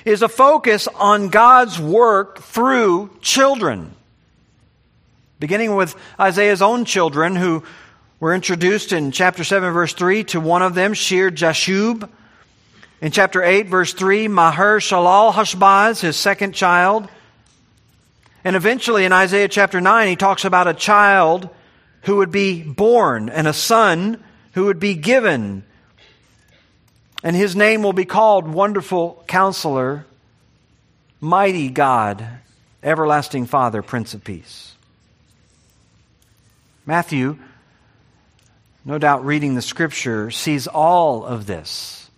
is 0.06 0.22
a 0.22 0.30
focus 0.30 0.88
on 0.96 1.30
God's 1.30 1.80
work 1.80 2.40
through 2.40 3.10
children. 3.22 3.96
Beginning 5.40 5.76
with 5.76 5.96
Isaiah's 6.20 6.62
own 6.62 6.84
children, 6.84 7.36
who 7.36 7.64
were 8.20 8.36
introduced 8.36 8.92
in 8.92 9.12
chapter 9.12 9.46
7, 9.46 9.72
verse 9.72 9.94
3 9.94 10.26
to 10.26 10.42
one 10.42 10.62
of 10.62 10.76
them, 10.76 10.94
Shear 10.94 11.32
Jashub. 11.32 12.10
In 13.02 13.12
chapter 13.12 13.42
8, 13.42 13.68
verse 13.68 13.94
3, 13.94 14.28
Maher 14.28 14.80
Shalal 14.80 15.32
Hashbaz, 15.32 16.02
his 16.02 16.18
second 16.18 16.54
child. 16.54 17.08
And 18.44 18.58
eventually 18.58 19.06
in 19.06 19.14
Isaiah 19.14 19.48
chapter 19.48 19.80
9, 19.80 20.10
he 20.10 20.16
talks 20.18 20.44
about 20.44 20.68
a 20.68 20.74
child 20.74 21.50
who 22.02 22.18
would 22.18 22.32
be 22.32 22.62
born 22.62 23.30
and 23.30 23.48
a 23.48 23.54
son 23.54 24.22
who 24.54 24.66
would 24.66 24.80
be 24.80 24.96
given. 24.96 25.64
And 27.24 27.34
his 27.34 27.56
name 27.56 27.82
will 27.82 27.94
be 27.94 28.06
called 28.06 28.46
Wonderful 28.46 29.24
Counselor, 29.28 30.06
Mighty 31.22 31.70
God, 31.70 32.28
Everlasting 32.84 33.46
Father, 33.46 33.82
Prince 33.82 34.14
of 34.14 34.26
Peace. 34.26 34.76
Matthew, 36.90 37.38
no 38.84 38.98
doubt 38.98 39.24
reading 39.24 39.54
the 39.54 39.62
scripture, 39.62 40.32
sees 40.32 40.66
all 40.66 41.24
of 41.24 41.46
this 41.46 42.10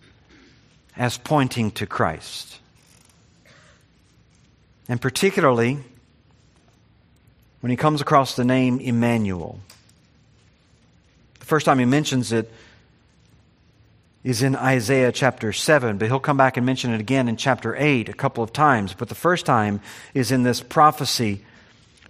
as 0.95 1.17
pointing 1.17 1.71
to 1.71 1.85
Christ. 1.85 2.57
And 4.87 5.01
particularly 5.01 5.79
when 7.59 7.69
he 7.69 7.75
comes 7.75 7.99
across 7.99 8.37
the 8.37 8.45
name 8.45 8.79
Emmanuel. 8.79 9.59
The 11.41 11.45
first 11.45 11.65
time 11.65 11.79
he 11.79 11.83
mentions 11.83 12.31
it 12.31 12.49
is 14.23 14.41
in 14.41 14.55
Isaiah 14.55 15.11
chapter 15.11 15.51
7, 15.51 15.97
but 15.97 16.07
he'll 16.07 16.21
come 16.21 16.37
back 16.37 16.55
and 16.55 16.65
mention 16.65 16.93
it 16.93 17.01
again 17.01 17.27
in 17.27 17.35
chapter 17.35 17.75
8 17.75 18.07
a 18.07 18.13
couple 18.13 18.41
of 18.41 18.53
times. 18.53 18.93
But 18.93 19.09
the 19.09 19.15
first 19.15 19.45
time 19.45 19.81
is 20.13 20.31
in 20.31 20.43
this 20.43 20.61
prophecy 20.61 21.43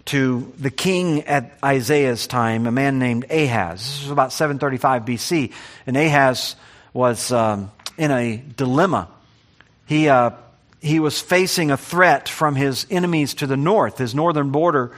to 0.06 0.52
the 0.58 0.70
king 0.70 1.22
at 1.22 1.56
Isaiah's 1.64 2.26
time, 2.26 2.66
a 2.66 2.72
man 2.72 2.98
named 2.98 3.26
Ahaz. 3.30 3.80
This 3.80 4.02
was 4.02 4.10
about 4.10 4.32
735 4.32 5.04
BC. 5.04 5.52
And 5.86 5.96
Ahaz 5.96 6.56
was 6.92 7.32
um, 7.32 7.70
in 7.96 8.10
a 8.10 8.42
dilemma. 8.56 9.08
He, 9.86 10.08
uh, 10.08 10.30
he 10.80 11.00
was 11.00 11.20
facing 11.20 11.70
a 11.70 11.76
threat 11.76 12.28
from 12.28 12.56
his 12.56 12.86
enemies 12.90 13.34
to 13.34 13.46
the 13.46 13.56
north, 13.56 13.98
his 13.98 14.14
northern 14.14 14.50
border 14.50 14.92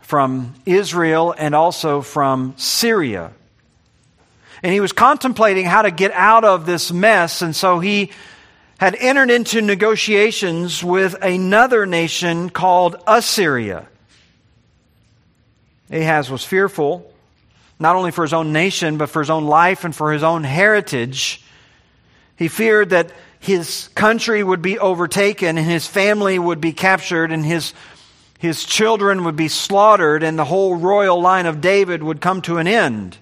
from 0.00 0.54
Israel 0.66 1.34
and 1.36 1.54
also 1.54 2.00
from 2.00 2.54
Syria. 2.56 3.32
And 4.62 4.72
he 4.72 4.80
was 4.80 4.92
contemplating 4.92 5.66
how 5.66 5.82
to 5.82 5.90
get 5.90 6.12
out 6.12 6.44
of 6.44 6.64
this 6.64 6.92
mess, 6.92 7.42
and 7.42 7.54
so 7.54 7.80
he 7.80 8.12
had 8.78 8.94
entered 8.94 9.30
into 9.30 9.60
negotiations 9.60 10.82
with 10.82 11.16
another 11.22 11.86
nation 11.86 12.50
called 12.50 12.96
Assyria. 13.06 13.86
Ahaz 15.90 16.30
was 16.30 16.44
fearful, 16.44 17.12
not 17.78 17.96
only 17.96 18.10
for 18.10 18.22
his 18.22 18.32
own 18.32 18.52
nation, 18.52 18.96
but 18.96 19.10
for 19.10 19.20
his 19.20 19.30
own 19.30 19.44
life 19.44 19.84
and 19.84 19.94
for 19.94 20.12
his 20.12 20.22
own 20.22 20.44
heritage. 20.44 21.42
He 22.36 22.48
feared 22.48 22.90
that 22.90 23.12
his 23.38 23.88
country 23.94 24.42
would 24.42 24.62
be 24.62 24.78
overtaken 24.78 25.58
and 25.58 25.66
his 25.66 25.86
family 25.86 26.38
would 26.38 26.60
be 26.60 26.72
captured 26.72 27.30
and 27.30 27.44
his, 27.44 27.74
his 28.38 28.64
children 28.64 29.24
would 29.24 29.36
be 29.36 29.48
slaughtered 29.48 30.22
and 30.22 30.38
the 30.38 30.44
whole 30.44 30.76
royal 30.76 31.20
line 31.20 31.46
of 31.46 31.60
David 31.60 32.02
would 32.02 32.20
come 32.20 32.40
to 32.42 32.56
an 32.56 32.66
end. 32.66 33.18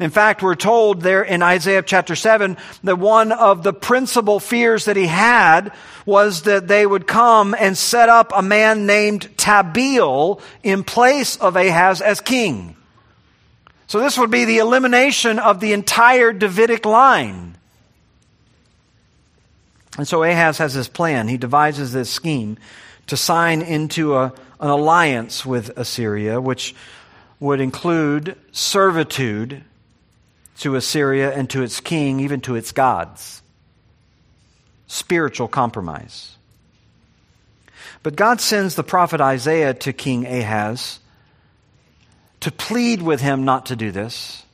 In 0.00 0.10
fact, 0.10 0.42
we're 0.42 0.56
told 0.56 1.02
there 1.02 1.22
in 1.22 1.40
Isaiah 1.40 1.82
chapter 1.82 2.16
7 2.16 2.56
that 2.82 2.98
one 2.98 3.30
of 3.30 3.62
the 3.62 3.72
principal 3.72 4.40
fears 4.40 4.86
that 4.86 4.96
he 4.96 5.06
had 5.06 5.72
was 6.04 6.42
that 6.42 6.66
they 6.66 6.84
would 6.84 7.06
come 7.06 7.54
and 7.56 7.78
set 7.78 8.08
up 8.08 8.32
a 8.34 8.42
man 8.42 8.86
named 8.86 9.28
Tabeel 9.36 10.40
in 10.64 10.82
place 10.82 11.36
of 11.36 11.54
Ahaz 11.54 12.00
as 12.00 12.20
king. 12.20 12.76
So 13.86 14.00
this 14.00 14.18
would 14.18 14.32
be 14.32 14.44
the 14.44 14.58
elimination 14.58 15.38
of 15.38 15.60
the 15.60 15.72
entire 15.72 16.32
Davidic 16.32 16.84
line. 16.84 17.56
And 19.96 20.08
so 20.08 20.24
Ahaz 20.24 20.58
has 20.58 20.74
this 20.74 20.88
plan. 20.88 21.28
He 21.28 21.36
devises 21.36 21.92
this 21.92 22.10
scheme 22.10 22.58
to 23.06 23.16
sign 23.16 23.62
into 23.62 24.16
a, 24.16 24.32
an 24.58 24.70
alliance 24.70 25.46
with 25.46 25.70
Assyria, 25.78 26.40
which 26.40 26.74
would 27.38 27.60
include 27.60 28.36
servitude 28.50 29.62
to 30.58 30.76
Assyria 30.76 31.32
and 31.32 31.48
to 31.50 31.62
its 31.62 31.80
king, 31.80 32.20
even 32.20 32.40
to 32.42 32.54
its 32.54 32.72
gods. 32.72 33.42
Spiritual 34.86 35.48
compromise. 35.48 36.36
But 38.02 38.16
God 38.16 38.40
sends 38.40 38.74
the 38.74 38.84
prophet 38.84 39.20
Isaiah 39.20 39.74
to 39.74 39.92
King 39.92 40.26
Ahaz 40.26 41.00
to 42.40 42.52
plead 42.52 43.00
with 43.00 43.20
him 43.20 43.44
not 43.44 43.66
to 43.66 43.76
do 43.76 43.90
this 43.90 44.44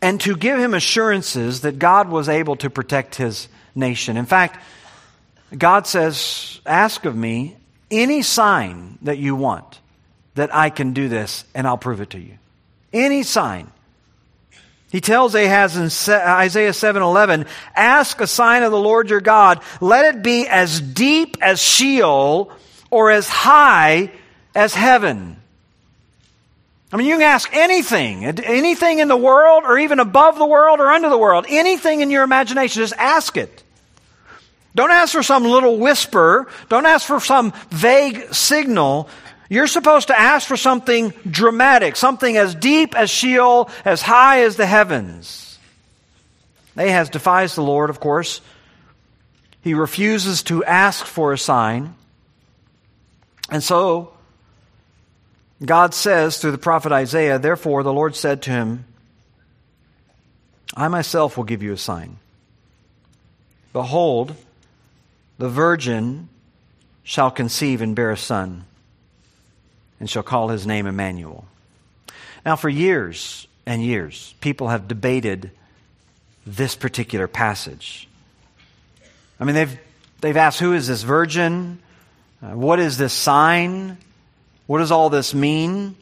and 0.00 0.20
to 0.22 0.36
give 0.36 0.58
him 0.58 0.74
assurances 0.74 1.62
that 1.62 1.78
God 1.78 2.08
was 2.08 2.28
able 2.28 2.56
to 2.56 2.70
protect 2.70 3.14
his 3.14 3.48
nation. 3.74 4.16
In 4.16 4.26
fact, 4.26 4.62
God 5.56 5.86
says, 5.86 6.60
Ask 6.66 7.04
of 7.04 7.16
me 7.16 7.56
any 7.90 8.22
sign 8.22 8.98
that 9.02 9.18
you 9.18 9.36
want 9.36 9.80
that 10.34 10.54
I 10.54 10.70
can 10.70 10.92
do 10.92 11.08
this, 11.08 11.44
and 11.54 11.66
I'll 11.66 11.78
prove 11.78 12.00
it 12.00 12.10
to 12.10 12.18
you. 12.18 12.38
Any 12.92 13.22
sign. 13.22 13.70
He 14.94 15.00
tells 15.00 15.34
Ahaz 15.34 15.76
in 15.76 15.86
Isaiah 16.14 16.72
7:11, 16.72 17.46
"Ask 17.74 18.20
a 18.20 18.28
sign 18.28 18.62
of 18.62 18.70
the 18.70 18.78
Lord 18.78 19.10
your 19.10 19.20
God. 19.20 19.58
Let 19.80 20.04
it 20.04 20.22
be 20.22 20.46
as 20.46 20.80
deep 20.80 21.36
as 21.40 21.60
Sheol 21.60 22.52
or 22.92 23.10
as 23.10 23.28
high 23.28 24.12
as 24.54 24.72
heaven." 24.72 25.36
I 26.92 26.96
mean, 26.96 27.08
you 27.08 27.14
can 27.14 27.22
ask 27.22 27.48
anything, 27.52 28.24
anything 28.24 29.00
in 29.00 29.08
the 29.08 29.16
world 29.16 29.64
or 29.66 29.78
even 29.78 29.98
above 29.98 30.38
the 30.38 30.46
world 30.46 30.78
or 30.78 30.92
under 30.92 31.08
the 31.08 31.18
world, 31.18 31.46
anything 31.48 32.00
in 32.00 32.08
your 32.08 32.22
imagination, 32.22 32.80
just 32.80 32.94
ask 32.96 33.36
it. 33.36 33.64
Don't 34.76 34.92
ask 34.92 35.12
for 35.12 35.24
some 35.24 35.44
little 35.44 35.76
whisper. 35.76 36.46
Don't 36.68 36.86
ask 36.86 37.04
for 37.04 37.18
some 37.18 37.52
vague 37.70 38.32
signal. 38.32 39.08
You're 39.54 39.68
supposed 39.68 40.08
to 40.08 40.18
ask 40.18 40.48
for 40.48 40.56
something 40.56 41.14
dramatic, 41.30 41.94
something 41.94 42.36
as 42.36 42.56
deep 42.56 42.96
as 42.96 43.08
Sheol, 43.08 43.70
as 43.84 44.02
high 44.02 44.42
as 44.42 44.56
the 44.56 44.66
heavens. 44.66 45.60
Ahaz 46.76 47.08
defies 47.08 47.54
the 47.54 47.62
Lord, 47.62 47.88
of 47.88 48.00
course. 48.00 48.40
He 49.62 49.74
refuses 49.74 50.42
to 50.44 50.64
ask 50.64 51.06
for 51.06 51.32
a 51.32 51.38
sign. 51.38 51.94
And 53.48 53.62
so, 53.62 54.12
God 55.64 55.94
says 55.94 56.38
through 56.38 56.50
the 56.50 56.58
prophet 56.58 56.90
Isaiah, 56.90 57.38
Therefore 57.38 57.84
the 57.84 57.92
Lord 57.92 58.16
said 58.16 58.42
to 58.42 58.50
him, 58.50 58.86
I 60.74 60.88
myself 60.88 61.36
will 61.36 61.44
give 61.44 61.62
you 61.62 61.72
a 61.72 61.78
sign. 61.78 62.16
Behold, 63.72 64.34
the 65.38 65.48
virgin 65.48 66.28
shall 67.04 67.30
conceive 67.30 67.82
and 67.82 67.94
bear 67.94 68.10
a 68.10 68.16
son 68.16 68.64
and 70.04 70.10
shall 70.10 70.22
call 70.22 70.48
his 70.48 70.66
name 70.66 70.86
Emmanuel. 70.86 71.46
Now, 72.44 72.56
for 72.56 72.68
years 72.68 73.46
and 73.64 73.82
years, 73.82 74.34
people 74.42 74.68
have 74.68 74.86
debated 74.86 75.50
this 76.46 76.76
particular 76.76 77.26
passage. 77.26 78.06
I 79.40 79.44
mean, 79.44 79.54
they've, 79.54 79.78
they've 80.20 80.36
asked, 80.36 80.60
who 80.60 80.74
is 80.74 80.86
this 80.88 81.02
virgin? 81.02 81.78
Uh, 82.42 82.48
what 82.48 82.80
is 82.80 82.98
this 82.98 83.14
sign? 83.14 83.96
What 84.66 84.80
does 84.80 84.90
all 84.90 85.08
this 85.08 85.32
mean? 85.32 85.96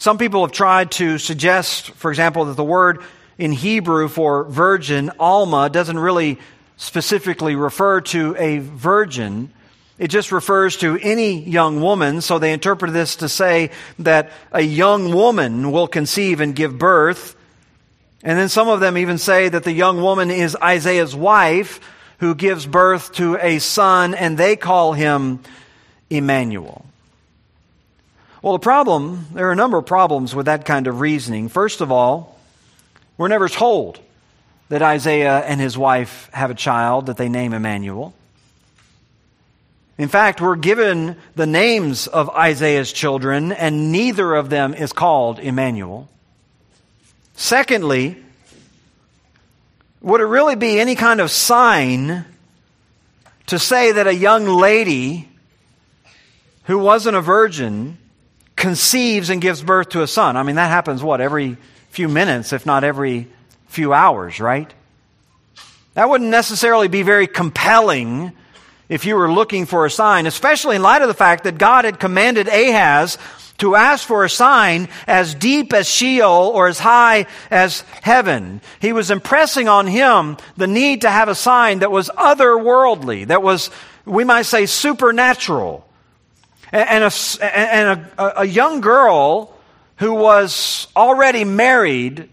Some 0.00 0.18
people 0.18 0.44
have 0.44 0.50
tried 0.50 0.90
to 0.98 1.18
suggest, 1.18 1.92
for 1.92 2.10
example, 2.10 2.46
that 2.46 2.56
the 2.56 2.64
word 2.64 3.00
in 3.38 3.52
Hebrew 3.52 4.08
for 4.08 4.42
virgin, 4.42 5.12
Alma, 5.20 5.70
doesn't 5.70 6.00
really 6.00 6.40
specifically 6.78 7.54
refer 7.54 8.00
to 8.00 8.34
a 8.36 8.58
virgin. 8.58 9.52
It 9.96 10.08
just 10.08 10.32
refers 10.32 10.76
to 10.78 10.98
any 11.00 11.38
young 11.40 11.80
woman, 11.80 12.20
so 12.20 12.38
they 12.38 12.52
interpret 12.52 12.92
this 12.92 13.16
to 13.16 13.28
say 13.28 13.70
that 14.00 14.32
a 14.50 14.60
young 14.60 15.14
woman 15.14 15.70
will 15.70 15.86
conceive 15.86 16.40
and 16.40 16.56
give 16.56 16.78
birth. 16.78 17.36
And 18.24 18.38
then 18.38 18.48
some 18.48 18.68
of 18.68 18.80
them 18.80 18.98
even 18.98 19.18
say 19.18 19.48
that 19.48 19.62
the 19.62 19.72
young 19.72 20.00
woman 20.00 20.30
is 20.30 20.56
Isaiah's 20.60 21.14
wife 21.14 21.80
who 22.18 22.34
gives 22.34 22.66
birth 22.66 23.12
to 23.12 23.36
a 23.36 23.58
son, 23.60 24.14
and 24.14 24.36
they 24.36 24.56
call 24.56 24.94
him 24.94 25.40
Emmanuel. 26.10 26.84
Well, 28.42 28.54
the 28.54 28.58
problem, 28.58 29.26
there 29.32 29.48
are 29.48 29.52
a 29.52 29.56
number 29.56 29.78
of 29.78 29.86
problems 29.86 30.34
with 30.34 30.46
that 30.46 30.64
kind 30.64 30.86
of 30.86 31.00
reasoning. 31.00 31.48
First 31.48 31.80
of 31.80 31.92
all, 31.92 32.38
we're 33.16 33.28
never 33.28 33.48
told 33.48 34.00
that 34.70 34.82
Isaiah 34.82 35.38
and 35.38 35.60
his 35.60 35.78
wife 35.78 36.28
have 36.32 36.50
a 36.50 36.54
child 36.54 37.06
that 37.06 37.16
they 37.16 37.28
name 37.28 37.52
Emmanuel. 37.52 38.12
In 39.96 40.08
fact, 40.08 40.40
we're 40.40 40.56
given 40.56 41.16
the 41.36 41.46
names 41.46 42.08
of 42.08 42.28
Isaiah's 42.30 42.92
children, 42.92 43.52
and 43.52 43.92
neither 43.92 44.34
of 44.34 44.50
them 44.50 44.74
is 44.74 44.92
called 44.92 45.38
Emmanuel. 45.38 46.08
Secondly, 47.34 48.16
would 50.00 50.20
it 50.20 50.24
really 50.24 50.56
be 50.56 50.80
any 50.80 50.96
kind 50.96 51.20
of 51.20 51.30
sign 51.30 52.24
to 53.46 53.58
say 53.58 53.92
that 53.92 54.06
a 54.06 54.14
young 54.14 54.46
lady 54.46 55.28
who 56.64 56.78
wasn't 56.78 57.16
a 57.16 57.20
virgin 57.20 57.98
conceives 58.56 59.30
and 59.30 59.40
gives 59.40 59.62
birth 59.62 59.90
to 59.90 60.02
a 60.02 60.08
son? 60.08 60.36
I 60.36 60.42
mean, 60.42 60.56
that 60.56 60.70
happens, 60.70 61.02
what, 61.04 61.20
every 61.20 61.56
few 61.90 62.08
minutes, 62.08 62.52
if 62.52 62.66
not 62.66 62.82
every 62.82 63.28
few 63.68 63.92
hours, 63.92 64.40
right? 64.40 64.72
That 65.94 66.08
wouldn't 66.08 66.30
necessarily 66.30 66.88
be 66.88 67.02
very 67.02 67.28
compelling 67.28 68.32
if 68.88 69.04
you 69.04 69.16
were 69.16 69.32
looking 69.32 69.66
for 69.66 69.86
a 69.86 69.90
sign, 69.90 70.26
especially 70.26 70.76
in 70.76 70.82
light 70.82 71.02
of 71.02 71.08
the 71.08 71.14
fact 71.14 71.44
that 71.44 71.58
God 71.58 71.84
had 71.84 71.98
commanded 72.00 72.48
Ahaz 72.48 73.18
to 73.58 73.76
ask 73.76 74.06
for 74.06 74.24
a 74.24 74.30
sign 74.30 74.88
as 75.06 75.34
deep 75.34 75.72
as 75.72 75.88
Sheol 75.88 76.50
or 76.54 76.66
as 76.66 76.78
high 76.78 77.26
as 77.50 77.80
heaven. 78.02 78.60
He 78.80 78.92
was 78.92 79.10
impressing 79.10 79.68
on 79.68 79.86
him 79.86 80.36
the 80.56 80.66
need 80.66 81.02
to 81.02 81.10
have 81.10 81.28
a 81.28 81.34
sign 81.34 81.78
that 81.78 81.90
was 81.90 82.10
otherworldly, 82.10 83.28
that 83.28 83.42
was, 83.42 83.70
we 84.04 84.24
might 84.24 84.42
say, 84.42 84.66
supernatural. 84.66 85.86
And 86.72 87.04
a, 87.04 87.44
and 87.44 88.06
a, 88.18 88.40
a 88.40 88.44
young 88.44 88.80
girl 88.80 89.54
who 89.96 90.12
was 90.12 90.88
already 90.96 91.44
married 91.44 92.28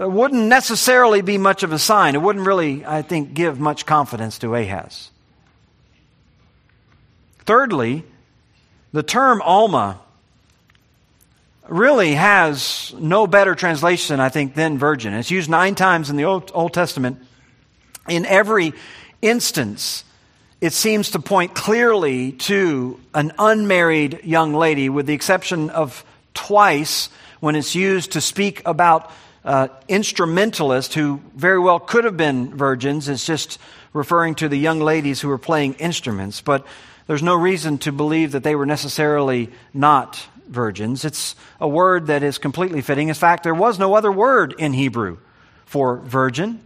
uh, 0.00 0.08
wouldn't 0.08 0.44
necessarily 0.44 1.22
be 1.22 1.38
much 1.38 1.64
of 1.64 1.72
a 1.72 1.78
sign. 1.78 2.14
It 2.14 2.22
wouldn't 2.22 2.46
really, 2.46 2.86
I 2.86 3.02
think, 3.02 3.34
give 3.34 3.58
much 3.58 3.84
confidence 3.84 4.38
to 4.38 4.54
Ahaz. 4.54 5.10
Thirdly, 7.48 8.04
the 8.92 9.02
term 9.02 9.40
Alma 9.40 9.98
really 11.66 12.12
has 12.12 12.94
no 12.98 13.26
better 13.26 13.54
translation, 13.54 14.20
I 14.20 14.28
think, 14.28 14.54
than 14.54 14.76
virgin. 14.76 15.14
It's 15.14 15.30
used 15.30 15.48
nine 15.48 15.74
times 15.74 16.10
in 16.10 16.16
the 16.16 16.24
Old, 16.24 16.74
Testament. 16.74 17.16
In 18.06 18.26
every 18.26 18.74
instance, 19.22 20.04
it 20.60 20.74
seems 20.74 21.12
to 21.12 21.20
point 21.20 21.54
clearly 21.54 22.32
to 22.32 23.00
an 23.14 23.32
unmarried 23.38 24.20
young 24.24 24.52
lady, 24.52 24.90
with 24.90 25.06
the 25.06 25.14
exception 25.14 25.70
of 25.70 26.04
twice 26.34 27.08
when 27.40 27.56
it's 27.56 27.74
used 27.74 28.12
to 28.12 28.20
speak 28.20 28.60
about 28.66 29.10
uh, 29.42 29.68
instrumentalists 29.88 30.94
who 30.94 31.22
very 31.34 31.58
well 31.58 31.80
could 31.80 32.04
have 32.04 32.18
been 32.18 32.54
virgins. 32.54 33.08
It's 33.08 33.24
just 33.24 33.58
referring 33.94 34.34
to 34.34 34.50
the 34.50 34.58
young 34.58 34.80
ladies 34.80 35.22
who 35.22 35.28
were 35.28 35.38
playing 35.38 35.76
instruments. 35.76 36.42
But 36.42 36.66
there's 37.08 37.22
no 37.22 37.34
reason 37.34 37.78
to 37.78 37.90
believe 37.90 38.32
that 38.32 38.44
they 38.44 38.54
were 38.54 38.66
necessarily 38.66 39.50
not 39.72 40.24
virgins. 40.46 41.06
It's 41.06 41.34
a 41.58 41.66
word 41.66 42.08
that 42.08 42.22
is 42.22 42.36
completely 42.36 42.82
fitting. 42.82 43.08
In 43.08 43.14
fact, 43.14 43.42
there 43.42 43.54
was 43.54 43.78
no 43.78 43.94
other 43.94 44.12
word 44.12 44.54
in 44.58 44.74
Hebrew 44.74 45.16
for 45.64 45.96
virgin. 45.96 46.60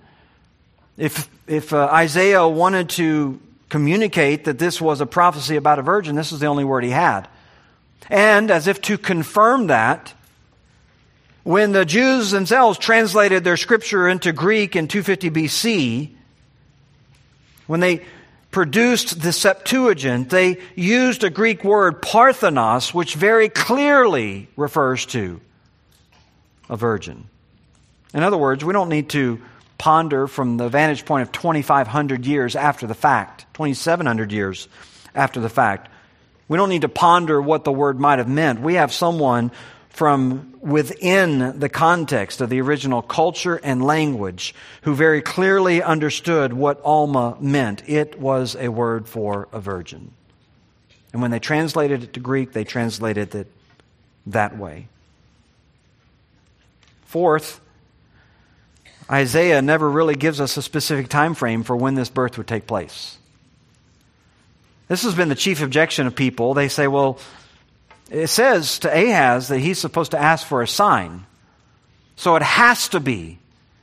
If, 0.99 1.30
if 1.47 1.72
uh, 1.72 1.88
Isaiah 1.93 2.47
wanted 2.47 2.90
to 2.90 3.40
communicate 3.68 4.45
that 4.45 4.59
this 4.59 4.80
was 4.80 5.01
a 5.01 5.07
prophecy 5.07 5.55
about 5.55 5.78
a 5.78 5.82
virgin, 5.82 6.16
this 6.16 6.32
was 6.32 6.40
the 6.40 6.47
only 6.47 6.64
word 6.64 6.82
he 6.82 6.90
had. 6.90 7.28
And 8.11 8.51
as 8.51 8.66
if 8.66 8.82
to 8.82 8.99
confirm 8.99 9.68
that, 9.68 10.12
when 11.45 11.70
the 11.70 11.84
Jews 11.84 12.32
themselves 12.32 12.78
translated 12.78 13.45
their 13.45 13.57
scripture 13.57 14.09
into 14.09 14.32
Greek 14.32 14.74
in 14.74 14.88
250 14.88 15.30
BC, 15.30 16.11
when 17.68 17.78
they 17.78 18.03
produced 18.53 19.21
the 19.21 19.33
Septuagint, 19.33 20.31
they 20.31 20.59
used 20.77 21.25
a 21.25 21.31
Greek 21.31 21.65
word, 21.65 22.01
parthenos, 22.01 22.95
which 22.95 23.15
very 23.15 23.49
clearly 23.49 24.49
refers 24.57 25.07
to 25.07 25.41
a 26.69 26.77
virgin. 26.77 27.25
In 28.15 28.23
other 28.23 28.37
words, 28.37 28.65
we 28.65 28.75
don't 28.75 28.91
need 28.91 29.09
to 29.11 29.41
ponder 29.79 30.29
from 30.29 30.59
the 30.59 30.69
vantage 30.69 31.05
point 31.05 31.23
of 31.23 31.33
2,500 31.33 32.27
years 32.27 32.55
after 32.55 32.87
the 32.87 32.95
fact, 32.95 33.47
2,700 33.55 34.31
years 34.31 34.69
after 35.15 35.41
the 35.41 35.49
fact. 35.49 35.91
We 36.47 36.59
don't 36.59 36.69
need 36.69 36.83
to 36.83 36.89
ponder 36.89 37.41
what 37.41 37.65
the 37.65 37.73
word 37.73 37.99
might 37.99 38.19
have 38.19 38.29
meant. 38.29 38.61
We 38.61 38.75
have 38.75 38.93
someone 38.93 39.51
from 39.93 40.55
within 40.61 41.59
the 41.61 41.68
context 41.68 42.40
of 42.40 42.49
the 42.49 42.61
original 42.61 43.03
culture 43.03 43.61
and 43.62 43.84
language 43.84 44.55
who 44.82 44.95
very 44.95 45.20
clearly 45.20 45.82
understood 45.82 46.55
what 46.55 46.80
Alma 46.82 47.36
meant. 47.40 47.86
It 47.86 48.18
was 48.18 48.57
a 48.57 48.68
word 48.68 49.07
for 49.07 49.49
a 49.53 49.61
virgin. 49.61 50.12
And 51.12 51.20
when 51.20 51.30
they 51.30 51.38
translated 51.38 52.03
it 52.03 52.14
to 52.14 52.20
Greek, 52.20 52.53
they 52.53 52.64
translated 52.64 53.34
it 53.34 53.53
that 54.26 54.57
way. 54.57 54.88
Fourth, 57.05 57.61
Isaiah 59.11 59.61
never 59.61 59.90
really 59.90 60.14
gives 60.14 60.40
us 60.40 60.57
a 60.57 60.62
specific 60.62 61.09
time 61.09 61.34
frame 61.34 61.64
for 61.64 61.76
when 61.76 61.97
this 61.97 62.09
birth 62.09 62.38
would 62.38 62.47
take 62.47 62.66
place. 62.66 63.18
This 64.88 65.03
has 65.03 65.14
been 65.14 65.28
the 65.28 65.34
chief 65.34 65.61
objection 65.61 66.07
of 66.07 66.14
people. 66.14 66.55
They 66.55 66.68
say, 66.68 66.86
well, 66.86 67.18
it 68.11 68.29
says 68.29 68.81
to 68.81 68.89
Ahaz 68.89 69.49
that 69.49 69.59
he's 69.59 69.79
supposed 69.79 70.11
to 70.11 70.19
ask 70.19 70.47
for 70.47 70.63
a 70.63 70.69
sign. 70.69 71.25
So 72.17 72.37
it 72.37 72.43
has 72.43 72.89
to 72.91 73.01
be, 73.01 73.39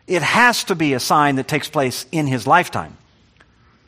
it 0.08 0.22
has 0.22 0.64
to 0.66 0.76
be 0.76 0.94
a 0.94 1.00
sign 1.00 1.36
that 1.38 1.48
takes 1.48 1.70
place 1.70 2.06
in 2.12 2.28
his 2.28 2.46
lifetime. 2.46 2.96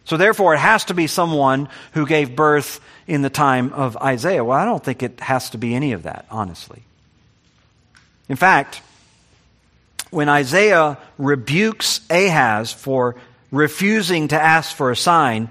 So 0.06 0.18
therefore, 0.18 0.56
it 0.56 0.60
has 0.60 0.86
to 0.86 0.94
be 0.94 1.08
someone 1.08 1.70
who 1.94 2.06
gave 2.06 2.36
birth 2.36 2.82
in 3.08 3.22
the 3.22 3.30
time 3.30 3.72
of 3.74 3.98
Isaiah. 3.98 4.44
Well, 4.44 4.58
I 4.58 4.66
don't 4.66 4.84
think 4.84 5.04
it 5.04 5.20
has 5.20 5.52
to 5.52 5.58
be 5.58 5.76
any 5.76 5.94
of 5.94 6.04
that, 6.04 6.26
honestly. 6.32 6.82
In 8.28 8.36
fact, 8.36 8.82
when 10.10 10.28
Isaiah 10.28 10.98
rebukes 11.18 12.02
Ahaz 12.10 12.74
for 12.74 13.16
refusing 13.52 14.30
to 14.30 14.42
ask 14.42 14.76
for 14.76 14.92
a 14.92 14.96
sign, 14.96 15.50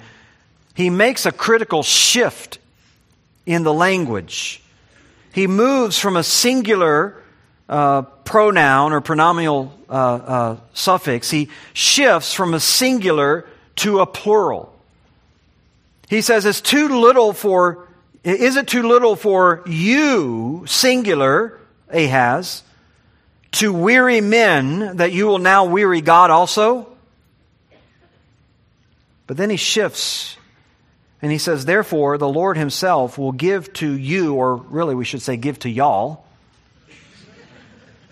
he 0.74 0.91
makes 0.91 1.26
a 1.26 1.33
critical 1.33 1.83
shift 1.83 2.59
in 3.47 3.62
the 3.62 3.72
language 3.72 4.62
he 5.33 5.47
moves 5.47 5.99
from 5.99 6.16
a 6.16 6.22
singular 6.22 7.16
uh, 7.68 8.03
pronoun 8.03 8.93
or 8.93 9.01
pronominal 9.01 9.72
uh, 9.89 9.93
uh, 9.93 10.57
suffix, 10.74 11.31
he 11.31 11.49
shifts 11.72 12.35
from 12.35 12.53
a 12.53 12.61
singular 12.61 13.47
to 13.76 14.01
a 14.01 14.07
plural. 14.07 14.74
He 16.09 16.20
says, 16.20 16.45
It's 16.45 16.61
too 16.61 16.89
little 16.89 17.33
for, 17.33 17.87
is 18.24 18.57
it 18.57 18.66
too 18.66 18.83
little 18.83 19.14
for 19.14 19.62
you, 19.66 20.64
singular, 20.66 21.59
Ahaz, 21.89 22.64
to 23.53 23.72
weary 23.72 24.20
men 24.20 24.97
that 24.97 25.12
you 25.12 25.26
will 25.26 25.39
now 25.39 25.64
weary 25.64 26.01
God 26.01 26.31
also? 26.31 26.89
But 29.28 29.37
then 29.37 29.49
he 29.49 29.57
shifts 29.57 30.37
and 31.22 31.30
he 31.30 31.38
says, 31.38 31.64
Therefore, 31.64 32.18
the 32.18 32.28
Lord 32.28 32.56
himself 32.56 33.18
will 33.18 33.32
give 33.32 33.72
to 33.74 33.92
you, 33.92 34.34
or 34.34 34.56
really 34.56 34.94
we 34.94 35.04
should 35.04 35.22
say, 35.22 35.36
give 35.36 35.58
to 35.60 35.68
y'all. 35.68 36.24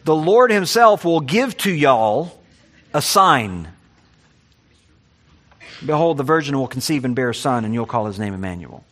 The 0.05 0.15
Lord 0.15 0.51
himself 0.51 1.05
will 1.05 1.21
give 1.21 1.57
to 1.59 1.73
y'all 1.73 2.39
a 2.93 3.03
sign. 3.03 3.69
Behold, 5.85 6.17
the 6.17 6.25
virgin 6.25 6.59
will 6.59 6.69
conceive 6.69 7.05
and 7.05 7.15
bear 7.15 7.31
a 7.31 7.35
son, 7.35 7.65
and 7.65 7.73
you'll 7.73 7.87
call 7.87 8.07
his 8.07 8.19
name 8.19 8.35
Emmanuel. 8.35 8.85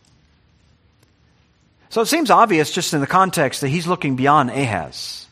So 1.89 2.01
it 2.01 2.05
seems 2.07 2.29
obvious 2.29 2.71
just 2.71 2.93
in 2.93 3.01
the 3.01 3.07
context 3.07 3.61
that 3.61 3.69
he's 3.69 3.87
looking 3.87 4.15
beyond 4.15 4.49
Ahaz. 4.49 5.25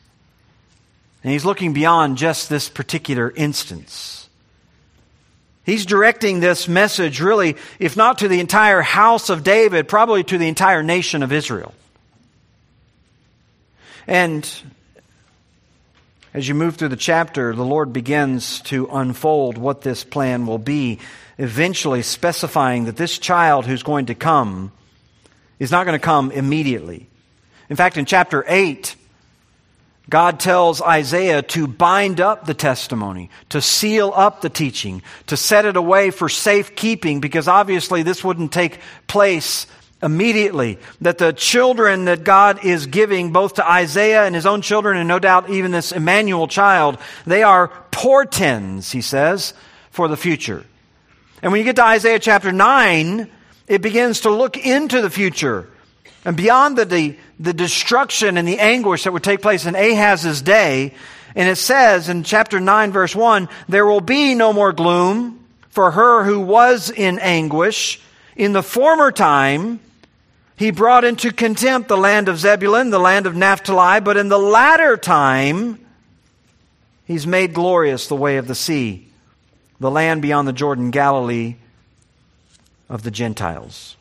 And 1.24 1.32
he's 1.32 1.46
looking 1.46 1.74
beyond 1.74 2.18
just 2.18 2.50
this 2.50 2.70
particular 2.70 3.32
instance. 3.36 4.25
He's 5.66 5.86
directing 5.86 6.40
this 6.40 6.68
message 6.68 7.20
really, 7.20 7.56
if 7.80 7.98
not 7.98 8.20
to 8.20 8.28
the 8.28 8.40
entire 8.40 8.82
house 8.82 9.30
of 9.30 9.44
David, 9.44 9.88
probably 9.88 10.24
to 10.26 10.38
the 10.38 10.48
entire 10.48 10.84
nation 10.84 11.24
of 11.24 11.32
Israel. 11.32 11.74
And 14.08 14.48
as 16.36 16.48
you 16.48 16.54
move 16.54 16.76
through 16.76 16.90
the 16.90 16.96
chapter, 16.96 17.56
the 17.56 17.66
Lord 17.66 17.94
begins 17.94 18.62
to 18.64 18.88
unfold 18.92 19.58
what 19.58 19.82
this 19.82 20.04
plan 20.04 20.46
will 20.46 20.60
be, 20.60 21.00
eventually 21.40 22.04
specifying 22.04 22.86
that 22.86 22.98
this 22.98 23.18
child 23.18 23.66
who's 23.66 23.84
going 23.84 24.08
to 24.08 24.16
come 24.16 24.72
is 25.58 25.72
not 25.72 25.86
going 25.86 25.98
to 25.98 26.06
come 26.06 26.32
immediately. 26.32 27.08
In 27.70 27.76
fact, 27.76 27.98
in 27.98 28.06
chapter 28.06 28.46
8, 28.48 28.96
God 30.10 30.40
tells 30.40 30.82
Isaiah 30.82 31.42
to 31.42 31.68
bind 31.68 32.22
up 32.22 32.46
the 32.46 32.54
testimony, 32.54 33.30
to 33.50 33.62
seal 33.62 34.14
up 34.16 34.42
the 34.42 34.50
teaching, 34.50 35.02
to 35.28 35.38
set 35.38 35.66
it 35.66 35.78
away 35.78 36.12
for 36.12 36.30
safekeeping, 36.30 37.22
because 37.22 37.48
obviously 37.48 38.04
this 38.04 38.24
wouldn't 38.24 38.52
take 38.52 38.80
place 39.08 39.66
immediately. 40.04 40.78
That 41.02 41.18
the 41.18 41.34
children 41.34 42.06
that 42.06 42.24
God 42.24 42.64
is 42.64 42.86
giving, 42.86 43.32
both 43.32 43.56
to 43.56 43.68
Isaiah 43.68 44.26
and 44.26 44.36
his 44.36 44.46
own 44.46 44.62
children, 44.62 44.98
and 44.98 45.08
no 45.08 45.18
doubt 45.18 45.50
even 45.50 45.72
this 45.72 45.92
Emmanuel 45.92 46.48
child, 46.48 47.00
they 47.26 47.42
are 47.42 47.70
portends, 47.92 48.92
he 48.92 49.02
says, 49.02 49.54
for 49.90 50.08
the 50.08 50.18
future. 50.18 50.64
And 51.42 51.52
when 51.52 51.60
you 51.60 51.66
get 51.66 51.78
to 51.78 51.86
Isaiah 51.86 52.20
chapter 52.20 52.52
9, 52.52 53.30
it 53.68 53.82
begins 53.82 54.22
to 54.22 54.30
look 54.30 54.58
into 54.58 55.02
the 55.02 55.10
future. 55.10 55.68
And 56.26 56.36
beyond 56.36 56.78
the, 56.78 56.86
the, 56.86 57.18
the 57.40 57.54
destruction 57.54 58.38
and 58.38 58.48
the 58.48 58.60
anguish 58.60 59.04
that 59.04 59.14
would 59.14 59.24
take 59.24 59.42
place 59.42 59.68
in 59.68 59.76
Ahaz's 59.76 60.42
day, 60.42 60.94
and 61.36 61.48
it 61.48 61.58
says 61.58 62.10
in 62.10 62.24
chapter 62.24 62.60
9, 62.60 62.92
verse 62.92 63.16
1, 63.16 63.48
there 63.70 63.86
will 63.86 64.02
be 64.02 64.34
no 64.34 64.52
more 64.52 64.74
gloom 64.74 65.46
for 65.70 65.92
her 65.92 66.24
who 66.24 66.40
was 66.40 66.90
in 66.90 67.20
anguish. 67.20 68.02
In 68.36 68.54
the 68.54 68.64
former 68.64 69.12
time, 69.12 69.80
he 70.58 70.72
brought 70.72 71.04
into 71.04 71.32
contempt 71.32 71.90
the 71.90 71.98
land 71.98 72.30
of 72.30 72.40
Zebulun, 72.40 72.90
the 72.90 73.00
land 73.00 73.28
of 73.28 73.36
Naphtali, 73.36 74.00
but 74.00 74.18
in 74.18 74.30
the 74.30 74.40
latter 74.40 74.98
time, 74.98 75.80
he's 77.06 77.28
made 77.28 77.54
glorious 77.54 78.08
the 78.08 78.16
way 78.16 78.38
of 78.38 78.48
the 78.48 78.56
sea, 78.56 79.08
the 79.80 79.92
land 79.92 80.22
beyond 80.22 80.48
the 80.48 80.54
Jordan, 80.54 80.90
Galilee 80.90 81.58
of 82.90 83.04
the 83.04 83.12
Gentiles. 83.12 83.95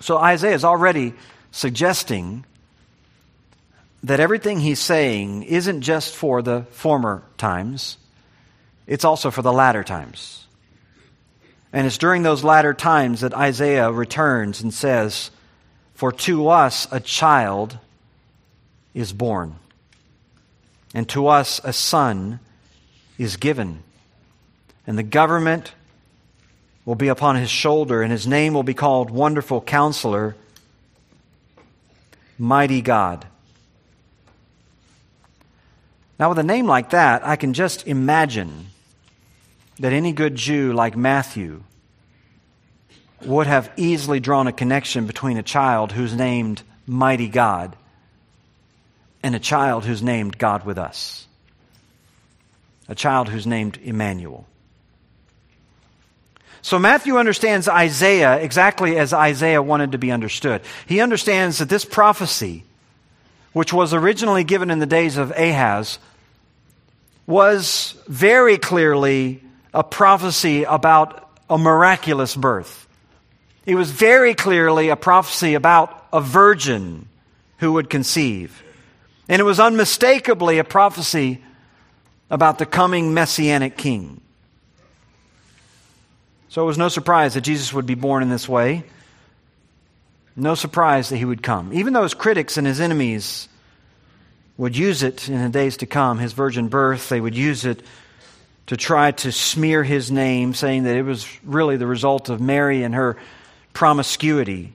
So 0.00 0.18
Isaiah 0.18 0.54
is 0.54 0.64
already 0.64 1.14
suggesting 1.50 2.44
that 4.04 4.20
everything 4.20 4.60
he's 4.60 4.78
saying 4.78 5.42
isn't 5.42 5.82
just 5.82 6.14
for 6.14 6.40
the 6.42 6.62
former 6.70 7.22
times, 7.36 7.96
it's 8.86 9.04
also 9.04 9.30
for 9.30 9.42
the 9.42 9.52
latter 9.52 9.82
times. 9.82 10.46
And 11.72 11.86
it's 11.86 11.98
during 11.98 12.22
those 12.22 12.44
latter 12.44 12.72
times 12.72 13.20
that 13.20 13.34
Isaiah 13.34 13.90
returns 13.90 14.62
and 14.62 14.72
says, 14.72 15.30
For 15.94 16.12
to 16.12 16.48
us 16.48 16.86
a 16.90 17.00
child 17.00 17.76
is 18.94 19.12
born, 19.12 19.56
and 20.94 21.08
to 21.10 21.26
us 21.26 21.60
a 21.64 21.72
son 21.72 22.40
is 23.18 23.36
given, 23.36 23.82
and 24.86 24.96
the 24.96 25.02
government 25.02 25.72
will 26.88 26.94
be 26.94 27.08
upon 27.08 27.36
his 27.36 27.50
shoulder, 27.50 28.00
and 28.00 28.10
his 28.10 28.26
name 28.26 28.54
will 28.54 28.62
be 28.62 28.72
called 28.72 29.10
Wonderful 29.10 29.60
Counselor, 29.60 30.34
Mighty 32.38 32.80
God. 32.80 33.26
Now, 36.18 36.30
with 36.30 36.38
a 36.38 36.42
name 36.42 36.64
like 36.64 36.88
that, 36.90 37.26
I 37.26 37.36
can 37.36 37.52
just 37.52 37.86
imagine 37.86 38.68
that 39.78 39.92
any 39.92 40.12
good 40.12 40.34
Jew 40.34 40.72
like 40.72 40.96
Matthew 40.96 41.62
would 43.22 43.46
have 43.46 43.70
easily 43.76 44.18
drawn 44.18 44.46
a 44.46 44.52
connection 44.52 45.06
between 45.06 45.36
a 45.36 45.42
child 45.42 45.92
who's 45.92 46.14
named 46.14 46.62
Mighty 46.86 47.28
God 47.28 47.76
and 49.22 49.34
a 49.34 49.38
child 49.38 49.84
who's 49.84 50.02
named 50.02 50.38
God 50.38 50.64
with 50.64 50.78
us. 50.78 51.26
A 52.88 52.94
child 52.94 53.28
who's 53.28 53.46
named 53.46 53.78
Emmanuel. 53.84 54.46
So 56.68 56.78
Matthew 56.78 57.16
understands 57.16 57.66
Isaiah 57.66 58.36
exactly 58.40 58.98
as 58.98 59.14
Isaiah 59.14 59.62
wanted 59.62 59.92
to 59.92 59.98
be 59.98 60.12
understood. 60.12 60.60
He 60.84 61.00
understands 61.00 61.60
that 61.60 61.70
this 61.70 61.86
prophecy, 61.86 62.62
which 63.54 63.72
was 63.72 63.94
originally 63.94 64.44
given 64.44 64.70
in 64.70 64.78
the 64.78 64.84
days 64.84 65.16
of 65.16 65.30
Ahaz, 65.30 65.98
was 67.26 67.94
very 68.06 68.58
clearly 68.58 69.42
a 69.72 69.82
prophecy 69.82 70.64
about 70.64 71.30
a 71.48 71.56
miraculous 71.56 72.36
birth. 72.36 72.86
It 73.64 73.74
was 73.74 73.90
very 73.90 74.34
clearly 74.34 74.90
a 74.90 74.96
prophecy 74.96 75.54
about 75.54 76.06
a 76.12 76.20
virgin 76.20 77.08
who 77.60 77.72
would 77.72 77.88
conceive. 77.88 78.62
And 79.26 79.40
it 79.40 79.44
was 79.44 79.58
unmistakably 79.58 80.58
a 80.58 80.64
prophecy 80.64 81.42
about 82.28 82.58
the 82.58 82.66
coming 82.66 83.14
messianic 83.14 83.78
king. 83.78 84.20
So 86.48 86.62
it 86.62 86.66
was 86.66 86.78
no 86.78 86.88
surprise 86.88 87.34
that 87.34 87.42
Jesus 87.42 87.72
would 87.72 87.86
be 87.86 87.94
born 87.94 88.22
in 88.22 88.30
this 88.30 88.48
way. 88.48 88.84
No 90.34 90.54
surprise 90.54 91.08
that 91.10 91.16
he 91.16 91.24
would 91.24 91.42
come. 91.42 91.72
Even 91.72 91.92
though 91.92 92.04
his 92.04 92.14
critics 92.14 92.56
and 92.56 92.66
his 92.66 92.80
enemies 92.80 93.48
would 94.56 94.76
use 94.76 95.02
it 95.02 95.28
in 95.28 95.42
the 95.42 95.48
days 95.48 95.78
to 95.78 95.86
come, 95.86 96.18
his 96.18 96.32
virgin 96.32 96.68
birth, 96.68 97.08
they 97.08 97.20
would 97.20 97.36
use 97.36 97.64
it 97.64 97.82
to 98.66 98.76
try 98.76 99.10
to 99.10 99.32
smear 99.32 99.82
his 99.82 100.10
name, 100.10 100.54
saying 100.54 100.84
that 100.84 100.96
it 100.96 101.02
was 101.02 101.26
really 101.42 101.76
the 101.76 101.86
result 101.86 102.28
of 102.28 102.40
Mary 102.40 102.82
and 102.82 102.94
her 102.94 103.16
promiscuity. 103.72 104.72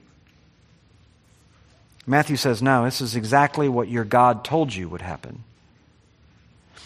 Matthew 2.06 2.36
says, 2.36 2.60
no, 2.60 2.84
this 2.84 3.00
is 3.00 3.16
exactly 3.16 3.68
what 3.68 3.88
your 3.88 4.04
God 4.04 4.44
told 4.44 4.74
you 4.74 4.88
would 4.88 5.00
happen. 5.00 5.44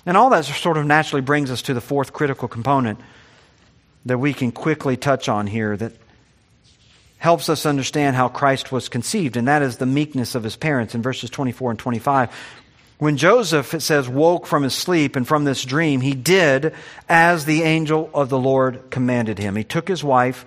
And 0.07 0.17
all 0.17 0.31
that 0.31 0.45
sort 0.45 0.77
of 0.77 0.87
naturally 0.87 1.23
brings 1.23 1.51
us 1.51 1.63
to 1.63 1.75
the 1.75 1.81
fourth 1.81 2.13
critical 2.13 2.47
component 2.47 3.01
that 4.09 4.19
we 4.19 4.35
can 4.35 4.53
quickly 4.53 4.97
touch 4.97 5.29
on 5.29 5.47
here 5.47 5.77
that 5.77 5.93
helps 7.19 7.49
us 7.49 7.67
understand 7.67 8.17
how 8.17 8.29
Christ 8.29 8.71
was 8.71 8.89
conceived, 8.89 9.37
and 9.37 9.49
that 9.49 9.63
is 9.63 9.77
the 9.77 9.87
meekness 9.87 10.35
of 10.35 10.45
his 10.45 10.57
parents 10.57 10.95
in 10.95 11.03
verses 11.03 11.31
24 11.31 11.73
and 11.73 11.79
25. 11.79 12.31
When 12.99 13.17
Joseph, 13.17 13.75
it 13.75 13.81
says, 13.81 14.09
woke 14.09 14.47
from 14.47 14.63
his 14.65 14.75
sleep 14.75 15.15
and 15.15 15.27
from 15.27 15.45
this 15.45 15.65
dream, 15.65 16.01
he 16.01 16.15
did 16.15 16.75
as 17.09 17.45
the 17.45 17.63
angel 17.63 18.11
of 18.13 18.29
the 18.29 18.39
Lord 18.39 18.91
commanded 18.91 19.39
him. 19.39 19.57
He 19.57 19.65
took 19.65 19.87
his 19.87 20.03
wife, 20.03 20.45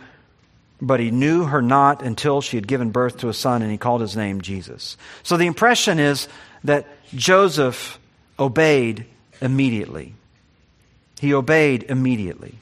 but 0.81 0.99
he 0.99 1.11
knew 1.11 1.45
her 1.45 1.61
not 1.61 2.01
until 2.01 2.41
she 2.41 2.57
had 2.57 2.67
given 2.67 2.91
birth 2.91 3.17
to 3.17 3.29
a 3.29 3.33
son, 3.33 3.61
and 3.61 3.71
he 3.71 3.77
called 3.77 4.01
his 4.01 4.17
name 4.17 4.41
Jesus. 4.41 4.97
So 5.23 5.37
the 5.37 5.47
impression 5.47 5.99
is 5.99 6.27
that 6.63 6.87
Joseph 7.13 7.99
obeyed 8.39 9.05
immediately. 9.41 10.13
He 11.19 11.33
obeyed 11.33 11.83
immediately. 11.83 12.55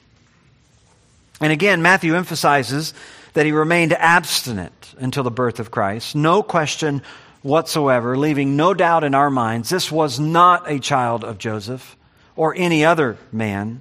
And 1.40 1.52
again, 1.52 1.82
Matthew 1.82 2.14
emphasizes 2.14 2.92
that 3.32 3.46
he 3.46 3.52
remained 3.52 3.92
abstinent 3.94 4.94
until 4.98 5.22
the 5.22 5.30
birth 5.30 5.60
of 5.60 5.70
Christ. 5.70 6.14
No 6.14 6.42
question 6.42 7.02
whatsoever, 7.42 8.16
leaving 8.18 8.56
no 8.56 8.74
doubt 8.74 9.04
in 9.04 9.14
our 9.14 9.30
minds 9.30 9.70
this 9.70 9.90
was 9.90 10.20
not 10.20 10.70
a 10.70 10.78
child 10.78 11.24
of 11.24 11.38
Joseph 11.38 11.96
or 12.36 12.54
any 12.56 12.84
other 12.84 13.16
man. 13.32 13.80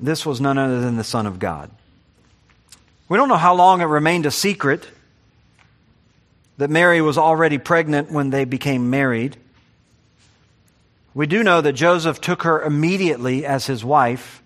This 0.00 0.24
was 0.24 0.40
none 0.40 0.58
other 0.58 0.80
than 0.80 0.96
the 0.96 1.04
Son 1.04 1.26
of 1.26 1.38
God. 1.38 1.70
We 3.08 3.18
don't 3.18 3.28
know 3.28 3.36
how 3.36 3.54
long 3.54 3.82
it 3.82 3.86
remained 3.86 4.24
a 4.24 4.30
secret 4.30 4.88
that 6.56 6.70
Mary 6.70 7.00
was 7.02 7.18
already 7.18 7.58
pregnant 7.58 8.10
when 8.10 8.30
they 8.30 8.44
became 8.44 8.88
married. 8.90 9.36
We 11.14 11.26
do 11.26 11.42
know 11.42 11.60
that 11.60 11.74
Joseph 11.74 12.20
took 12.20 12.44
her 12.44 12.62
immediately 12.62 13.44
as 13.44 13.66
his 13.66 13.84
wife 13.84 14.41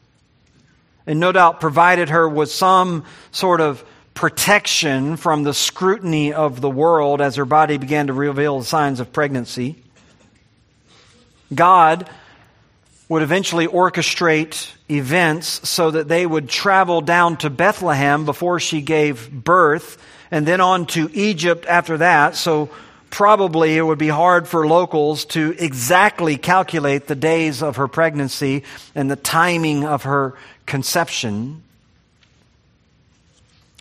and 1.06 1.20
no 1.20 1.32
doubt 1.32 1.60
provided 1.60 2.08
her 2.08 2.28
with 2.28 2.50
some 2.50 3.04
sort 3.30 3.60
of 3.60 3.84
protection 4.14 5.16
from 5.16 5.42
the 5.42 5.54
scrutiny 5.54 6.32
of 6.32 6.60
the 6.60 6.70
world 6.70 7.20
as 7.20 7.36
her 7.36 7.44
body 7.44 7.76
began 7.76 8.06
to 8.06 8.12
reveal 8.12 8.58
the 8.58 8.64
signs 8.64 8.98
of 8.98 9.12
pregnancy. 9.12 9.76
God 11.54 12.08
would 13.08 13.22
eventually 13.22 13.68
orchestrate 13.68 14.72
events 14.90 15.68
so 15.68 15.92
that 15.92 16.08
they 16.08 16.26
would 16.26 16.48
travel 16.48 17.00
down 17.00 17.36
to 17.36 17.50
Bethlehem 17.50 18.24
before 18.24 18.58
she 18.58 18.80
gave 18.80 19.30
birth 19.30 20.02
and 20.30 20.46
then 20.46 20.60
on 20.60 20.86
to 20.86 21.08
Egypt 21.12 21.66
after 21.66 21.98
that. 21.98 22.34
So 22.34 22.70
probably 23.10 23.76
it 23.76 23.82
would 23.82 23.98
be 23.98 24.08
hard 24.08 24.48
for 24.48 24.66
locals 24.66 25.24
to 25.26 25.54
exactly 25.58 26.36
calculate 26.36 27.06
the 27.06 27.14
days 27.14 27.62
of 27.62 27.76
her 27.76 27.86
pregnancy 27.86 28.64
and 28.94 29.10
the 29.10 29.16
timing 29.16 29.84
of 29.84 30.02
her 30.02 30.34
conception. 30.66 31.62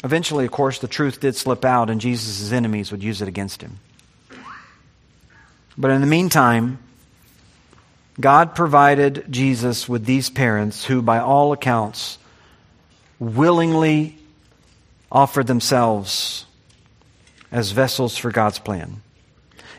Eventually, 0.03 0.45
of 0.45 0.51
course, 0.51 0.79
the 0.79 0.87
truth 0.87 1.19
did 1.19 1.35
slip 1.35 1.65
out, 1.65 1.89
and 1.89 1.99
Jesus' 1.99 2.51
enemies 2.51 2.91
would 2.91 3.03
use 3.03 3.21
it 3.21 3.27
against 3.27 3.61
him. 3.61 3.79
But 5.77 5.91
in 5.91 6.01
the 6.01 6.07
meantime, 6.07 6.79
God 8.19 8.55
provided 8.55 9.25
Jesus 9.29 9.89
with 9.89 10.05
these 10.05 10.29
parents 10.29 10.85
who, 10.85 11.01
by 11.01 11.19
all 11.19 11.51
accounts, 11.51 12.17
willingly 13.19 14.17
offered 15.11 15.47
themselves 15.47 16.45
as 17.51 17.71
vessels 17.71 18.17
for 18.17 18.31
God's 18.31 18.59
plan. 18.59 19.01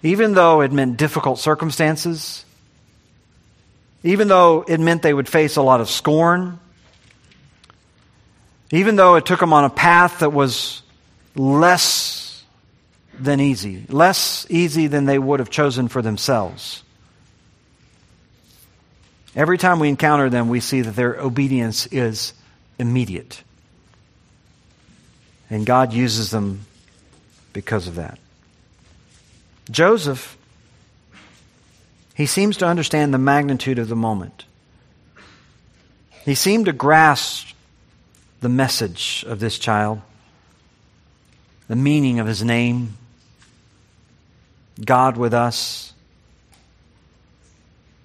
Even 0.02 0.34
though 0.34 0.60
it 0.60 0.72
meant 0.72 0.98
difficult 0.98 1.38
circumstances, 1.38 2.44
even 4.02 4.28
though 4.28 4.64
it 4.68 4.78
meant 4.80 5.02
they 5.02 5.14
would 5.14 5.28
face 5.28 5.56
a 5.56 5.62
lot 5.62 5.80
of 5.80 5.88
scorn, 5.88 6.60
even 8.70 8.96
though 8.96 9.14
it 9.14 9.26
took 9.26 9.40
them 9.40 9.52
on 9.52 9.64
a 9.64 9.70
path 9.70 10.20
that 10.20 10.32
was 10.32 10.82
less 11.34 12.44
than 13.18 13.40
easy, 13.40 13.84
less 13.88 14.46
easy 14.50 14.86
than 14.86 15.04
they 15.04 15.18
would 15.18 15.40
have 15.40 15.50
chosen 15.50 15.88
for 15.88 16.02
themselves. 16.02 16.82
Every 19.34 19.58
time 19.58 19.80
we 19.80 19.88
encounter 19.88 20.30
them, 20.30 20.48
we 20.48 20.60
see 20.60 20.80
that 20.80 20.96
their 20.96 21.14
obedience 21.20 21.86
is 21.86 22.32
immediate. 22.78 23.42
And 25.50 25.64
God 25.64 25.92
uses 25.92 26.30
them 26.30 26.64
because 27.52 27.86
of 27.86 27.96
that. 27.96 28.18
Joseph, 29.70 30.36
he 32.14 32.26
seems 32.26 32.56
to 32.58 32.66
understand 32.66 33.12
the 33.12 33.18
magnitude 33.18 33.78
of 33.78 33.88
the 33.88 33.96
moment. 33.96 34.44
He 36.24 36.34
seemed 36.34 36.66
to 36.66 36.72
grasp 36.72 37.55
the 38.40 38.48
message 38.48 39.24
of 39.26 39.40
this 39.40 39.58
child, 39.58 40.00
the 41.68 41.76
meaning 41.76 42.20
of 42.20 42.26
his 42.26 42.42
name, 42.42 42.96
God 44.84 45.16
with 45.16 45.34
us. 45.34 45.92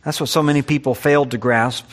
That's 0.03 0.19
what 0.19 0.29
so 0.29 0.41
many 0.41 0.61
people 0.61 0.95
failed 0.95 1.31
to 1.31 1.37
grasp, 1.37 1.85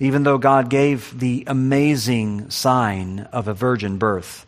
even 0.00 0.22
though 0.22 0.38
God 0.38 0.70
gave 0.70 1.18
the 1.18 1.44
amazing 1.46 2.50
sign 2.50 3.28
of 3.32 3.48
a 3.48 3.54
virgin 3.54 3.98
birth. 3.98 4.46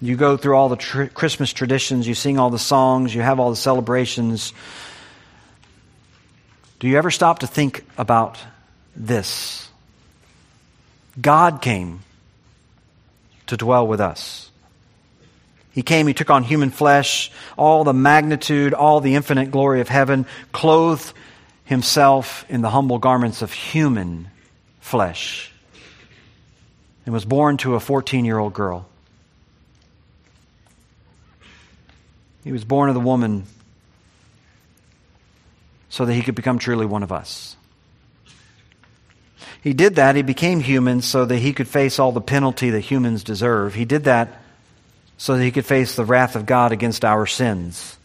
You 0.00 0.16
go 0.16 0.36
through 0.36 0.56
all 0.56 0.68
the 0.68 0.76
tr- 0.76 1.04
Christmas 1.04 1.52
traditions, 1.52 2.08
you 2.08 2.14
sing 2.14 2.38
all 2.38 2.50
the 2.50 2.58
songs, 2.58 3.14
you 3.14 3.20
have 3.20 3.38
all 3.38 3.50
the 3.50 3.56
celebrations. 3.56 4.52
Do 6.80 6.88
you 6.88 6.98
ever 6.98 7.12
stop 7.12 7.40
to 7.40 7.46
think 7.46 7.84
about 7.96 8.38
this? 8.96 9.61
God 11.20 11.60
came 11.60 12.00
to 13.46 13.56
dwell 13.56 13.86
with 13.86 14.00
us. 14.00 14.50
He 15.72 15.82
came, 15.82 16.06
He 16.06 16.14
took 16.14 16.30
on 16.30 16.42
human 16.42 16.70
flesh, 16.70 17.30
all 17.56 17.84
the 17.84 17.92
magnitude, 17.92 18.74
all 18.74 19.00
the 19.00 19.14
infinite 19.14 19.50
glory 19.50 19.80
of 19.80 19.88
heaven, 19.88 20.26
clothed 20.52 21.12
Himself 21.64 22.44
in 22.48 22.60
the 22.60 22.70
humble 22.70 22.98
garments 22.98 23.42
of 23.42 23.52
human 23.52 24.28
flesh, 24.80 25.50
and 27.04 27.12
was 27.12 27.24
born 27.24 27.56
to 27.58 27.74
a 27.74 27.80
14 27.80 28.24
year 28.24 28.38
old 28.38 28.52
girl. 28.52 28.86
He 32.44 32.52
was 32.52 32.64
born 32.64 32.88
of 32.88 32.94
the 32.94 33.00
woman 33.00 33.44
so 35.88 36.04
that 36.04 36.14
He 36.14 36.22
could 36.22 36.34
become 36.34 36.58
truly 36.58 36.86
one 36.86 37.02
of 37.02 37.12
us. 37.12 37.56
He 39.62 39.72
did 39.74 39.94
that. 39.94 40.16
He 40.16 40.22
became 40.22 40.60
human 40.60 41.02
so 41.02 41.24
that 41.24 41.38
he 41.38 41.52
could 41.52 41.68
face 41.68 41.98
all 41.98 42.12
the 42.12 42.20
penalty 42.20 42.70
that 42.70 42.80
humans 42.80 43.22
deserve. 43.22 43.74
He 43.74 43.84
did 43.84 44.04
that 44.04 44.40
so 45.16 45.36
that 45.36 45.44
he 45.44 45.52
could 45.52 45.64
face 45.64 45.94
the 45.94 46.04
wrath 46.04 46.34
of 46.34 46.46
God 46.46 46.72
against 46.72 47.04
our 47.04 47.26
sins. 47.26 47.96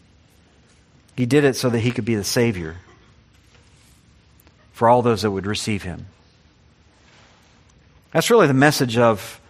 He 1.16 1.26
did 1.26 1.42
it 1.42 1.56
so 1.56 1.68
that 1.68 1.80
he 1.80 1.90
could 1.90 2.04
be 2.04 2.14
the 2.14 2.22
Savior 2.22 2.76
for 4.72 4.88
all 4.88 5.02
those 5.02 5.22
that 5.22 5.32
would 5.32 5.46
receive 5.46 5.82
him. 5.82 6.06
That's 8.12 8.30
really 8.30 8.46
the 8.46 8.54
message 8.54 8.96
of, 8.96 9.40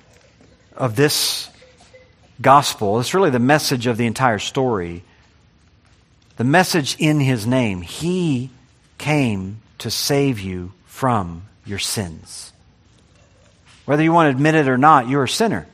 of 0.74 0.96
this 0.96 1.50
gospel. 2.40 2.98
It's 3.00 3.12
really 3.12 3.28
the 3.28 3.38
message 3.38 3.86
of 3.86 3.98
the 3.98 4.06
entire 4.06 4.38
story. 4.38 5.04
The 6.38 6.44
message 6.44 6.96
in 6.98 7.20
his 7.20 7.46
name. 7.46 7.82
He 7.82 8.48
came 8.96 9.60
to 9.78 9.90
save 9.90 10.40
you 10.40 10.72
from 10.86 11.42
your 11.68 11.78
sins. 11.78 12.52
Whether 13.84 14.02
you 14.02 14.12
want 14.12 14.26
to 14.26 14.36
admit 14.36 14.54
it 14.54 14.68
or 14.68 14.78
not, 14.78 15.08
you're 15.08 15.24
a 15.24 15.28
sinner. 15.28 15.66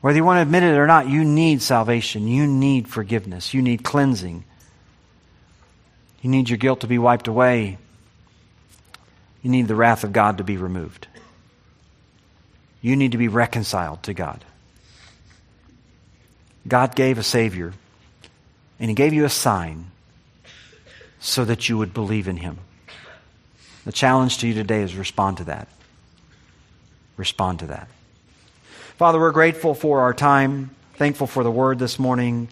Whether 0.00 0.16
you 0.16 0.24
want 0.24 0.36
to 0.38 0.42
admit 0.42 0.62
it 0.62 0.76
or 0.76 0.86
not, 0.86 1.08
you 1.08 1.24
need 1.24 1.62
salvation. 1.62 2.28
You 2.28 2.46
need 2.46 2.88
forgiveness. 2.88 3.54
You 3.54 3.62
need 3.62 3.82
cleansing. 3.82 4.44
You 6.20 6.30
need 6.30 6.48
your 6.48 6.58
guilt 6.58 6.80
to 6.80 6.86
be 6.86 6.98
wiped 6.98 7.26
away. 7.26 7.78
You 9.42 9.50
need 9.50 9.66
the 9.66 9.74
wrath 9.74 10.04
of 10.04 10.12
God 10.12 10.38
to 10.38 10.44
be 10.44 10.56
removed. 10.56 11.06
You 12.80 12.96
need 12.96 13.12
to 13.12 13.18
be 13.18 13.28
reconciled 13.28 14.02
to 14.04 14.14
God. 14.14 14.44
God 16.68 16.94
gave 16.94 17.18
a 17.18 17.22
Savior, 17.22 17.72
and 18.78 18.90
He 18.90 18.94
gave 18.94 19.12
you 19.12 19.24
a 19.24 19.30
sign 19.30 19.90
so 21.18 21.44
that 21.44 21.68
you 21.68 21.78
would 21.78 21.94
believe 21.94 22.28
in 22.28 22.36
Him. 22.36 22.58
The 23.84 23.92
challenge 23.92 24.38
to 24.38 24.48
you 24.48 24.54
today 24.54 24.80
is 24.80 24.96
respond 24.96 25.38
to 25.38 25.44
that. 25.44 25.68
Respond 27.16 27.60
to 27.60 27.66
that. 27.66 27.88
Father, 28.96 29.20
we're 29.20 29.30
grateful 29.30 29.74
for 29.74 30.00
our 30.00 30.14
time, 30.14 30.70
thankful 30.94 31.26
for 31.26 31.44
the 31.44 31.50
word 31.50 31.78
this 31.78 31.98
morning, 31.98 32.48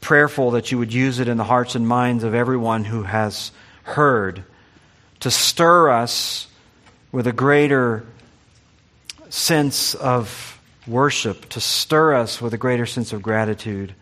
prayerful 0.00 0.52
that 0.52 0.70
you 0.70 0.78
would 0.78 0.92
use 0.92 1.18
it 1.18 1.26
in 1.26 1.36
the 1.36 1.44
hearts 1.44 1.74
and 1.74 1.86
minds 1.86 2.22
of 2.22 2.34
everyone 2.34 2.84
who 2.84 3.02
has 3.02 3.50
heard 3.82 4.44
to 5.20 5.30
stir 5.30 5.90
us 5.90 6.46
with 7.10 7.26
a 7.26 7.32
greater 7.32 8.04
sense 9.30 9.94
of 9.94 10.60
worship, 10.86 11.48
to 11.48 11.60
stir 11.60 12.14
us 12.14 12.40
with 12.40 12.54
a 12.54 12.58
greater 12.58 12.86
sense 12.86 13.12
of 13.12 13.20
gratitude, 13.20 13.94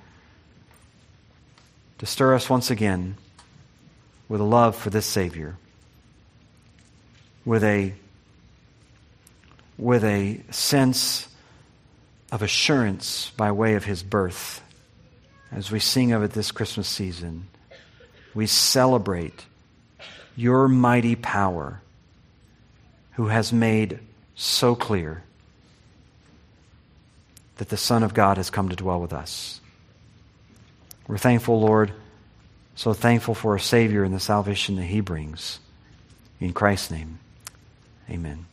to 1.98 2.06
stir 2.06 2.34
us 2.34 2.50
once 2.50 2.70
again 2.70 3.16
with 4.28 4.40
a 4.40 4.44
love 4.44 4.76
for 4.76 4.90
this 4.90 5.06
Savior 5.06 5.56
with 7.46 7.64
a, 7.64 7.94
with 9.78 10.04
a 10.04 10.40
sense 10.50 11.28
of 12.30 12.42
assurance 12.42 13.30
by 13.36 13.52
way 13.52 13.74
of 13.76 13.84
his 13.84 14.02
birth. 14.02 14.62
As 15.52 15.70
we 15.70 15.78
sing 15.78 16.12
of 16.12 16.22
it 16.24 16.32
this 16.32 16.50
Christmas 16.50 16.88
season, 16.88 17.46
we 18.34 18.46
celebrate 18.46 19.46
your 20.34 20.68
mighty 20.68 21.14
power 21.14 21.80
who 23.12 23.28
has 23.28 23.52
made 23.52 24.00
so 24.34 24.74
clear 24.74 25.22
that 27.56 27.70
the 27.70 27.76
Son 27.76 28.02
of 28.02 28.12
God 28.12 28.36
has 28.36 28.50
come 28.50 28.68
to 28.68 28.76
dwell 28.76 29.00
with 29.00 29.14
us. 29.14 29.60
We're 31.06 31.16
thankful, 31.16 31.60
Lord, 31.60 31.92
so 32.74 32.92
thankful 32.92 33.34
for 33.34 33.54
a 33.54 33.60
Savior 33.60 34.02
and 34.02 34.12
the 34.12 34.20
salvation 34.20 34.76
that 34.76 34.82
He 34.82 35.00
brings. 35.00 35.60
In 36.38 36.52
Christ's 36.52 36.90
name. 36.90 37.18
Amen. 38.10 38.46